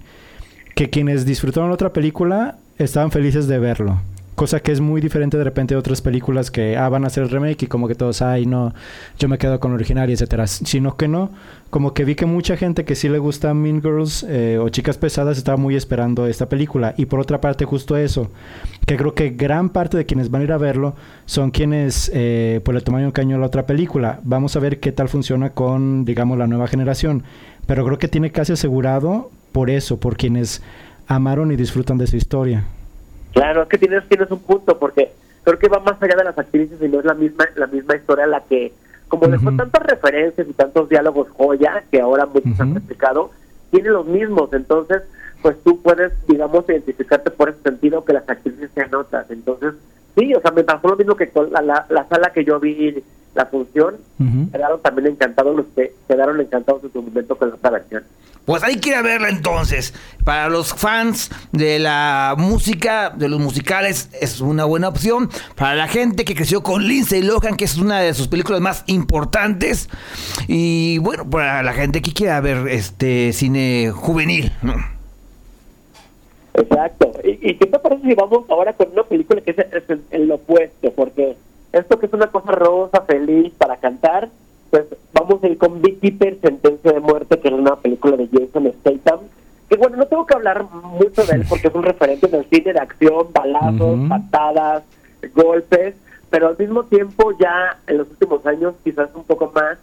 que 0.74 0.89
quienes 0.89 1.26
disfrutaron 1.26 1.70
la 1.70 1.76
otra 1.76 1.91
película 1.91 2.58
estaban 2.78 3.12
felices 3.12 3.48
de 3.48 3.60
verlo. 3.60 4.00
Cosa 4.38 4.60
que 4.60 4.71
es 4.71 4.82
muy 4.82 5.02
diferente 5.02 5.36
de 5.36 5.43
repente 5.43 5.73
de 5.73 5.80
otras 5.80 6.00
películas 6.00 6.52
que 6.52 6.78
ah, 6.78 6.88
van 6.89 7.04
a 7.04 7.08
hacer 7.08 7.23
el 7.23 7.32
remake 7.32 7.63
y 7.63 7.65
como 7.65 7.88
que 7.88 7.95
todos, 7.95 8.21
ay, 8.21 8.45
no, 8.45 8.71
yo 9.17 9.28
me 9.28 9.39
quedo 9.39 9.60
con 9.60 9.71
el 9.71 9.78
original 9.78 10.12
y 10.12 10.13
etcétera. 10.13 10.45
Sino 10.45 10.95
que 10.95 11.08
no, 11.08 11.32
como 11.71 11.95
que 11.95 12.06
vi 12.06 12.13
que 12.13 12.28
mucha 12.28 12.56
gente 12.56 12.86
que 12.86 12.93
sí 12.93 13.10
le 13.10 13.17
gusta 13.17 13.56
Mean 13.56 13.82
Girls 13.82 14.21
eh, 14.30 14.60
o 14.62 14.69
Chicas 14.69 15.00
Pesadas 15.00 15.39
estaba 15.39 15.58
muy 15.58 15.76
esperando 15.76 16.28
esta 16.28 16.47
película. 16.47 16.93
Y 16.97 17.08
por 17.08 17.19
otra 17.19 17.41
parte, 17.41 17.65
justo 17.65 17.97
eso, 17.97 18.30
que 18.86 18.95
creo 18.95 19.15
que 19.15 19.32
gran 19.32 19.69
parte 19.69 19.97
de 19.97 20.06
quienes 20.06 20.30
van 20.30 20.43
a 20.43 20.45
ir 20.45 20.52
a 20.52 20.60
verlo 20.60 20.93
son 21.26 21.50
quienes 21.50 22.12
eh, 22.13 22.62
pues 22.63 22.76
le 22.76 22.82
tomaron 22.82 23.10
caño 23.10 23.38
a 23.38 23.39
la 23.39 23.47
otra 23.47 23.65
película. 23.65 24.19
Vamos 24.23 24.56
a 24.56 24.60
ver 24.60 24.80
qué 24.80 24.91
tal 24.91 25.10
funciona 25.10 25.50
con, 25.50 26.06
digamos, 26.06 26.38
la 26.38 26.45
nueva 26.45 26.67
generación. 26.67 27.23
Pero 27.65 27.84
creo 27.84 27.97
que 27.97 28.08
tiene 28.08 28.32
casi 28.32 28.54
asegurado 28.54 29.32
por 29.52 29.71
eso, 29.71 30.00
por 30.00 30.15
quienes 30.15 30.62
amaron 31.08 31.52
y 31.52 31.56
disfrutan 31.56 31.97
de 31.97 32.06
su 32.06 32.17
historia. 32.17 32.65
Claro, 33.34 33.63
es 33.63 33.70
que 33.70 33.78
tienes, 33.78 34.08
tienes 34.08 34.30
un 34.32 34.40
punto, 34.40 34.78
porque 34.78 35.12
creo 35.44 35.60
que 35.60 35.70
va 35.70 35.80
más 35.80 36.02
allá 36.02 36.16
de 36.16 36.24
las 36.24 36.38
actrices 36.38 36.82
y 36.82 36.88
no 36.88 37.00
es 37.00 37.06
la 37.06 37.13
misma, 37.13 37.46
la 37.56 37.68
misma 37.68 37.96
historia 37.96 38.28
la 38.28 38.42
que, 38.42 38.74
como 39.08 39.28
dejó 39.28 39.52
tantas 39.56 39.84
referencias 39.84 40.48
y 40.48 40.54
tantos 40.54 40.90
diálogos 40.90 41.30
joya, 41.30 41.84
que 41.92 42.02
ahora 42.02 42.26
muchos 42.26 42.60
han 42.60 42.76
explicado, 42.76 43.32
tiene 43.72 43.90
los 43.90 44.06
mismos, 44.06 44.52
entonces, 44.54 45.04
pues 45.42 45.56
tú 45.63 45.82
puedes, 45.82 46.12
digamos, 46.28 46.68
identificarte 46.68 47.32
por 47.32 47.49
ese 47.49 47.62
sentido 47.62 48.04
que 48.04 48.14
las 48.14 48.28
actrices 48.28 48.70
se 48.74 48.82
anotan. 48.82 49.26
Entonces, 49.30 49.74
sí, 50.16 50.34
o 50.34 50.41
sea, 50.41 50.51
me 50.51 50.64
pasó 50.64 50.88
lo 50.88 50.97
mismo 50.97 51.16
que 51.16 51.30
con 51.30 51.51
la, 51.51 51.62
la, 51.62 51.86
la 51.89 52.08
sala 52.08 52.32
que 52.32 52.43
yo 52.43 52.60
vi 52.60 53.04
la 53.36 53.45
función, 53.45 53.95
quedaron 54.51 54.82
también 54.82 55.08
encantados 55.08 55.56
los 55.56 55.68
que 55.68 55.93
quedaron 56.08 56.41
encantados 56.41 56.84
en 56.84 56.91
su 56.91 57.01
momento 57.01 57.38
con 57.38 57.54
esta 57.54 57.70
versión. 57.70 58.04
Pues 58.48 58.64
hay 58.64 58.78
que 58.78 58.91
ir 58.91 58.95
a 58.95 59.02
verla 59.02 59.28
entonces. 59.28 59.93
Para 60.24 60.48
los 60.48 60.74
fans 60.74 61.30
de 61.52 61.80
la 61.80 62.34
música, 62.38 63.10
de 63.10 63.28
los 63.28 63.41
musicales, 63.41 64.10
es 64.22 64.39
una 64.39 64.64
buena 64.64 64.88
opción. 64.88 65.30
Para 65.58 65.76
la 65.76 65.89
gente 65.89 66.24
que 66.24 66.34
creció 66.34 66.64
con 66.64 66.88
Lindsay 66.88 67.24
Lohan, 67.24 67.58
que 67.58 67.66
es 67.66 67.76
una 67.76 68.00
de 68.00 68.14
sus 68.14 68.30
películas 68.30 68.62
más 68.62 68.86
importantes. 68.88 69.89
Y 70.48 70.98
bueno, 71.00 71.30
para 71.30 71.62
la 71.62 71.74
gente 71.74 72.02
que 72.02 72.14
quiera 72.14 72.39
ver 72.39 72.70
este 72.70 73.34
cine 73.34 73.91
juvenil, 73.93 74.54
¿no? 74.62 74.76
Exacto. 76.54 77.12
¿Y, 77.26 77.50
y 77.50 77.56
qué 77.56 77.66
te 77.66 77.80
parece 77.80 78.08
si 78.08 78.14
vamos 78.14 78.45
ahora 78.50 78.72
con 78.72 78.93
una 78.93 79.04
película 79.04 79.41
que 79.41 79.52
es, 79.52 79.60
es 79.60 79.89
el, 79.89 80.04
el 80.10 80.32
opuesto? 80.32 80.89
Porque 80.91 81.36
esto 81.74 82.00
que 82.00 82.06
es 82.06 82.14
una 82.14 82.28
cosa 82.28 82.54
rosa, 82.54 83.02
feliz 83.02 83.52
para 83.58 83.76
cantar, 83.76 84.30
pues 84.70 84.86
vamos 85.13 85.43
a 85.43 85.47
ir 85.47 85.57
con 85.57 85.82
Beekeeper, 85.82 86.39
Sentencia 86.41 86.91
de 86.91 86.99
Muerte, 86.99 87.39
que 87.39 87.47
es 87.47 87.53
una 87.53 87.76
película 87.76 88.18
de 88.18 88.28
Jason 88.28 88.72
Statham. 88.80 89.20
Que 89.70 89.76
bueno, 89.76 89.97
no 89.97 90.07
tengo 90.07 90.26
que 90.26 90.36
hablar 90.36 90.65
mucho 90.72 91.26
de 91.26 91.36
él 91.36 91.45
porque 91.49 91.68
es 91.68 91.76
un 91.76 91.84
referente 91.84 92.28
del 92.28 92.45
cine 92.45 92.74
de 92.74 92.80
acción, 92.80 93.28
balazos, 93.32 93.99
patadas, 94.09 94.84
golpes, 95.34 95.95
pero 96.30 96.47
al 96.47 96.57
mismo 96.57 96.84
tiempo 96.84 97.32
ya 97.39 97.80
en 97.88 97.97
los 97.97 98.09
últimos 98.09 98.45
años 98.45 98.76
quizás 98.84 99.09
un 99.15 99.24
poco 99.24 99.51
más, 99.53 99.78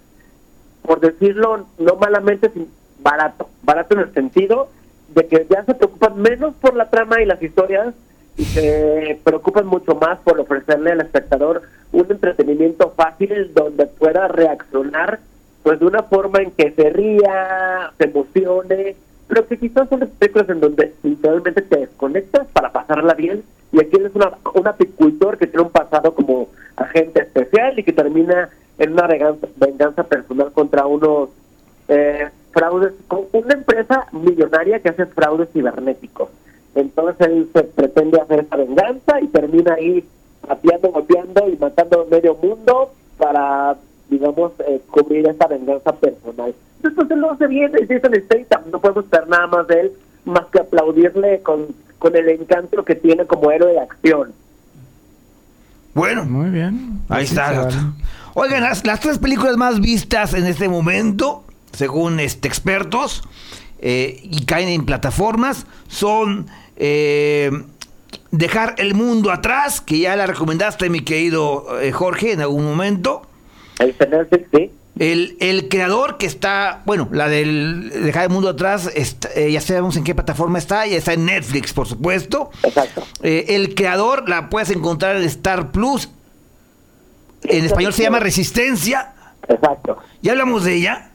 por 0.82 1.00
decirlo 1.00 1.66
no 1.78 1.96
malamente, 1.96 2.50
sin 2.50 2.68
barato. 3.00 3.48
Barato 3.62 3.94
en 3.94 4.00
el 4.00 4.14
sentido 4.14 4.68
de 5.14 5.26
que 5.26 5.46
ya 5.48 5.64
se 5.64 5.74
preocupan 5.74 6.20
menos 6.20 6.54
por 6.54 6.74
la 6.74 6.90
trama 6.90 7.20
y 7.20 7.26
las 7.26 7.42
historias 7.42 7.94
y 8.36 8.44
se 8.44 9.20
preocupan 9.22 9.66
mucho 9.66 9.94
más 9.94 10.18
por 10.20 10.40
ofrecerle 10.40 10.92
al 10.92 11.00
espectador 11.00 11.62
un 11.92 12.06
entretenimiento 12.10 12.92
fácil 12.96 13.52
donde 13.54 13.86
pueda 13.86 14.28
reaccionar 14.28 15.20
pues 15.62 15.80
de 15.80 15.86
una 15.86 16.02
forma 16.02 16.40
en 16.40 16.50
que 16.50 16.72
se 16.72 16.90
ría, 16.90 17.92
se 17.96 18.04
emocione, 18.04 18.96
pero 19.28 19.46
que 19.46 19.56
quizás 19.56 19.88
son 19.88 20.00
películas 20.18 20.48
en 20.50 20.60
donde 20.60 20.92
literalmente 21.02 21.62
te 21.62 21.78
desconectas 21.78 22.46
para 22.52 22.70
pasarla 22.72 23.14
bien 23.14 23.42
y 23.72 23.80
aquí 23.80 23.96
él 23.96 24.06
es 24.06 24.14
una, 24.14 24.32
un 24.52 24.66
apicultor 24.68 25.38
que 25.38 25.46
tiene 25.46 25.62
un 25.62 25.70
pasado 25.70 26.14
como 26.14 26.48
agente 26.76 27.22
especial 27.22 27.78
y 27.78 27.82
que 27.82 27.92
termina 27.92 28.50
en 28.78 28.92
una 28.92 29.06
venganza, 29.06 29.46
venganza 29.56 30.04
personal 30.04 30.52
contra 30.52 30.86
unos 30.86 31.30
eh, 31.88 32.28
fraudes, 32.52 32.92
con 33.08 33.22
una 33.32 33.54
empresa 33.54 34.06
millonaria 34.12 34.80
que 34.80 34.90
hace 34.90 35.06
fraudes 35.06 35.48
cibernéticos. 35.52 36.28
Entonces 36.74 37.28
él 37.28 37.48
se 37.52 37.62
pretende 37.64 38.20
hacer 38.20 38.40
esa 38.40 38.56
venganza 38.56 39.20
y 39.20 39.28
termina 39.28 39.74
ahí 39.74 40.04
pateando, 40.46 40.90
golpeando 40.90 41.48
y 41.48 41.56
matando 41.56 42.06
medio 42.10 42.34
mundo 42.36 42.92
para, 43.16 43.76
digamos, 44.10 44.52
eh, 44.66 44.80
cubrir 44.90 45.26
esa 45.28 45.46
venganza 45.46 45.92
personal. 45.94 46.54
Entonces 46.82 47.10
él 47.10 47.20
lo 47.20 47.30
hace 47.32 47.46
bien, 47.46 47.72
es 47.76 47.88
Jason 47.88 48.14
Statham, 48.26 48.70
no 48.70 48.80
podemos 48.80 49.04
esperar 49.04 49.28
nada 49.28 49.46
más 49.46 49.66
de 49.68 49.80
él 49.80 49.92
más 50.24 50.46
que 50.46 50.60
aplaudirle 50.60 51.40
con, 51.42 51.66
con 51.98 52.16
el 52.16 52.28
encanto 52.28 52.84
que 52.84 52.94
tiene 52.94 53.24
como 53.26 53.50
héroe 53.50 53.72
de 53.72 53.80
acción. 53.80 54.32
Bueno, 55.94 56.24
Muy 56.24 56.50
bien. 56.50 57.00
ahí 57.08 57.26
Sí, 57.26 57.34
está. 57.36 57.68
Oigan, 58.34 58.62
las, 58.64 58.84
las 58.84 58.98
tres 59.00 59.18
películas 59.18 59.56
más 59.56 59.80
vistas 59.80 60.34
en 60.34 60.44
este 60.46 60.68
momento, 60.68 61.44
según 61.72 62.18
este, 62.18 62.48
expertos, 62.48 63.22
eh, 63.78 64.18
y 64.22 64.44
caen 64.44 64.68
en 64.68 64.86
plataformas, 64.86 65.66
son 65.86 66.46
eh, 66.76 67.50
Dejar 68.30 68.74
el 68.78 68.94
mundo 68.94 69.30
atrás, 69.30 69.80
que 69.80 69.98
ya 69.98 70.16
la 70.16 70.26
recomendaste, 70.26 70.90
mi 70.90 71.00
querido 71.04 71.80
eh, 71.80 71.92
Jorge, 71.92 72.32
en 72.32 72.40
algún 72.40 72.64
momento. 72.64 73.22
El 73.78 73.94
sí. 74.52 74.70
El, 74.98 75.36
el 75.40 75.68
creador 75.68 76.18
que 76.18 76.26
está, 76.26 76.82
bueno, 76.84 77.08
la 77.12 77.28
del 77.28 77.90
Dejar 77.90 78.24
el 78.24 78.30
mundo 78.30 78.48
atrás, 78.48 78.90
está- 78.94 79.28
eh, 79.34 79.50
ya 79.52 79.60
sabemos 79.60 79.96
en 79.96 80.04
qué 80.04 80.14
plataforma 80.14 80.58
está, 80.58 80.86
ya 80.86 80.96
está 80.96 81.12
en 81.12 81.26
Netflix, 81.26 81.72
por 81.72 81.86
supuesto. 81.86 82.50
Exacto. 82.62 83.04
Eh, 83.22 83.46
el 83.50 83.74
creador 83.74 84.28
la 84.28 84.48
puedes 84.50 84.70
encontrar 84.70 85.16
en 85.16 85.22
Star 85.24 85.70
Plus. 85.70 86.08
En 87.44 87.64
español 87.64 87.92
se 87.92 88.02
llama 88.04 88.18
Resistencia. 88.20 89.12
Exacto. 89.48 89.98
¿Ya 90.22 90.32
hablamos 90.32 90.64
de 90.64 90.74
ella? 90.74 91.10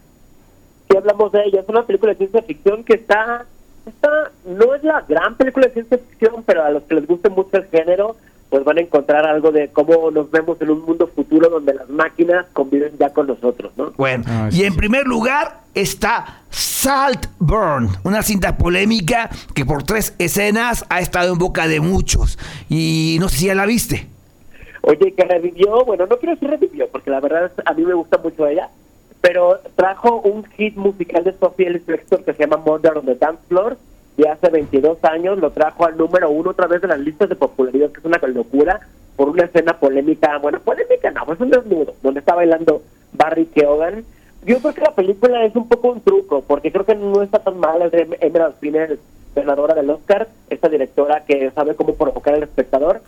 si 0.89 0.97
hablamos 0.97 1.31
de 1.31 1.43
ella. 1.45 1.61
Es 1.61 1.69
una 1.69 1.85
película 1.85 2.13
de 2.13 2.17
ciencia 2.17 2.41
ficción 2.43 2.83
que 2.83 2.93
está, 2.93 3.45
está, 3.85 4.31
no 4.45 4.73
es 4.75 4.83
la 4.83 5.01
gran 5.07 5.35
película 5.35 5.67
de 5.67 5.73
ciencia 5.73 5.97
ficción, 5.97 6.43
pero 6.45 6.63
a 6.63 6.69
los 6.71 6.83
que 6.83 6.95
les 6.95 7.07
guste 7.07 7.29
mucho 7.29 7.57
el 7.57 7.65
género, 7.67 8.15
pues 8.49 8.63
van 8.63 8.77
a 8.79 8.81
encontrar 8.81 9.25
algo 9.27 9.51
de 9.51 9.69
cómo 9.69 10.09
nos 10.11 10.31
vemos 10.31 10.59
en 10.61 10.71
un 10.71 10.81
mundo 10.83 11.07
futuro 11.07 11.49
donde 11.49 11.73
las 11.75 11.87
máquinas 11.89 12.45
conviven 12.53 12.91
ya 12.99 13.11
con 13.13 13.27
nosotros, 13.27 13.71
¿no? 13.77 13.91
Bueno, 13.97 14.23
Ah, 14.27 14.49
y 14.51 14.55
sí, 14.57 14.63
en 14.65 14.75
primer 14.75 15.05
lugar 15.05 15.59
está 15.75 16.41
Saltburn, 16.49 17.89
una 18.03 18.23
cinta 18.23 18.57
polémica 18.57 19.29
que 19.53 19.65
por 19.65 19.83
tres 19.83 20.15
escenas 20.17 20.83
ha 20.89 20.99
estado 20.99 21.33
en 21.33 21.39
boca 21.39 21.67
de 21.67 21.79
muchos. 21.79 22.39
Y 22.69 23.17
no 23.19 23.29
sé 23.29 23.37
si 23.37 23.45
ya 23.45 23.55
la 23.55 23.65
viste. 23.67 24.07
Oye, 24.81 25.13
que 25.13 25.23
revivió, 25.25 25.85
bueno, 25.85 26.05
no 26.07 26.17
quiero 26.17 26.33
decir 26.33 26.49
revivió, 26.49 26.87
porque 26.89 27.11
la 27.11 27.19
verdad 27.19 27.45
es- 27.55 27.65
a 27.67 27.73
mí 27.73 27.83
me 27.85 27.93
gusta 27.93 28.17
mucho 28.17 28.47
ella, 28.47 28.69
pero 29.21 29.59
trajo 29.75 30.21
un 30.21 30.45
hit 30.45 30.75
musical 30.75 31.23
de 31.23 31.33
Sophie 31.33 31.67
Ellis 31.67 31.85
Bextor 31.85 32.23
que 32.23 32.33
se 32.33 32.43
llama 32.43 32.57
Murder 32.57 32.97
on 32.97 33.05
the 33.05 33.15
Dance 33.15 33.41
Floor, 33.47 33.77
de 34.17 34.27
hace 34.27 34.49
22 34.49 35.03
años, 35.05 35.39
lo 35.39 35.51
trajo 35.51 35.85
al 35.85 35.97
número 35.97 36.29
uno 36.29 36.51
otra 36.51 36.67
vez 36.67 36.81
de 36.81 36.89
las 36.89 36.99
listas 36.99 37.29
de 37.29 37.35
popularidad, 37.35 37.89
que 37.91 37.99
es 37.99 38.05
una 38.05 38.19
locura, 38.27 38.81
por 39.15 39.29
una 39.29 39.45
escena 39.45 39.79
polémica, 39.79 40.37
bueno, 40.39 40.59
polémica 40.59 41.11
no, 41.11 41.31
es 41.31 41.39
un 41.39 41.49
desnudo, 41.49 41.93
donde 42.03 42.19
está 42.19 42.35
bailando 42.35 42.81
Barry 43.13 43.45
Keoghan. 43.45 44.03
Yo 44.45 44.59
creo 44.59 44.73
que 44.73 44.81
la 44.81 44.95
película 44.95 45.45
es 45.45 45.55
un 45.55 45.67
poco 45.67 45.91
un 45.91 46.01
truco, 46.01 46.41
porque 46.41 46.71
creo 46.71 46.85
que 46.85 46.95
no 46.95 47.21
está 47.21 47.39
tan 47.39 47.59
mal, 47.59 47.81
es 47.81 47.91
de 47.91 48.17
Emerald 48.19 48.55
Fennell, 48.59 48.99
ganadora 49.35 49.73
del 49.73 49.89
Oscar, 49.89 50.27
esta 50.49 50.67
directora 50.67 51.23
que 51.25 51.51
sabe 51.51 51.75
cómo 51.75 51.95
provocar 51.95 52.33
al 52.33 52.43
espectador, 52.43 53.01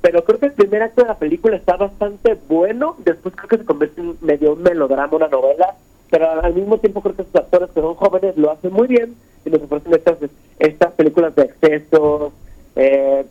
pero 0.00 0.24
creo 0.24 0.38
que 0.40 0.46
el 0.46 0.52
primer 0.52 0.82
acto 0.82 1.02
de 1.02 1.08
la 1.08 1.18
película 1.18 1.56
está 1.56 1.76
bastante 1.76 2.36
bueno, 2.48 2.96
después 3.04 3.34
creo 3.36 3.48
que 3.48 3.58
se 3.58 3.64
convierte 3.64 3.85
medio 4.26 4.52
un 4.52 4.62
melodrama, 4.62 5.16
una 5.16 5.28
novela, 5.28 5.74
pero 6.10 6.42
al 6.42 6.54
mismo 6.54 6.78
tiempo 6.78 7.00
creo 7.00 7.16
que 7.16 7.24
sus 7.24 7.36
actores 7.36 7.70
que 7.70 7.80
son 7.80 7.94
jóvenes 7.94 8.36
lo 8.36 8.50
hacen 8.50 8.72
muy 8.72 8.86
bien 8.86 9.14
y 9.44 9.50
nos 9.50 9.62
ofrecen 9.62 9.94
estas, 9.94 10.18
estas 10.58 10.92
películas 10.92 11.34
de 11.34 11.42
excesos, 11.44 12.32
eh, 12.74 13.24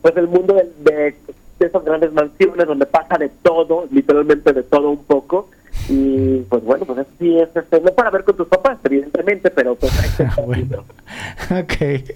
pues 0.00 0.16
el 0.16 0.28
mundo 0.28 0.54
de, 0.54 0.70
de, 0.78 1.16
de 1.58 1.66
esas 1.66 1.84
grandes 1.84 2.12
mansiones 2.12 2.66
donde 2.66 2.86
pasa 2.86 3.18
de 3.18 3.30
todo, 3.42 3.86
literalmente 3.90 4.52
de 4.52 4.62
todo 4.62 4.90
un 4.90 5.04
poco, 5.04 5.48
y 5.88 6.40
pues 6.48 6.62
bueno, 6.64 6.84
pues 6.84 7.06
sí 7.18 7.38
es, 7.38 7.48
este, 7.54 7.80
no 7.80 7.92
para 7.92 8.10
ver 8.10 8.24
con 8.24 8.36
tus 8.36 8.48
papás, 8.48 8.78
evidentemente, 8.84 9.50
pero 9.50 9.74
pues 9.74 9.92
hay 9.98 10.10
que 10.10 10.42
viendo. 10.46 10.84
Ok. 11.50 12.10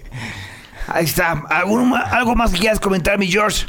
Ahí 0.87 1.03
está. 1.03 1.43
¿Algún 1.49 1.93
¿Algo 1.93 2.35
más 2.35 2.53
que 2.53 2.59
quieras 2.59 2.79
comentar, 2.79 3.17
mi 3.17 3.27
George? 3.27 3.65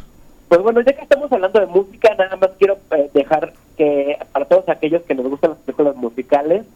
Pues 0.49 0.63
bueno, 0.63 0.81
ya 0.83 0.93
que 0.93 1.03
estamos 1.03 1.31
hablando 1.33 1.59
de 1.61 1.67
música, 1.67 2.15
nada 2.17 2.37
más 2.37 2.51
quiero 2.59 2.79
eh, 2.93 3.11
dejar 3.13 3.53
que 3.79 4.19
para 4.33 4.45
todos 4.45 4.69
aquellos 4.69 5.03
que 5.03 5.15
nos 5.15 5.27
gustan 5.29 5.53
las 5.53 5.61
películas 5.61 5.97
musicales, 5.97 6.67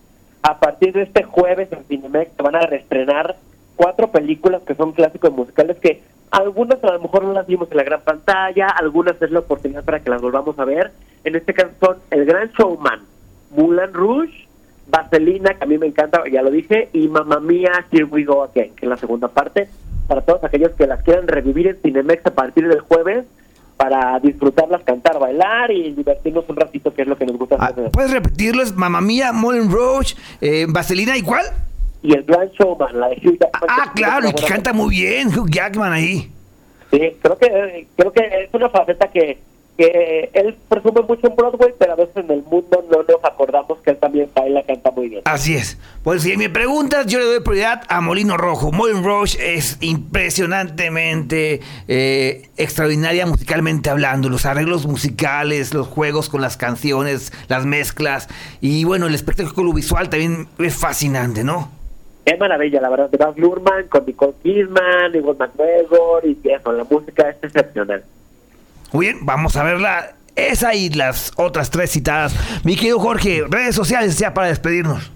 a 0.43 0.59
partir 0.59 0.95
de 0.95 1.03
este 1.03 1.25
jueves 1.25 1.71
en 1.73 1.85
Cinemex 1.85 2.33
se 2.37 2.43
van 2.43 2.57
a 2.57 2.61
reestrenar 2.61 3.37
cuatro 3.77 4.11
películas 4.11 4.63
que 4.63 4.75
son 4.75 4.93
clásicos 4.93 5.33
musicales 5.33 5.77
que 5.79 6.01
algunas 6.31 6.83
a 6.83 6.93
lo 6.93 7.01
mejor 7.01 7.25
no 7.25 7.33
las 7.33 7.47
vimos 7.47 7.71
en 7.71 7.77
la 7.77 7.83
gran 7.83 8.01
pantalla, 8.01 8.69
algunas 8.69 9.21
es 9.21 9.31
la 9.31 9.41
oportunidad 9.41 9.85
para 9.85 10.01
que 10.01 10.09
las 10.09 10.23
volvamos 10.23 10.59
a 10.59 10.65
ver. 10.65 10.91
En 11.25 11.37
este 11.37 11.53
caso 11.53 11.73
son 11.79 11.97
El 12.11 12.25
Gran 12.25 12.51
Showman, 12.53 13.01
Moulin 13.55 13.93
Rouge, 13.93 14.49
Vaselina, 14.89 15.55
que 15.55 15.65
a 15.65 15.67
mí 15.67 15.77
me 15.77 15.87
encanta, 15.87 16.23
ya 16.31 16.41
lo 16.43 16.51
dije, 16.51 16.89
y 16.95 17.09
Mamma 17.09 17.39
Mía, 17.39 17.85
Here 17.91 18.05
We 18.05 18.25
Go 18.25 18.43
Again, 18.45 18.75
que 18.75 18.87
es 18.87 18.89
la 18.89 18.97
segunda 18.97 19.29
parte, 19.29 19.69
para 20.09 20.23
todos 20.23 20.43
aquellos 20.43 20.73
que 20.73 20.87
las 20.87 21.03
quieran 21.03 21.29
revivir 21.29 21.67
en 21.67 21.77
Cinemex 21.77 22.25
a 22.25 22.35
partir 22.35 22.67
del 22.67 22.81
jueves, 22.81 23.27
para 23.83 24.21
disfrutarlas, 24.21 24.81
cantar, 24.85 25.19
bailar 25.19 25.73
y 25.73 25.91
divertirnos 25.93 26.45
un 26.49 26.55
ratito, 26.55 26.95
que 26.95 27.03
es 27.03 27.09
lo 27.09 27.17
que 27.19 27.27
nos 27.27 27.37
gusta 27.37 27.57
Ah, 27.59 27.67
hacer. 27.67 27.91
¿Puedes 27.91 28.13
repetirlo? 28.13 28.63
Es 28.63 28.73
Mamma 28.77 29.01
Mía, 29.01 29.33
Mullen 29.33 29.73
Roach, 29.73 30.15
eh, 30.41 30.67
Vaselina, 30.69 31.17
¿y 31.17 31.23
cuál? 31.23 31.45
Y 32.01 32.15
El 32.15 32.23
Gran 32.23 32.49
Showman, 32.51 33.01
la 33.01 33.09
de 33.09 33.17
Hugh 33.17 33.39
Jackman. 33.41 33.69
Ah, 33.69 33.93
que 33.93 34.03
claro, 34.03 34.29
y 34.29 34.33
que 34.35 34.47
canta 34.47 34.73
muy 34.73 34.91
bien, 34.91 35.37
Hugh 35.37 35.51
Jackman 35.51 35.93
ahí. 35.93 36.31
Sí, 36.93 37.01
creo 37.21 37.37
que 37.37 37.89
creo 37.97 38.13
que 38.13 38.21
es 38.45 38.55
una 38.55 38.69
faceta 38.69 39.09
que 39.11 39.39
que 39.77 40.31
él 40.35 40.57
presume 40.69 41.01
mucho 41.03 41.27
en 41.27 41.37
Broadway, 41.37 41.73
pero 41.79 41.93
a 41.93 41.97
veces 41.97 42.17
en 42.17 42.31
el 42.31 42.43
mundo 42.43 42.85
no 42.91 43.03
nos 43.03 43.25
acordamos 43.25 43.79
que 43.81 43.91
él 43.91 43.97
también 43.97 44.29
baila, 44.35 44.63
canta 44.65 44.91
muy 44.91 45.09
bien. 45.09 45.23
Así 45.25 45.55
es. 45.55 45.79
Pues 46.03 46.23
si 46.23 46.37
me 46.37 46.51
preguntas, 46.51 47.07
yo 47.07 47.19
le 47.19 47.25
doy 47.25 47.41
prioridad 47.41 47.83
a 47.89 48.01
Molino 48.01 48.37
Rojo. 48.37 48.71
Molin 48.71 49.03
Rush 49.03 49.37
es 49.41 49.79
impresionantemente 49.81 51.61
eh, 51.89 52.51
extraordinaria 52.57 53.25
musicalmente 53.27 53.89
hablando. 53.89 54.29
Los 54.29 54.45
arreglos 54.45 54.87
musicales, 54.87 55.73
los 55.73 55.89
juegos 55.89 56.29
con 56.29 56.43
las 56.43 56.57
canciones, 56.57 57.33
las 57.49 57.65
mezclas. 57.65 58.29
Y 58.61 58.85
bueno, 58.85 59.07
el 59.07 59.15
espectáculo 59.15 59.73
visual 59.73 60.11
también 60.11 60.49
es 60.59 60.77
fascinante, 60.77 61.45
¿no? 61.45 61.71
Es 62.25 62.39
maravilla, 62.39 62.81
la 62.81 62.91
verdad. 62.91 63.11
De 63.11 63.17
Baz 63.17 63.37
Luhrmann 63.37 63.89
con 63.89 64.05
Nicole 64.07 64.35
Kidman, 64.43 65.13
Nicole 65.13 65.39
McGregor 65.39 66.25
y 66.25 66.39
eso. 66.45 66.73
La 66.73 66.85
música 66.85 67.31
es 67.31 67.37
excepcional. 67.43 68.05
Muy 68.93 69.07
bien, 69.07 69.25
vamos 69.25 69.57
a 69.57 69.63
verla. 69.63 70.17
Esa 70.37 70.75
y 70.75 70.91
las 70.91 71.33
otras 71.37 71.71
tres 71.71 71.91
citadas. 71.91 72.35
Mi 72.65 72.77
querido 72.77 72.99
Jorge, 72.99 73.45
redes 73.49 73.75
sociales 73.75 74.19
ya 74.19 74.35
para 74.35 74.49
despedirnos. 74.49 75.11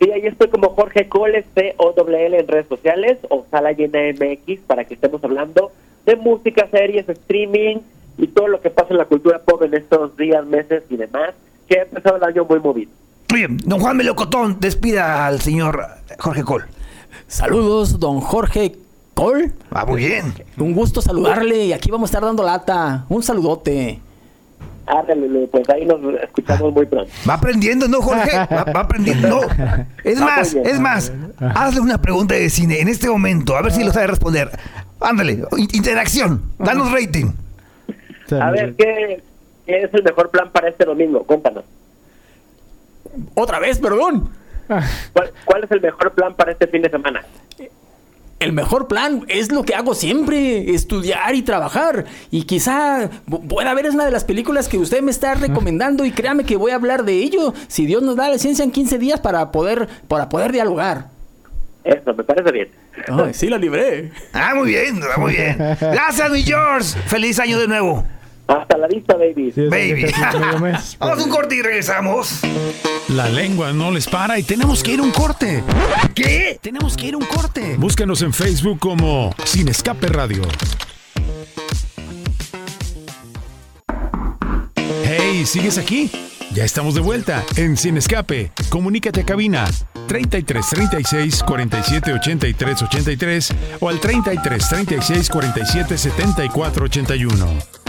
Sí, 0.00 0.10
ahí 0.10 0.22
estoy 0.26 0.48
como 0.48 0.70
Jorge 0.70 1.08
Coles, 1.08 1.44
C-O-L-L 1.54 2.38
en 2.38 2.48
redes 2.48 2.66
sociales, 2.68 3.18
o 3.28 3.44
Sala 3.50 3.72
Llena 3.72 4.00
MX, 4.12 4.60
para 4.66 4.84
que 4.84 4.94
estemos 4.94 5.22
hablando 5.22 5.70
de 6.06 6.16
música, 6.16 6.66
series, 6.70 7.08
streaming 7.08 7.78
y 8.18 8.26
todo 8.28 8.48
lo 8.48 8.60
que 8.60 8.70
pasa 8.70 8.88
en 8.90 8.98
la 8.98 9.04
cultura 9.04 9.40
pop 9.40 9.62
en 9.62 9.74
estos 9.74 10.16
días, 10.16 10.44
meses 10.46 10.82
y 10.88 10.96
demás, 10.96 11.34
que 11.68 11.78
ha 11.78 11.82
empezado 11.82 12.16
el 12.16 12.24
año 12.24 12.44
muy 12.44 12.58
movido. 12.58 12.90
Muy 13.30 13.40
bien, 13.40 13.58
don 13.64 13.78
Juan 13.78 13.96
Melocotón, 13.96 14.56
despida 14.58 15.26
al 15.26 15.40
señor 15.40 15.86
Jorge 16.18 16.42
Cole. 16.42 16.64
Saludos, 17.28 18.00
don 18.00 18.20
Jorge 18.20 18.72
Cole. 19.20 19.52
Ah, 19.70 19.84
muy 19.84 20.04
bien. 20.04 20.32
Un 20.58 20.72
gusto 20.74 21.02
saludarle 21.02 21.66
y 21.66 21.72
aquí 21.72 21.90
vamos 21.90 22.08
a 22.08 22.10
estar 22.12 22.22
dando 22.24 22.42
lata. 22.42 23.04
Un 23.08 23.22
saludote. 23.22 24.00
Ándale, 24.86 25.46
pues 25.52 25.68
ahí 25.70 25.84
nos 25.86 26.00
escuchamos 26.22 26.72
muy 26.72 26.84
pronto. 26.86 27.10
Va 27.28 27.34
aprendiendo, 27.34 27.86
¿no, 27.86 28.00
Jorge? 28.02 28.36
Va, 28.36 28.64
va 28.64 28.80
aprendiendo. 28.80 29.28
No. 29.28 29.40
Es 30.04 30.20
Va 30.20 30.24
más, 30.24 30.54
es 30.54 30.80
más, 30.80 31.12
hazle 31.38 31.80
una 31.80 32.00
pregunta 32.00 32.34
de 32.34 32.48
cine 32.50 32.80
en 32.80 32.88
este 32.88 33.08
momento, 33.08 33.56
a 33.56 33.62
ver 33.62 33.72
si 33.72 33.84
lo 33.84 33.92
sabe 33.92 34.08
responder. 34.08 34.50
Ándale, 35.00 35.44
in- 35.56 35.68
interacción, 35.72 36.42
danos 36.58 36.90
rating. 36.90 37.26
A 38.40 38.50
ver, 38.50 38.74
¿qué, 38.74 39.22
qué 39.66 39.82
es 39.82 39.94
el 39.94 40.02
mejor 40.02 40.30
plan 40.30 40.50
para 40.50 40.68
este 40.70 40.84
domingo? 40.84 41.22
Cuéntanos. 41.24 41.64
Otra 43.34 43.58
vez, 43.60 43.78
perdón. 43.78 44.30
¿Cuál, 45.12 45.32
cuál 45.44 45.64
es 45.64 45.70
el 45.70 45.80
mejor 45.80 46.12
plan 46.12 46.34
para 46.34 46.52
este 46.52 46.66
fin 46.66 46.82
de 46.82 46.90
semana? 46.90 47.22
El 48.40 48.52
mejor 48.54 48.88
plan 48.88 49.24
es 49.28 49.52
lo 49.52 49.64
que 49.64 49.74
hago 49.74 49.94
siempre, 49.94 50.70
estudiar 50.74 51.34
y 51.34 51.42
trabajar. 51.42 52.06
Y 52.30 52.44
quizá 52.44 53.10
pu- 53.28 53.46
pueda 53.46 53.74
ver 53.74 53.84
es 53.86 53.94
una 53.94 54.06
de 54.06 54.10
las 54.10 54.24
películas 54.24 54.66
que 54.66 54.78
usted 54.78 55.02
me 55.02 55.10
está 55.10 55.34
recomendando 55.34 56.06
y 56.06 56.10
créame 56.10 56.44
que 56.44 56.56
voy 56.56 56.70
a 56.72 56.76
hablar 56.76 57.04
de 57.04 57.12
ello. 57.18 57.52
Si 57.68 57.84
Dios 57.84 58.02
nos 58.02 58.16
da 58.16 58.30
la 58.30 58.38
ciencia 58.38 58.64
en 58.64 58.70
15 58.70 58.98
días 58.98 59.20
para 59.20 59.52
poder, 59.52 59.88
para 60.08 60.30
poder 60.30 60.52
dialugar. 60.52 61.08
Eso, 61.84 62.14
me 62.14 62.24
parece 62.24 62.50
bien. 62.50 62.68
Ay, 63.08 63.32
sí 63.34 63.46
la 63.48 63.58
libré. 63.58 64.10
Ah, 64.32 64.54
muy 64.54 64.68
bien, 64.68 65.00
muy 65.18 65.32
bien. 65.32 65.56
Gracias, 65.80 66.30
mi 66.30 66.42
George. 66.42 66.98
Feliz 67.08 67.38
año 67.38 67.58
de 67.58 67.68
nuevo. 67.68 68.04
Hasta 68.50 68.76
la 68.76 68.88
vista, 68.88 69.14
baby. 69.14 69.52
Baby. 69.70 70.06
Vamos 70.98 71.20
a 71.20 71.24
un 71.24 71.30
corte 71.30 71.54
y 71.54 71.62
regresamos. 71.62 72.40
La 73.08 73.28
lengua 73.28 73.72
no 73.72 73.92
les 73.92 74.08
para 74.08 74.40
y 74.40 74.42
tenemos 74.42 74.82
que 74.82 74.94
ir 74.94 75.00
a 75.00 75.04
un 75.04 75.12
corte. 75.12 75.62
¿Qué? 76.16 76.58
Tenemos 76.60 76.96
que 76.96 77.06
ir 77.06 77.14
a 77.14 77.18
un 77.18 77.26
corte. 77.26 77.76
Búscanos 77.78 78.22
en 78.22 78.32
Facebook 78.32 78.80
como 78.80 79.32
Sin 79.44 79.68
Escape 79.68 80.08
Radio. 80.08 80.42
Hey, 85.04 85.46
¿sigues 85.46 85.78
aquí? 85.78 86.10
Ya 86.52 86.64
estamos 86.64 86.96
de 86.96 87.02
vuelta 87.02 87.44
en 87.54 87.76
Sin 87.76 87.96
Escape. 87.98 88.50
Comunícate 88.68 89.20
a 89.20 89.24
cabina 89.24 89.64
33 90.08 90.68
36 90.68 91.42
47 91.44 92.14
83 92.14 92.82
83 92.82 93.54
o 93.78 93.88
al 93.88 94.00
33 94.00 94.68
36 94.68 95.28
47 95.30 95.96
74 95.96 96.84
81. 96.86 97.79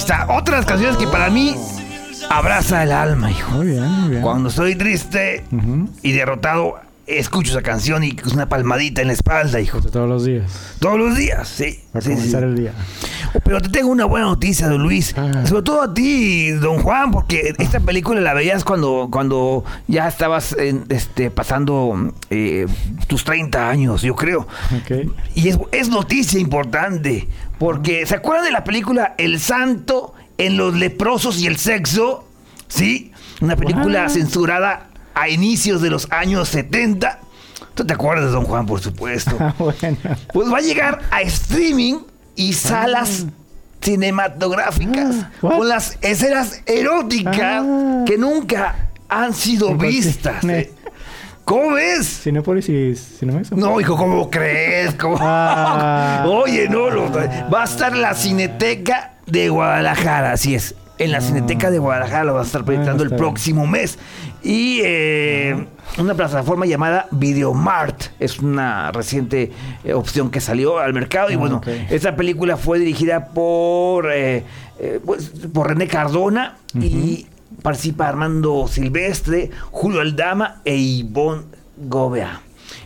Está, 0.00 0.26
otras 0.30 0.64
canciones 0.64 0.96
que 0.96 1.06
para 1.06 1.28
mí 1.28 1.54
abraza 2.30 2.82
el 2.82 2.92
alma, 2.92 3.30
hijo. 3.30 3.52
Muy 3.52 3.66
bien, 3.66 3.84
muy 3.84 4.10
bien. 4.10 4.22
Cuando 4.22 4.48
estoy 4.48 4.74
triste 4.74 5.44
y 6.02 6.12
derrotado, 6.12 6.76
escucho 7.06 7.50
esa 7.50 7.60
canción 7.60 8.02
y 8.02 8.16
es 8.24 8.32
una 8.32 8.48
palmadita 8.48 9.02
en 9.02 9.08
la 9.08 9.12
espalda, 9.12 9.60
hijo. 9.60 9.82
Todos 9.82 10.08
los 10.08 10.24
días. 10.24 10.76
Todos 10.78 10.98
los 10.98 11.18
días, 11.18 11.46
sí. 11.48 11.80
Para 11.92 12.02
sí, 12.02 12.14
comenzar 12.14 12.40
sí. 12.40 12.46
el 12.46 12.56
día. 12.56 12.72
Pero 13.44 13.60
te 13.60 13.68
tengo 13.68 13.90
una 13.90 14.06
buena 14.06 14.26
noticia, 14.26 14.68
don 14.68 14.82
Luis. 14.82 15.14
Sobre 15.44 15.62
todo 15.62 15.82
a 15.82 15.92
ti, 15.92 16.50
don 16.52 16.78
Juan, 16.78 17.10
porque 17.10 17.54
esta 17.58 17.80
película 17.80 18.22
la 18.22 18.32
veías 18.32 18.64
cuando, 18.64 19.08
cuando 19.12 19.64
ya 19.86 20.08
estabas 20.08 20.56
en, 20.58 20.84
este, 20.88 21.30
pasando 21.30 22.14
eh, 22.30 22.66
tus 23.06 23.24
30 23.24 23.68
años, 23.68 24.00
yo 24.00 24.14
creo. 24.16 24.48
Y 25.34 25.48
es, 25.48 25.58
es 25.72 25.90
noticia 25.90 26.40
importante, 26.40 27.28
porque 27.60 28.06
¿se 28.06 28.14
acuerdan 28.14 28.46
de 28.46 28.52
la 28.52 28.64
película 28.64 29.14
El 29.18 29.38
Santo 29.38 30.14
en 30.38 30.56
los 30.56 30.74
leprosos 30.74 31.38
y 31.42 31.46
el 31.46 31.58
sexo? 31.58 32.26
¿Sí? 32.68 33.12
Una 33.42 33.54
película 33.54 34.08
censurada 34.08 34.88
a 35.14 35.28
inicios 35.28 35.82
de 35.82 35.90
los 35.90 36.10
años 36.10 36.48
70. 36.48 37.18
¿Tú 37.74 37.84
te 37.84 37.92
acuerdas, 37.92 38.32
don 38.32 38.46
Juan, 38.46 38.64
por 38.64 38.80
supuesto? 38.80 39.36
bueno. 39.58 39.98
Pues 40.32 40.50
va 40.50 40.56
a 40.56 40.62
llegar 40.62 41.02
a 41.10 41.20
streaming 41.20 41.98
y 42.34 42.54
salas 42.54 43.26
cinematográficas 43.82 45.26
con 45.42 45.68
las 45.68 45.98
escenas 46.00 46.62
eróticas 46.64 47.62
que 48.06 48.16
nunca 48.16 48.88
han 49.06 49.34
sido 49.34 49.76
vistas. 49.76 50.42
eh. 50.44 50.72
¿Cómo 51.44 51.72
ves? 51.74 52.20
Cinépolis 52.22 52.68
y 52.68 52.94
Cinemex. 52.94 53.52
No, 53.52 53.80
hijo, 53.80 53.96
¿cómo 53.96 54.30
crees? 54.30 54.94
¿Cómo? 54.94 55.16
Ah. 55.20 56.24
Oye, 56.28 56.68
no, 56.68 56.90
lo- 56.90 57.10
va 57.12 57.62
a 57.62 57.64
estar 57.64 57.92
en 57.92 58.02
la 58.02 58.14
Cineteca 58.14 59.14
de 59.26 59.48
Guadalajara, 59.48 60.32
así 60.32 60.54
es. 60.54 60.74
En 60.98 61.12
la 61.12 61.20
Cineteca 61.22 61.70
de 61.70 61.78
Guadalajara 61.78 62.24
lo 62.24 62.34
va 62.34 62.42
a 62.42 62.44
estar 62.44 62.62
proyectando 62.64 63.02
Ah, 63.04 63.06
el 63.10 63.16
próximo 63.16 63.66
mes. 63.66 63.98
Y 64.42 64.80
eh, 64.84 65.66
una 65.98 66.14
plataforma 66.14 66.66
llamada 66.66 67.06
Videomart 67.10 68.02
es 68.20 68.38
una 68.38 68.92
reciente 68.92 69.50
eh, 69.82 69.94
opción 69.94 70.30
que 70.30 70.40
salió 70.40 70.78
al 70.78 70.92
mercado. 70.92 71.30
Y 71.30 71.34
Ah, 71.34 71.38
bueno, 71.38 71.56
ok. 71.56 71.68
esta 71.88 72.14
película 72.16 72.58
fue 72.58 72.78
dirigida 72.78 73.28
por, 73.28 74.12
eh, 74.12 74.44
eh, 74.78 75.00
pues, 75.04 75.30
por 75.52 75.68
René 75.68 75.88
Cardona 75.88 76.56
y 76.74 77.26
participa 77.62 78.08
Armando 78.08 78.66
Silvestre, 78.68 79.50
Julio 79.70 80.00
Aldama 80.00 80.60
e 80.64 80.76
Ivonne 80.76 81.44
Gobea. 81.76 82.40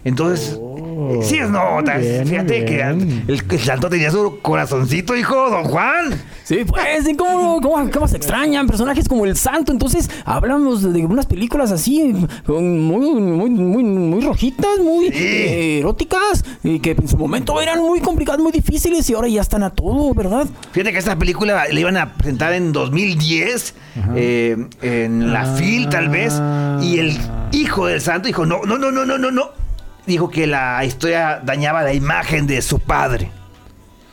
Entonces, 0.05 0.59
eh, 0.59 1.21
sí 1.23 1.39
es 1.39 1.49
nota. 1.51 1.95
Oh, 1.97 2.01
bien, 2.01 2.27
Fíjate 2.27 2.65
que 2.65 2.81
el 2.81 3.61
santo 3.61 3.89
tenía 3.89 4.11
su 4.11 4.39
corazoncito, 4.41 5.17
hijo, 5.17 5.51
don 5.51 5.65
Juan. 5.65 6.21
Sí, 6.45 6.63
pues, 6.67 7.09
¿y 7.09 7.17
¿cómo, 7.17 7.59
cómo, 7.63 7.91
cómo 7.91 8.07
se 8.07 8.19
extrañan 8.19 8.67
personajes 8.67 9.09
como 9.09 9.25
el 9.25 9.35
santo? 9.35 9.73
Entonces, 9.73 10.11
hablamos 10.27 10.83
de 10.83 11.07
unas 11.07 11.25
películas 11.25 11.73
así, 11.73 12.03
muy, 12.47 12.61
muy, 12.61 13.49
muy, 13.49 13.83
muy 13.83 14.21
rojitas, 14.21 14.79
muy 14.79 15.07
eh, 15.07 15.79
eróticas, 15.79 16.45
y 16.63 16.81
que 16.81 16.91
en 16.91 17.09
su 17.09 17.17
momento 17.17 17.59
eran 17.63 17.81
muy 17.81 18.01
complicadas, 18.01 18.43
muy 18.43 18.53
difíciles, 18.53 19.09
y 19.09 19.15
ahora 19.15 19.29
ya 19.29 19.41
están 19.41 19.63
a 19.63 19.71
todo, 19.71 20.13
¿verdad? 20.13 20.47
Fíjate 20.73 20.93
que 20.93 20.99
esta 20.99 21.19
película 21.19 21.65
la 21.67 21.81
iban 21.81 21.97
a 21.97 22.13
presentar 22.13 22.53
en 22.53 22.73
2010, 22.73 23.75
eh, 24.15 24.69
en 24.83 25.33
la 25.33 25.47
FIL 25.47 25.89
tal 25.89 26.11
vez, 26.11 26.35
y 26.83 26.99
el 26.99 27.17
hijo 27.53 27.87
del 27.87 28.03
santo 28.03 28.27
dijo, 28.27 28.45
no, 28.45 28.61
no, 28.67 28.77
no, 28.77 28.93
no, 28.93 29.07
no, 29.07 29.17
no, 29.17 29.31
no. 29.31 29.49
Dijo 30.07 30.29
que 30.29 30.47
la 30.47 30.85
historia 30.85 31.41
dañaba 31.43 31.83
la 31.83 31.95
imagen 31.95 32.47
de 32.47 32.61
su 32.61 32.81
padre. 32.81 33.31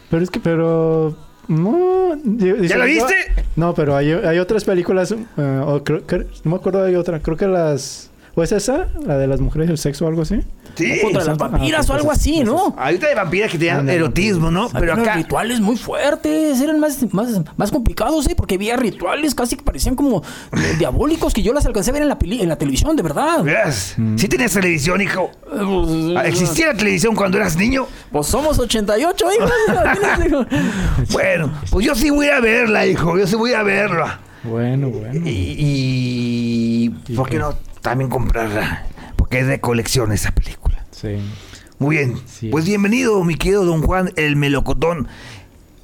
Pero 0.09 0.23
es 0.23 0.29
que, 0.29 0.39
pero. 0.39 1.17
No. 1.47 2.15
yo- 2.23 2.55
¿Ya 2.57 2.77
la 2.77 2.85
viste? 2.85 3.13
No, 3.55 3.73
pero 3.73 3.95
hay, 3.95 4.11
hay 4.11 4.39
otras 4.39 4.63
películas. 4.63 5.11
eh, 5.11 5.61
o 5.65 5.83
creo 5.83 6.05
que- 6.05 6.25
no 6.43 6.51
me 6.51 6.55
acuerdo, 6.55 6.83
hay 6.83 6.95
otra. 6.95 7.19
Creo 7.19 7.37
que 7.37 7.47
las. 7.47 8.09
¿O 8.35 8.43
es 8.43 8.51
esa? 8.53 8.87
¿La 9.05 9.17
de 9.17 9.27
las 9.27 9.41
mujeres 9.41 9.67
y 9.67 9.71
el 9.71 9.77
sexo 9.77 10.05
o 10.05 10.07
algo 10.07 10.21
así? 10.21 10.39
Sí. 10.75 10.99
Contra 11.01 11.23
las 11.23 11.37
vampiras 11.37 11.89
o 11.89 11.93
algo 11.93 12.11
así, 12.11 12.43
¿no? 12.43 12.75
Ahorita 12.77 13.07
de 13.07 13.15
vampiras 13.15 13.51
que 13.51 13.57
tenían 13.57 13.89
erotismo, 13.89 14.49
¿no? 14.51 14.69
Pero 14.69 14.93
Había 14.93 15.03
acá. 15.03 15.15
rituales 15.15 15.59
muy 15.59 15.75
fuertes, 15.77 16.59
eran 16.61 16.79
más, 16.79 16.97
más, 17.13 17.29
más 17.57 17.71
complicados, 17.71 18.27
¿eh? 18.29 18.35
Porque 18.35 18.55
había 18.55 18.77
rituales 18.77 19.35
casi 19.35 19.55
que 19.55 19.63
parecían 19.63 19.95
como 19.95 20.21
eh, 20.53 20.75
diabólicos 20.79 21.33
que 21.33 21.41
yo 21.41 21.53
las 21.53 21.65
alcancé 21.65 21.89
a 21.91 21.93
ver 21.93 22.01
en 22.03 22.07
la, 22.09 22.17
peli- 22.19 22.41
en 22.41 22.49
la 22.49 22.57
televisión, 22.57 22.95
de 22.95 23.03
verdad. 23.03 23.43
Verás, 23.43 23.95
Sí 24.15 24.27
tenías 24.27 24.53
televisión, 24.53 25.01
hijo. 25.01 25.29
Ah, 26.17 26.23
¿Existía 26.25 26.67
la 26.67 26.73
televisión 26.75 27.15
cuando 27.15 27.37
eras 27.37 27.55
niño? 27.55 27.87
Pues 28.11 28.27
somos 28.27 28.57
88, 28.59 29.25
hijo. 29.37 29.49
imagínate, 29.67 30.27
hijo. 30.27 30.45
Bueno, 31.11 31.51
pues 31.69 31.85
yo 31.85 31.95
sí 31.95 32.09
voy 32.09 32.27
a 32.27 32.39
verla, 32.39 32.85
hijo. 32.85 33.17
Yo 33.17 33.27
sí 33.27 33.35
voy 33.35 33.53
a 33.53 33.63
verla. 33.63 34.19
Bueno, 34.43 34.89
bueno. 34.89 35.21
Y, 35.27 36.89
y 37.07 37.13
¿por 37.15 37.29
qué 37.29 37.37
no 37.37 37.53
también 37.81 38.09
comprarla? 38.09 38.85
Porque 39.31 39.43
es 39.43 39.47
de 39.47 39.61
colección 39.61 40.11
esa 40.11 40.31
película. 40.31 40.83
Sí. 40.91 41.15
Muy 41.79 41.95
bien. 41.95 42.17
Sí. 42.25 42.49
Pues 42.49 42.65
bienvenido, 42.65 43.23
mi 43.23 43.35
querido 43.35 43.63
don 43.63 43.81
Juan, 43.81 44.11
el 44.17 44.35
melocotón. 44.35 45.07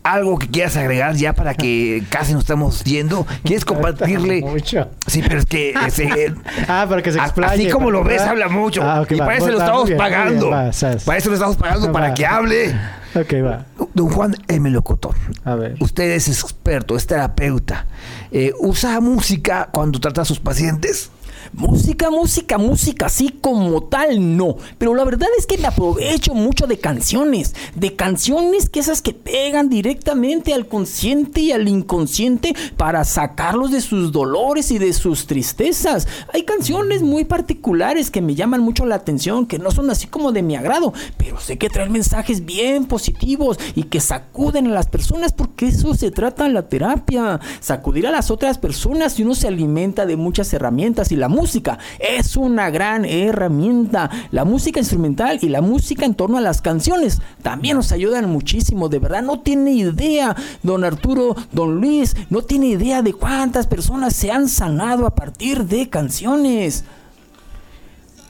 Algo 0.03 0.37
que 0.37 0.49
quieras 0.49 0.75
agregar 0.75 1.15
ya 1.15 1.31
para 1.31 1.53
que 1.53 2.03
casi 2.09 2.33
nos 2.33 2.41
estamos 2.41 2.83
yendo. 2.83 3.25
¿Quieres 3.45 3.63
compartirle? 3.63 4.41
Mucho. 4.41 4.89
Sí, 5.07 5.23
pero 5.25 5.39
es 5.39 5.45
que 5.45 5.73
ese, 5.87 6.33
Ah, 6.67 6.87
para 6.89 7.01
que 7.01 7.13
se 7.13 7.19
explaye. 7.19 7.63
así 7.63 7.71
como 7.71 7.89
lo 7.89 8.03
ves, 8.03 8.21
habla 8.21 8.49
mucho. 8.49 8.83
Ah, 8.83 8.99
ok, 8.99 9.11
y 9.11 9.15
va. 9.15 9.27
para 9.27 9.37
eso 9.37 9.47
lo 9.47 9.59
estamos 9.59 9.91
pagando. 9.91 10.49
para 10.49 11.17
eso 11.17 11.29
lo 11.29 11.35
estamos 11.35 11.55
pagando, 11.55 11.89
para 11.93 12.13
que 12.13 12.25
hable. 12.25 12.75
Ok, 13.15 13.33
va. 13.45 13.65
Don 13.93 14.09
Juan, 14.09 14.35
el 14.49 14.59
melocotón. 14.59 15.15
A 15.45 15.55
ver. 15.55 15.77
Usted 15.79 16.11
es 16.11 16.27
experto, 16.27 16.97
es 16.97 17.07
terapeuta. 17.07 17.85
Eh, 18.29 18.51
¿Usa 18.59 18.99
música 18.99 19.69
cuando 19.71 20.01
trata 20.01 20.23
a 20.23 20.25
sus 20.25 20.41
pacientes? 20.41 21.11
Música, 21.53 22.09
música, 22.09 22.57
música, 22.57 23.05
así 23.07 23.29
como 23.29 23.83
tal, 23.83 24.37
no. 24.37 24.57
Pero 24.77 24.93
la 24.93 25.03
verdad 25.03 25.29
es 25.37 25.45
que 25.45 25.57
me 25.57 25.67
aprovecho 25.67 26.33
mucho 26.33 26.67
de 26.67 26.79
canciones. 26.79 27.55
De 27.75 27.95
canciones 27.95 28.69
que 28.69 28.79
esas 28.79 29.01
que 29.01 29.13
pegan 29.13 29.69
directamente 29.69 30.53
al 30.53 30.67
consciente 30.67 31.41
y 31.41 31.51
al 31.51 31.67
inconsciente 31.67 32.55
para 32.75 33.03
sacarlos 33.03 33.71
de 33.71 33.81
sus 33.81 34.11
dolores 34.11 34.71
y 34.71 34.77
de 34.77 34.93
sus 34.93 35.27
tristezas. 35.27 36.07
Hay 36.33 36.43
canciones 36.43 37.01
muy 37.01 37.25
particulares 37.25 38.11
que 38.11 38.21
me 38.21 38.35
llaman 38.35 38.61
mucho 38.61 38.85
la 38.85 38.95
atención, 38.95 39.45
que 39.45 39.59
no 39.59 39.71
son 39.71 39.89
así 39.89 40.07
como 40.07 40.31
de 40.31 40.43
mi 40.43 40.55
agrado, 40.55 40.93
pero 41.17 41.39
sé 41.39 41.57
que 41.57 41.69
traen 41.69 41.91
mensajes 41.91 42.45
bien 42.45 42.85
positivos 42.85 43.57
y 43.75 43.83
que 43.83 43.99
sacuden 43.99 44.67
a 44.67 44.71
las 44.71 44.87
personas 44.87 45.33
porque 45.33 45.67
eso 45.67 45.93
se 45.95 46.11
trata 46.11 46.45
en 46.45 46.53
la 46.53 46.67
terapia. 46.69 47.39
Sacudir 47.59 48.07
a 48.07 48.11
las 48.11 48.31
otras 48.31 48.57
personas 48.57 49.19
y 49.19 49.23
uno 49.23 49.35
se 49.35 49.47
alimenta 49.47 50.05
de 50.05 50.15
muchas 50.15 50.53
herramientas 50.53 51.11
y 51.11 51.15
la 51.15 51.26
música 51.27 51.77
es 51.99 52.35
una 52.37 52.69
gran 52.69 53.05
herramienta. 53.05 54.09
La 54.31 54.45
música 54.45 54.79
instrumental 54.79 55.39
y 55.41 55.49
la 55.49 55.61
música 55.61 56.05
en 56.05 56.15
torno 56.15 56.37
a 56.37 56.41
las 56.41 56.61
canciones 56.61 57.21
también 57.41 57.77
nos 57.77 57.91
ayudan 57.91 58.29
muchísimo. 58.29 58.89
De 58.89 58.99
verdad, 58.99 59.23
no 59.23 59.39
tiene 59.39 59.71
idea, 59.71 60.35
don 60.63 60.83
Arturo, 60.83 61.35
don 61.51 61.75
Luis, 61.79 62.15
no 62.29 62.41
tiene 62.41 62.67
idea 62.67 63.01
de 63.01 63.13
cuántas 63.13 63.67
personas 63.67 64.15
se 64.15 64.31
han 64.31 64.49
sanado 64.49 65.05
a 65.05 65.15
partir 65.15 65.65
de 65.65 65.89
canciones. 65.89 66.83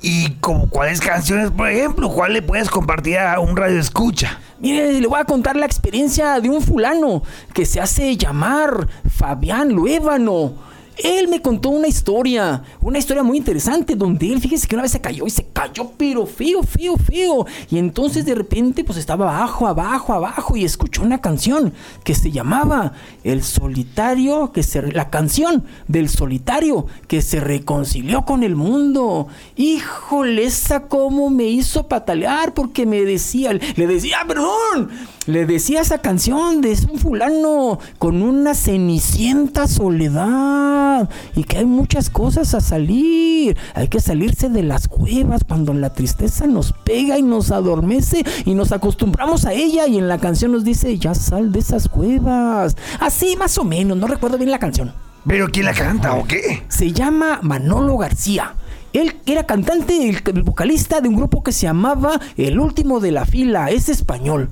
¿Y 0.02 0.34
como 0.36 0.70
cuáles 0.70 1.02
canciones, 1.02 1.50
por 1.50 1.70
ejemplo? 1.70 2.10
¿Cuál 2.10 2.34
le 2.34 2.41
puedes 2.41 2.70
compartir 2.70 3.18
a 3.18 3.39
un 3.39 3.58
radio 3.58 3.80
escucha? 3.80 4.39
Mire, 4.60 5.00
le 5.00 5.08
voy 5.08 5.20
a 5.20 5.26
contar 5.26 5.56
la 5.56 5.66
experiencia 5.66 6.39
de 6.39 6.50
un 6.50 6.62
fulano 6.62 7.24
que 7.54 7.66
se 7.66 7.82
hace 7.82 8.16
llamar 8.16 8.88
Fabián 9.10 9.70
Luébano. 9.70 10.66
Él 11.04 11.28
me 11.28 11.41
contó 11.41 11.70
una 11.70 11.88
historia, 11.88 12.64
una 12.82 12.98
historia 12.98 13.24
muy 13.24 13.38
interesante, 13.38 13.95
donde 13.95 14.32
él, 14.32 14.41
fíjese 14.41 14.68
que 14.68 14.76
una 14.76 14.84
vez 14.84 14.91
se 14.91 15.02
cayó 15.02 15.26
y 15.26 15.30
se 15.30 15.45
cayó, 15.54 15.91
pero 15.98 16.26
feo, 16.26 16.64
feo, 16.64 16.98
feo. 16.98 17.45
Y 17.70 17.78
entonces 17.78 18.26
de 18.26 18.36
repente, 18.36 18.84
pues 18.84 18.98
estaba 18.98 19.38
abajo, 19.38 19.68
abajo, 19.68 20.14
abajo 20.14 20.56
y 20.56 20.66
escuchó 20.66 21.04
una 21.04 21.20
canción 21.20 21.74
que 22.04 22.16
se 22.16 22.32
llamaba 22.32 22.93
El 23.24 23.43
solitario, 23.43 24.52
que 24.52 24.64
se, 24.64 24.82
la 24.91 25.10
canción 25.10 25.66
del 25.88 26.10
solitario 26.10 26.88
que 27.08 27.22
se 27.22 27.39
reconcilió 27.39 28.26
con 28.26 28.43
el 28.43 28.56
mundo. 28.56 29.28
Híjole, 29.56 30.43
esa 30.43 30.88
cómo 30.88 31.30
me 31.30 31.45
hizo 31.45 31.88
patalear 31.88 32.54
porque 32.54 32.86
me 32.86 33.02
decía, 33.02 33.54
le 33.54 33.88
decía, 33.88 34.20
perdón, 34.28 34.89
le 35.28 35.46
decía 35.46 35.82
esa 35.82 36.00
canción 36.00 36.62
de 36.62 36.78
un 36.90 37.00
fulano 37.00 37.80
con 38.00 38.22
una 38.22 38.54
cenicienta 38.54 39.68
soledad 39.68 41.10
y 41.36 41.44
que 41.44 41.58
hay 41.58 41.66
muchas 41.66 42.10
cosas 42.10 42.54
a 42.54 42.62
salir. 42.62 43.58
Hay 43.76 43.90
que 43.90 44.00
salirse 44.00 44.48
de 44.48 44.64
las 44.64 44.88
cuevas 44.88 45.44
cuando 45.46 45.74
la 45.74 45.94
tristeza 45.94 46.48
nos 46.48 46.72
pega 46.72 47.20
y 47.20 47.24
nos 47.24 47.52
adormece 47.52 48.24
y 48.46 48.54
nos 48.54 48.72
acostumbramos 48.72 49.44
a 49.46 49.52
ella 49.52 49.86
y 49.86 49.98
en 49.98 50.08
la 50.08 50.18
canción 50.18 50.54
nos 50.54 50.64
dice, 50.64 50.98
ya 50.98 51.14
sal 51.14 51.52
de 51.52 51.60
esas 51.60 51.90
cuevas. 51.90 52.78
Así 53.02 53.36
más 53.36 53.58
o 53.58 53.66
menos, 53.66 53.98
no 53.98 54.08
recuerdo 54.08 54.38
bien 54.38 54.52
la 54.52 54.60
canción. 54.60 54.94
¿Pero 55.28 55.50
quién 55.50 55.66
la 55.66 55.74
canta 55.74 56.14
o 56.14 56.24
qué? 56.24 56.64
Se 56.70 56.94
llama 56.94 57.42
Manolo 57.42 57.98
García. 57.98 58.56
Él 58.94 59.18
era 59.26 59.46
cantante, 59.46 60.08
el, 60.08 60.22
el 60.26 60.44
vocalista 60.44 61.02
de 61.02 61.10
un 61.10 61.18
grupo 61.18 61.44
que 61.44 61.52
se 61.52 61.64
llamaba 61.64 62.22
El 62.38 62.62
Último 62.62 63.02
de 63.02 63.12
la 63.12 63.26
Fila, 63.26 63.70
es 63.70 63.90
español. 63.90 64.50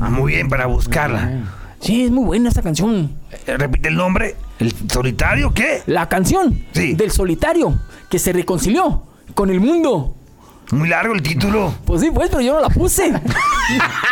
Ah, 0.00 0.10
muy 0.10 0.32
bien, 0.32 0.48
para 0.48 0.66
buscarla. 0.66 1.30
Sí, 1.80 2.04
es 2.04 2.10
muy 2.10 2.24
buena 2.24 2.48
esa 2.48 2.62
canción. 2.62 3.10
Eh, 3.46 3.56
Repite 3.56 3.88
el 3.88 3.96
nombre. 3.96 4.36
¿El 4.58 4.72
solitario 4.90 5.52
qué? 5.52 5.82
La 5.86 6.08
canción 6.08 6.64
Sí. 6.72 6.94
del 6.94 7.10
solitario 7.10 7.74
que 8.08 8.18
se 8.18 8.32
reconcilió 8.32 9.02
con 9.34 9.50
el 9.50 9.60
mundo. 9.60 10.14
Muy 10.70 10.88
largo 10.88 11.12
el 11.14 11.22
título. 11.22 11.74
Pues 11.84 12.00
sí, 12.00 12.10
pues, 12.14 12.30
pero 12.30 12.40
yo 12.40 12.54
no 12.54 12.60
la 12.60 12.68
puse. 12.68 13.12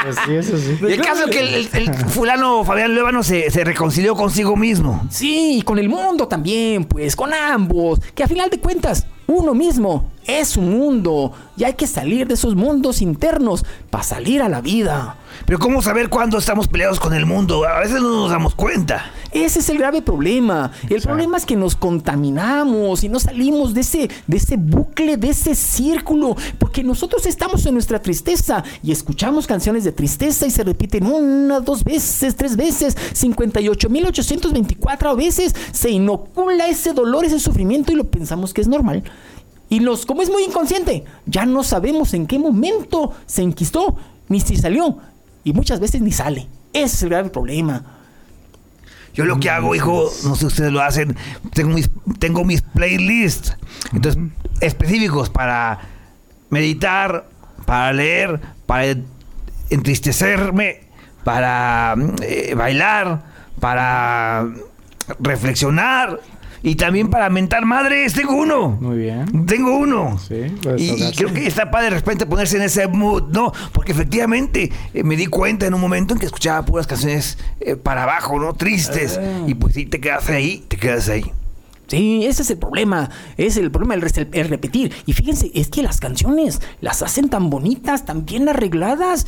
Pues 0.02 0.16
sí, 0.24 0.34
eso 0.34 0.56
sí. 0.56 0.78
Y 0.88 0.92
el 0.92 1.00
caso 1.02 1.24
es 1.26 1.30
que 1.30 1.40
el, 1.40 1.54
el- 1.54 1.68
el 1.88 1.94
fulano 1.94 2.64
Fabián 2.64 2.94
Luébano 2.94 3.22
se, 3.22 3.50
se 3.50 3.62
reconcilió 3.64 4.14
consigo 4.14 4.56
mismo. 4.56 5.06
Sí, 5.10 5.58
y 5.58 5.62
con 5.62 5.78
el 5.78 5.88
mundo 5.88 6.26
también, 6.28 6.84
pues, 6.84 7.14
con 7.16 7.34
ambos. 7.34 8.00
Que 8.14 8.22
a 8.24 8.28
final 8.28 8.48
de 8.48 8.58
cuentas, 8.58 9.06
uno 9.26 9.52
mismo 9.52 10.10
es 10.26 10.56
un 10.56 10.70
mundo. 10.70 11.32
Y 11.56 11.64
hay 11.64 11.74
que 11.74 11.86
salir 11.86 12.26
de 12.26 12.34
esos 12.34 12.54
mundos 12.54 13.02
internos 13.02 13.64
para 13.90 14.04
salir 14.04 14.42
a 14.42 14.48
la 14.48 14.60
vida. 14.60 15.16
Pero 15.46 15.58
¿cómo 15.58 15.82
saber 15.82 16.08
cuándo 16.08 16.38
estamos 16.38 16.68
peleados 16.68 17.00
con 17.00 17.14
el 17.14 17.26
mundo? 17.26 17.66
A 17.66 17.80
veces 17.80 18.00
no 18.00 18.10
nos 18.10 18.30
damos 18.30 18.54
cuenta. 18.54 19.10
Ese 19.32 19.58
es 19.60 19.68
el 19.68 19.78
grave 19.78 20.02
problema. 20.02 20.72
El 20.88 21.02
problema 21.02 21.36
es 21.36 21.46
que 21.46 21.54
nos 21.56 21.76
contaminamos 21.76 23.04
y 23.04 23.08
no 23.08 23.20
salimos 23.20 23.74
de 23.74 23.82
ese, 23.82 24.10
de 24.26 24.36
ese 24.36 24.56
bucle, 24.56 25.16
de 25.16 25.28
ese 25.28 25.54
círculo, 25.54 26.34
porque 26.58 26.82
nosotros 26.82 27.26
estamos 27.26 27.64
en 27.66 27.74
nuestra 27.74 28.02
tristeza 28.02 28.64
y 28.82 28.90
escuchamos 28.90 29.46
canciones 29.46 29.84
de 29.84 29.92
tristeza 29.92 30.46
y 30.46 30.50
se 30.50 30.64
repiten 30.64 31.06
una, 31.06 31.60
dos 31.60 31.84
veces, 31.84 32.34
tres 32.36 32.56
veces, 32.56 32.96
58.824 33.14 35.16
veces, 35.16 35.54
se 35.72 35.90
inocula 35.90 36.66
ese 36.68 36.92
dolor, 36.92 37.24
ese 37.24 37.38
sufrimiento 37.38 37.92
y 37.92 37.96
lo 37.96 38.10
pensamos 38.10 38.52
que 38.52 38.62
es 38.62 38.68
normal. 38.68 39.04
Y 39.70 39.78
los, 39.80 40.04
como 40.04 40.20
es 40.20 40.28
muy 40.28 40.42
inconsciente, 40.42 41.04
ya 41.26 41.46
no 41.46 41.62
sabemos 41.62 42.12
en 42.12 42.26
qué 42.26 42.38
momento 42.38 43.14
se 43.26 43.42
enquistó, 43.42 43.96
ni 44.28 44.40
si 44.40 44.56
salió, 44.56 44.98
y 45.44 45.52
muchas 45.52 45.78
veces 45.78 46.02
ni 46.02 46.10
sale. 46.10 46.48
Ese 46.72 46.96
es 46.96 47.02
el 47.04 47.10
grave 47.10 47.30
problema. 47.30 47.84
Yo 49.14 49.24
lo 49.24 49.38
que 49.38 49.48
hago, 49.48 49.74
hijo, 49.76 50.10
no 50.24 50.34
sé 50.34 50.40
si 50.40 50.46
ustedes 50.46 50.72
lo 50.72 50.82
hacen, 50.82 51.16
tengo 51.54 51.72
mis, 51.72 51.88
tengo 52.18 52.44
mis 52.44 52.62
playlists, 52.62 53.56
entonces 53.92 54.20
específicos 54.60 55.30
para 55.30 55.80
meditar, 56.48 57.28
para 57.64 57.92
leer, 57.92 58.40
para 58.66 58.96
entristecerme, 59.68 60.80
para 61.22 61.94
eh, 62.22 62.54
bailar, 62.56 63.22
para 63.60 64.48
reflexionar 65.20 66.20
y 66.62 66.74
también 66.74 67.08
para 67.08 67.30
mentar 67.30 67.64
madres. 67.64 68.12
Tengo 68.12 68.34
uno. 68.34 68.78
Muy 68.80 68.98
bien. 68.98 69.46
Tengo 69.46 69.76
uno. 69.76 70.18
Sí, 70.18 70.46
pues, 70.62 70.80
Y, 70.80 71.02
y 71.02 71.12
creo 71.12 71.32
que 71.32 71.46
está 71.46 71.70
padre 71.70 71.90
de 71.90 71.96
repente 71.96 72.26
ponerse 72.26 72.56
en 72.56 72.62
ese 72.62 72.86
mood, 72.86 73.24
¿no? 73.30 73.52
Porque 73.72 73.92
efectivamente 73.92 74.70
eh, 74.92 75.02
me 75.02 75.16
di 75.16 75.26
cuenta 75.26 75.66
en 75.66 75.74
un 75.74 75.80
momento 75.80 76.14
en 76.14 76.20
que 76.20 76.26
escuchaba 76.26 76.64
puras 76.64 76.86
canciones 76.86 77.38
eh, 77.60 77.76
para 77.76 78.02
abajo, 78.02 78.38
¿no? 78.38 78.54
Tristes. 78.54 79.18
Ah. 79.20 79.44
Y 79.46 79.54
pues 79.54 79.74
sí, 79.74 79.86
te 79.86 80.00
quedas 80.00 80.28
ahí, 80.28 80.64
te 80.68 80.76
quedas 80.76 81.08
ahí. 81.08 81.24
Sí, 81.86 82.24
ese 82.24 82.42
es 82.42 82.50
el 82.50 82.58
problema. 82.58 83.10
Es 83.36 83.56
el 83.56 83.70
problema 83.70 83.94
el, 83.94 84.28
el 84.32 84.48
repetir. 84.48 84.92
Y 85.06 85.12
fíjense, 85.12 85.50
es 85.54 85.68
que 85.68 85.82
las 85.82 85.98
canciones 85.98 86.60
las 86.80 87.02
hacen 87.02 87.28
tan 87.30 87.50
bonitas, 87.50 88.04
tan 88.04 88.24
bien 88.24 88.48
arregladas, 88.48 89.26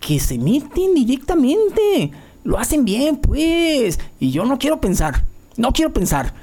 que 0.00 0.20
se 0.20 0.36
meten 0.36 0.94
directamente. 0.94 2.10
Lo 2.44 2.58
hacen 2.58 2.84
bien, 2.84 3.16
pues. 3.16 3.98
Y 4.18 4.30
yo 4.32 4.44
no 4.44 4.58
quiero 4.58 4.80
pensar, 4.80 5.24
no 5.56 5.72
quiero 5.72 5.92
pensar 5.92 6.34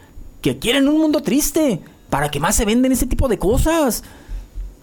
que 0.42 0.58
quieren 0.60 0.88
un 0.88 1.00
mundo 1.00 1.22
triste 1.22 1.82
para 2.10 2.30
que 2.30 2.40
más 2.40 2.56
se 2.56 2.66
venden 2.66 2.92
ese 2.92 3.06
tipo 3.06 3.28
de 3.28 3.38
cosas. 3.38 4.04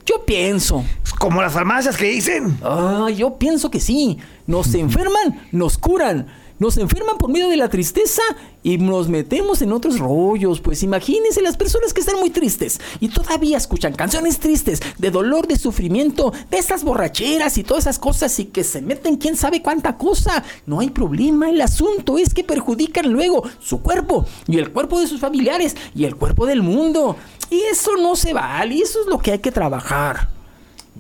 Yo 0.05 0.25
pienso. 0.25 0.85
Como 1.19 1.43
las 1.43 1.53
farmacias 1.53 1.97
que 1.97 2.07
dicen. 2.07 2.59
Ah, 2.63 3.09
yo 3.15 3.37
pienso 3.39 3.71
que 3.71 3.81
sí. 3.81 4.19
Nos 4.47 4.73
enferman, 4.75 5.47
nos 5.51 5.79
curan. 5.79 6.27
Nos 6.59 6.79
enferman 6.79 7.19
por 7.19 7.31
medio 7.31 7.51
de 7.51 7.57
la 7.59 7.69
tristeza 7.69 8.23
y 8.63 8.79
nos 8.79 9.11
metemos 9.11 9.61
en 9.61 9.73
otros 9.73 9.99
rollos. 9.99 10.61
Pues 10.61 10.83
imagínense 10.83 11.43
las 11.43 11.59
personas 11.59 11.93
que 11.93 12.01
están 12.01 12.19
muy 12.19 12.31
tristes 12.31 12.81
y 12.99 13.09
todavía 13.09 13.59
escuchan 13.59 13.93
canciones 13.93 14.39
tristes 14.39 14.81
de 14.97 15.11
dolor, 15.11 15.47
de 15.47 15.59
sufrimiento, 15.59 16.33
de 16.51 16.57
esas 16.57 16.83
borracheras 16.83 17.59
y 17.59 17.63
todas 17.63 17.85
esas 17.85 17.99
cosas 17.99 18.39
y 18.39 18.47
que 18.47 18.65
se 18.65 18.81
meten 18.81 19.17
quién 19.17 19.37
sabe 19.37 19.61
cuánta 19.61 19.99
cosa. 19.99 20.43
No 20.65 20.81
hay 20.81 20.89
problema, 20.89 21.51
el 21.51 21.61
asunto 21.61 22.17
es 22.17 22.33
que 22.33 22.43
perjudican 22.43 23.13
luego 23.13 23.43
su 23.61 23.83
cuerpo 23.83 24.27
y 24.49 24.59
el 24.59 24.73
cuerpo 24.73 24.99
de 24.99 25.09
sus 25.09 25.21
familiares 25.21 25.77
y 25.95 26.05
el 26.05 26.17
cuerpo 26.17 26.47
del 26.47 26.63
mundo. 26.63 27.17
Y 27.51 27.61
eso 27.61 27.97
no 27.97 28.17
se 28.17 28.33
vale, 28.33 28.79
eso 28.79 29.03
es 29.03 29.07
lo 29.09 29.19
que 29.19 29.33
hay 29.33 29.39
que 29.41 29.53
trabajar. 29.53 30.36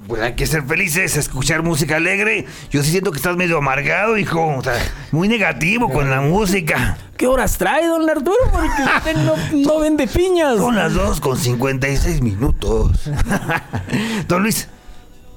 Pues 0.06 0.22
hay 0.22 0.34
que 0.34 0.46
ser 0.46 0.62
felices, 0.62 1.16
escuchar 1.16 1.62
música 1.62 1.96
alegre. 1.96 2.46
Yo 2.70 2.82
sí 2.82 2.90
siento 2.90 3.10
que 3.10 3.16
estás 3.16 3.36
medio 3.36 3.58
amargado, 3.58 4.16
hijo. 4.16 4.56
O 4.56 4.62
sea, 4.62 4.74
muy 5.10 5.26
negativo 5.28 5.90
con 5.90 6.08
la 6.10 6.20
música. 6.20 6.96
¿Qué 7.16 7.26
horas 7.26 7.58
trae, 7.58 7.86
don 7.86 8.08
Arturo? 8.08 8.36
Porque 8.52 8.82
usted 8.98 9.16
no, 9.16 9.34
no 9.64 9.80
vende 9.80 10.06
piñas. 10.06 10.58
Son 10.58 10.76
las 10.76 10.94
2 10.94 11.20
con 11.20 11.36
56 11.36 12.20
minutos. 12.22 13.10
don 14.28 14.42
Luis, 14.42 14.68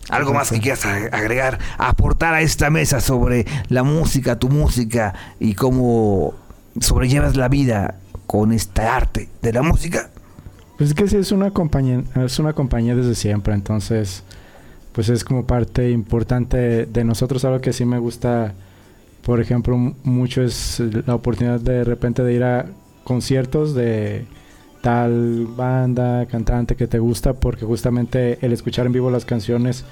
algo 0.10 0.34
más 0.34 0.52
que 0.52 0.60
quieras 0.60 0.86
ag- 0.86 1.14
agregar, 1.14 1.58
aportar 1.80 2.34
a 2.36 2.42
esta 2.42 2.70
mesa 2.70 3.00
sobre 3.00 3.46
la 3.70 3.82
música, 3.84 4.38
tu 4.38 4.50
música 4.50 5.14
y 5.40 5.56
cómo 5.56 6.36
sobrellevas 6.80 7.36
la 7.36 7.48
vida 7.48 7.96
con 8.28 8.52
este 8.52 8.82
arte 8.84 9.30
de 9.42 9.54
la 9.54 9.62
música. 9.64 10.10
Pues 10.78 10.92
es 10.92 10.96
que 10.96 11.08
sí, 11.08 11.18
es 11.18 11.32
una 11.32 11.50
compañía, 11.52 12.04
es 12.24 12.38
una 12.40 12.54
compañía 12.54 12.96
desde 12.96 13.16
siempre, 13.16 13.54
entonces 13.54 14.24
pues 14.94 15.10
es 15.10 15.24
como 15.24 15.46
parte 15.46 15.92
importante 15.92 16.86
de 16.86 17.04
nosotros. 17.04 17.46
Algo 17.46 17.62
que 17.62 17.74
sí 17.74 17.86
me 17.86 18.00
gusta, 18.00 18.54
por 19.24 19.40
ejemplo, 19.40 19.78
mucho 20.04 20.42
es 20.42 20.82
la 21.06 21.16
oportunidad 21.16 21.60
de 21.60 21.84
repente 21.84 22.24
de 22.24 22.34
ir 22.34 22.44
a 22.44 22.66
conciertos 23.04 23.74
de 23.74 24.26
tal 24.82 25.48
banda, 25.48 26.26
cantante 26.26 26.76
que 26.76 26.88
te 26.88 27.00
gusta, 27.00 27.34
porque 27.34 27.66
justamente 27.66 28.40
el 28.42 28.54
escuchar 28.54 28.86
en 28.86 28.94
vivo 28.94 29.12
las 29.12 29.26
canciones 29.26 29.86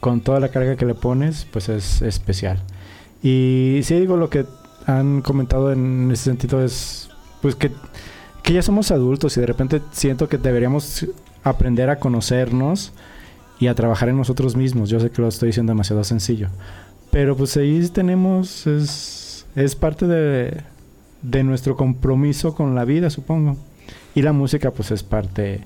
con 0.00 0.20
toda 0.20 0.40
la 0.40 0.48
carga 0.48 0.76
que 0.76 0.86
le 0.86 0.94
pones, 0.94 1.46
pues 1.50 1.68
es 1.68 2.02
especial. 2.02 2.62
Y 3.22 3.80
sí 3.84 3.94
digo 4.00 4.16
lo 4.16 4.30
que 4.30 4.46
han 4.86 5.22
comentado 5.22 5.72
en 5.72 6.10
ese 6.10 6.24
sentido 6.24 6.64
es 6.64 7.08
pues 7.40 7.54
que 7.54 7.70
ya 8.52 8.62
somos 8.62 8.90
adultos 8.90 9.36
y 9.36 9.40
de 9.40 9.46
repente 9.46 9.80
siento 9.92 10.28
que 10.28 10.38
deberíamos 10.38 11.06
aprender 11.44 11.88
a 11.88 11.98
conocernos 11.98 12.92
y 13.62 13.68
a 13.68 13.76
trabajar 13.76 14.08
en 14.08 14.16
nosotros 14.16 14.56
mismos. 14.56 14.90
Yo 14.90 14.98
sé 14.98 15.10
que 15.10 15.22
lo 15.22 15.28
estoy 15.28 15.50
diciendo 15.50 15.70
demasiado 15.70 16.02
sencillo. 16.02 16.48
Pero 17.12 17.36
pues 17.36 17.56
ahí 17.56 17.88
tenemos, 17.90 18.66
es, 18.66 19.46
es 19.54 19.76
parte 19.76 20.08
de, 20.08 20.62
de 21.22 21.44
nuestro 21.44 21.76
compromiso 21.76 22.56
con 22.56 22.74
la 22.74 22.84
vida, 22.84 23.08
supongo. 23.08 23.56
Y 24.16 24.22
la 24.22 24.32
música 24.32 24.72
pues 24.72 24.90
es 24.90 25.04
parte 25.04 25.60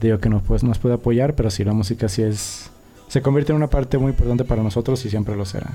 de 0.00 0.08
lo 0.08 0.18
que 0.18 0.30
nos, 0.30 0.42
pues, 0.42 0.64
nos 0.64 0.78
puede 0.78 0.94
apoyar, 0.94 1.34
pero 1.34 1.50
sí, 1.50 1.62
la 1.62 1.74
música 1.74 2.08
sí 2.08 2.22
es... 2.22 2.70
Se 3.08 3.20
convierte 3.20 3.52
en 3.52 3.56
una 3.56 3.68
parte 3.68 3.98
muy 3.98 4.12
importante 4.12 4.44
para 4.44 4.62
nosotros 4.62 5.04
y 5.04 5.10
siempre 5.10 5.36
lo 5.36 5.44
será. 5.44 5.72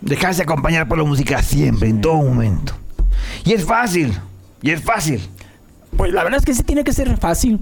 Dejarse 0.00 0.42
acompañar 0.42 0.88
por 0.88 0.98
la 0.98 1.04
música 1.04 1.40
siempre, 1.44 1.88
en 1.88 2.00
todo 2.00 2.16
momento. 2.16 2.72
Y 3.44 3.52
es 3.52 3.64
fácil, 3.64 4.12
y 4.62 4.72
es 4.72 4.82
fácil. 4.82 5.20
Pues 5.96 6.12
la 6.12 6.24
verdad 6.24 6.40
es 6.40 6.44
que 6.44 6.54
sí 6.54 6.64
tiene 6.64 6.82
que 6.82 6.92
ser 6.92 7.16
fácil. 7.18 7.60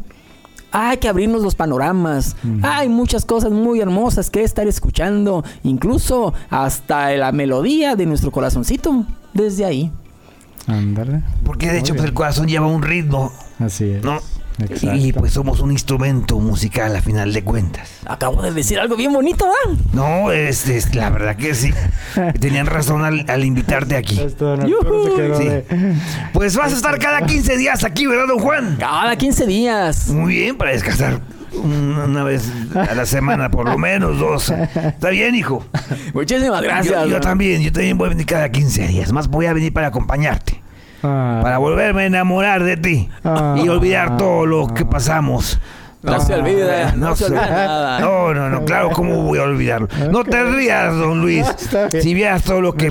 Hay 0.79 0.99
que 0.99 1.09
abrirnos 1.09 1.41
los 1.41 1.55
panoramas. 1.55 2.37
Hay 2.63 2.91
muchas 2.91 3.25
cosas 3.25 3.51
muy 3.51 3.81
hermosas 3.81 4.29
que 4.29 4.43
estar 4.43 4.69
escuchando. 4.69 5.43
Incluso 5.63 6.35
hasta 6.51 7.13
la 7.13 7.33
melodía 7.33 7.97
de 7.97 8.05
nuestro 8.05 8.31
corazoncito. 8.31 9.07
Desde 9.33 9.65
ahí. 9.65 9.91
Ándale. 10.67 11.23
Porque 11.45 11.67
de 11.67 11.73
Muy 11.73 11.81
hecho 11.81 11.95
pues, 11.95 12.05
el 12.05 12.13
corazón 12.13 12.47
lleva 12.47 12.67
un 12.67 12.83
ritmo, 12.83 13.33
Así 13.59 13.85
es. 13.85 14.05
¿no? 14.05 14.19
Exacto. 14.59 14.95
Y 14.97 15.13
pues 15.13 15.33
somos 15.33 15.61
un 15.61 15.71
instrumento 15.73 16.39
musical 16.39 16.95
a 16.97 17.03
final 17.03 17.33
de 17.33 17.43
cuentas. 17.45 17.91
Acabo 18.07 18.41
de 18.43 18.53
decir 18.53 18.79
algo 18.79 18.97
bien 18.97 19.13
bonito, 19.13 19.47
¿ah? 19.47 19.71
No, 19.93 20.33
es, 20.33 20.67
es 20.69 20.95
la 20.95 21.11
verdad 21.11 21.37
que 21.37 21.55
sí. 21.55 21.73
Tenían 22.41 22.67
razón 22.67 23.05
al, 23.05 23.25
al 23.29 23.45
invitarte 23.45 23.97
aquí. 23.97 24.19
Esto, 24.21 24.57
don 24.57 24.61
Arturo 24.63 25.05
se 25.05 25.15
quedó 25.23 25.39
Sí. 25.39 25.45
de- 25.49 25.95
Pues 26.33 26.57
vas 26.57 26.73
a 26.73 26.77
estar 26.77 26.99
cada 26.99 27.27
15 27.27 27.57
días 27.59 27.85
aquí, 27.85 28.07
¿verdad, 28.07 28.27
don 28.29 28.39
Juan? 28.39 28.77
Cada 28.79 29.15
15 29.17 29.47
días. 29.47 30.09
Muy 30.09 30.35
bien, 30.35 30.57
para 30.57 30.71
descansar 30.73 31.21
una 31.63 32.23
vez 32.23 32.51
a 32.75 32.95
la 32.95 33.07
semana, 33.07 33.51
por 33.51 33.67
lo 33.69 33.79
menos 33.79 34.19
dos. 34.19 34.51
Está 34.51 35.09
bien, 35.11 35.35
hijo. 35.35 35.65
Muchísimas 36.15 36.63
gracias. 36.63 36.95
Yo, 36.95 37.07
yo 37.07 37.13
don- 37.15 37.21
también, 37.23 37.63
yo 37.63 37.73
también 37.73 37.97
voy 37.99 38.07
a 38.07 38.09
venir 38.11 38.27
cada 38.27 38.49
15 38.51 38.87
días. 38.89 39.13
Más 39.13 39.29
voy 39.29 39.47
a 39.47 39.53
venir 39.53 39.73
para 39.73 39.87
acompañarte. 39.89 40.63
Ah, 41.03 41.41
Para 41.43 41.59
volverme 41.59 42.03
a 42.03 42.07
enamorar 42.07 42.63
de 42.65 42.77
ti. 42.77 43.09
Ah. 43.25 43.57
y 43.57 43.69
olvidar 43.69 44.17
todo 44.17 44.47
lo 44.47 44.69
que 44.69 44.85
pasamos. 44.85 45.59
No 46.07 46.21
se 46.21 46.35
olvida, 46.35 46.93
no, 46.97 47.15
se 47.17 47.25
se- 47.25 47.31
olvida 47.31 47.51
nada. 47.51 48.01
No, 48.01 48.33
no, 48.35 48.49
no, 48.49 48.65
claro, 48.65 48.91
¿cómo 48.91 49.23
voy 49.23 49.39
a 49.39 49.43
olvidarlo? 49.43 49.89
No 50.11 50.25
te 50.25 50.43
rías, 50.45 50.95
don 50.95 51.21
Luis. 51.21 51.47
Si 52.01 52.15
vieras 52.15 52.43
todo 52.45 52.61
lo 52.61 52.75
que 52.75 52.91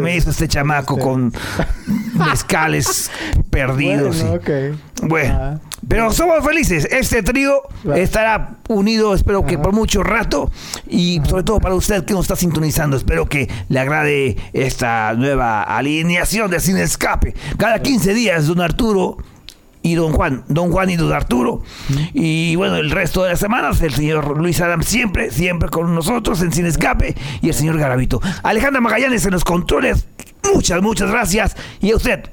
Me 0.00 0.16
hizo 0.16 0.30
este 0.30 0.48
chamaco 0.48 0.98
con 0.98 1.32
mezcales 2.14 3.10
perdidos. 3.50 4.22
bueno, 4.22 4.34
y- 4.34 4.70
ok. 4.72 4.78
Bueno, 5.06 5.38
Ah. 5.40 5.58
pero 5.88 6.10
somos 6.12 6.42
felices. 6.44 6.86
Este 6.90 7.22
trío 7.22 7.62
estará 7.94 8.56
unido, 8.68 9.14
espero 9.14 9.44
que 9.44 9.58
por 9.58 9.72
mucho 9.72 10.02
rato. 10.02 10.50
Y 10.88 11.20
sobre 11.28 11.42
todo 11.42 11.60
para 11.60 11.74
usted 11.74 12.04
que 12.04 12.14
nos 12.14 12.22
está 12.22 12.36
sintonizando, 12.36 12.96
espero 12.96 13.26
que 13.26 13.48
le 13.68 13.80
agrade 13.80 14.36
esta 14.52 15.12
nueva 15.14 15.62
alineación 15.62 16.50
de 16.50 16.60
Sin 16.60 16.78
Escape. 16.78 17.34
Cada 17.58 17.80
15 17.80 18.14
días, 18.14 18.46
don 18.46 18.60
Arturo 18.60 19.18
y 19.84 19.94
don 19.94 20.14
Juan, 20.14 20.44
don 20.48 20.72
Juan 20.72 20.88
y 20.88 20.96
don 20.96 21.12
Arturo. 21.12 21.62
Y 22.14 22.56
bueno, 22.56 22.76
el 22.76 22.90
resto 22.90 23.22
de 23.22 23.30
las 23.30 23.38
semanas, 23.38 23.80
el 23.82 23.92
señor 23.92 24.36
Luis 24.38 24.60
Adam 24.62 24.82
siempre, 24.82 25.30
siempre 25.30 25.68
con 25.68 25.94
nosotros 25.94 26.40
en 26.40 26.52
Sin 26.52 26.64
Escape 26.64 27.14
y 27.42 27.48
el 27.48 27.54
señor 27.54 27.78
Garavito. 27.78 28.20
Alejandra 28.42 28.80
Magallanes 28.80 29.26
en 29.26 29.32
los 29.32 29.44
controles, 29.44 30.06
muchas, 30.52 30.80
muchas 30.80 31.10
gracias. 31.10 31.54
Y 31.80 31.92
a 31.92 31.96
usted, 31.96 32.30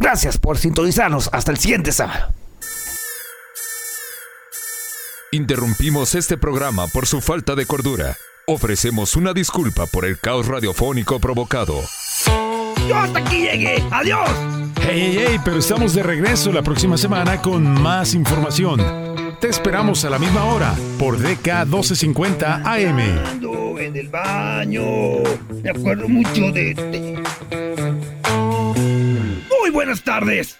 gracias 0.00 0.38
por 0.38 0.56
sintonizarnos. 0.56 1.28
Hasta 1.30 1.52
el 1.52 1.58
siguiente 1.58 1.92
sábado. 1.92 2.32
Interrumpimos 5.30 6.14
este 6.14 6.38
programa 6.38 6.86
por 6.86 7.06
su 7.06 7.20
falta 7.20 7.54
de 7.54 7.66
cordura. 7.66 8.16
Ofrecemos 8.46 9.14
una 9.14 9.34
disculpa 9.34 9.84
por 9.86 10.06
el 10.06 10.18
caos 10.18 10.46
radiofónico 10.46 11.20
provocado. 11.20 11.74
Yo 12.88 12.96
hasta 12.96 13.18
aquí 13.18 13.42
llegué. 13.42 13.82
Adiós. 13.90 14.30
Hey, 14.80 15.14
hey, 15.16 15.24
hey, 15.28 15.40
pero 15.44 15.58
estamos 15.58 15.94
de 15.94 16.02
regreso 16.02 16.52
la 16.52 16.62
próxima 16.62 16.96
semana 16.96 17.40
con 17.40 17.64
más 17.82 18.14
información. 18.14 18.80
Te 19.40 19.48
esperamos 19.48 20.04
a 20.04 20.10
la 20.10 20.18
misma 20.18 20.44
hora 20.44 20.74
por 20.98 21.18
DK 21.18 21.64
1250 21.66 22.62
AM. 22.64 22.98
Ando 23.26 23.78
en 23.78 23.96
el 23.96 24.08
baño. 24.08 24.82
Me 25.62 25.70
acuerdo 25.70 26.08
mucho 26.08 26.52
de 26.52 26.74
ti. 26.74 27.14
Muy 29.60 29.70
buenas 29.70 30.02
tardes. 30.02 30.58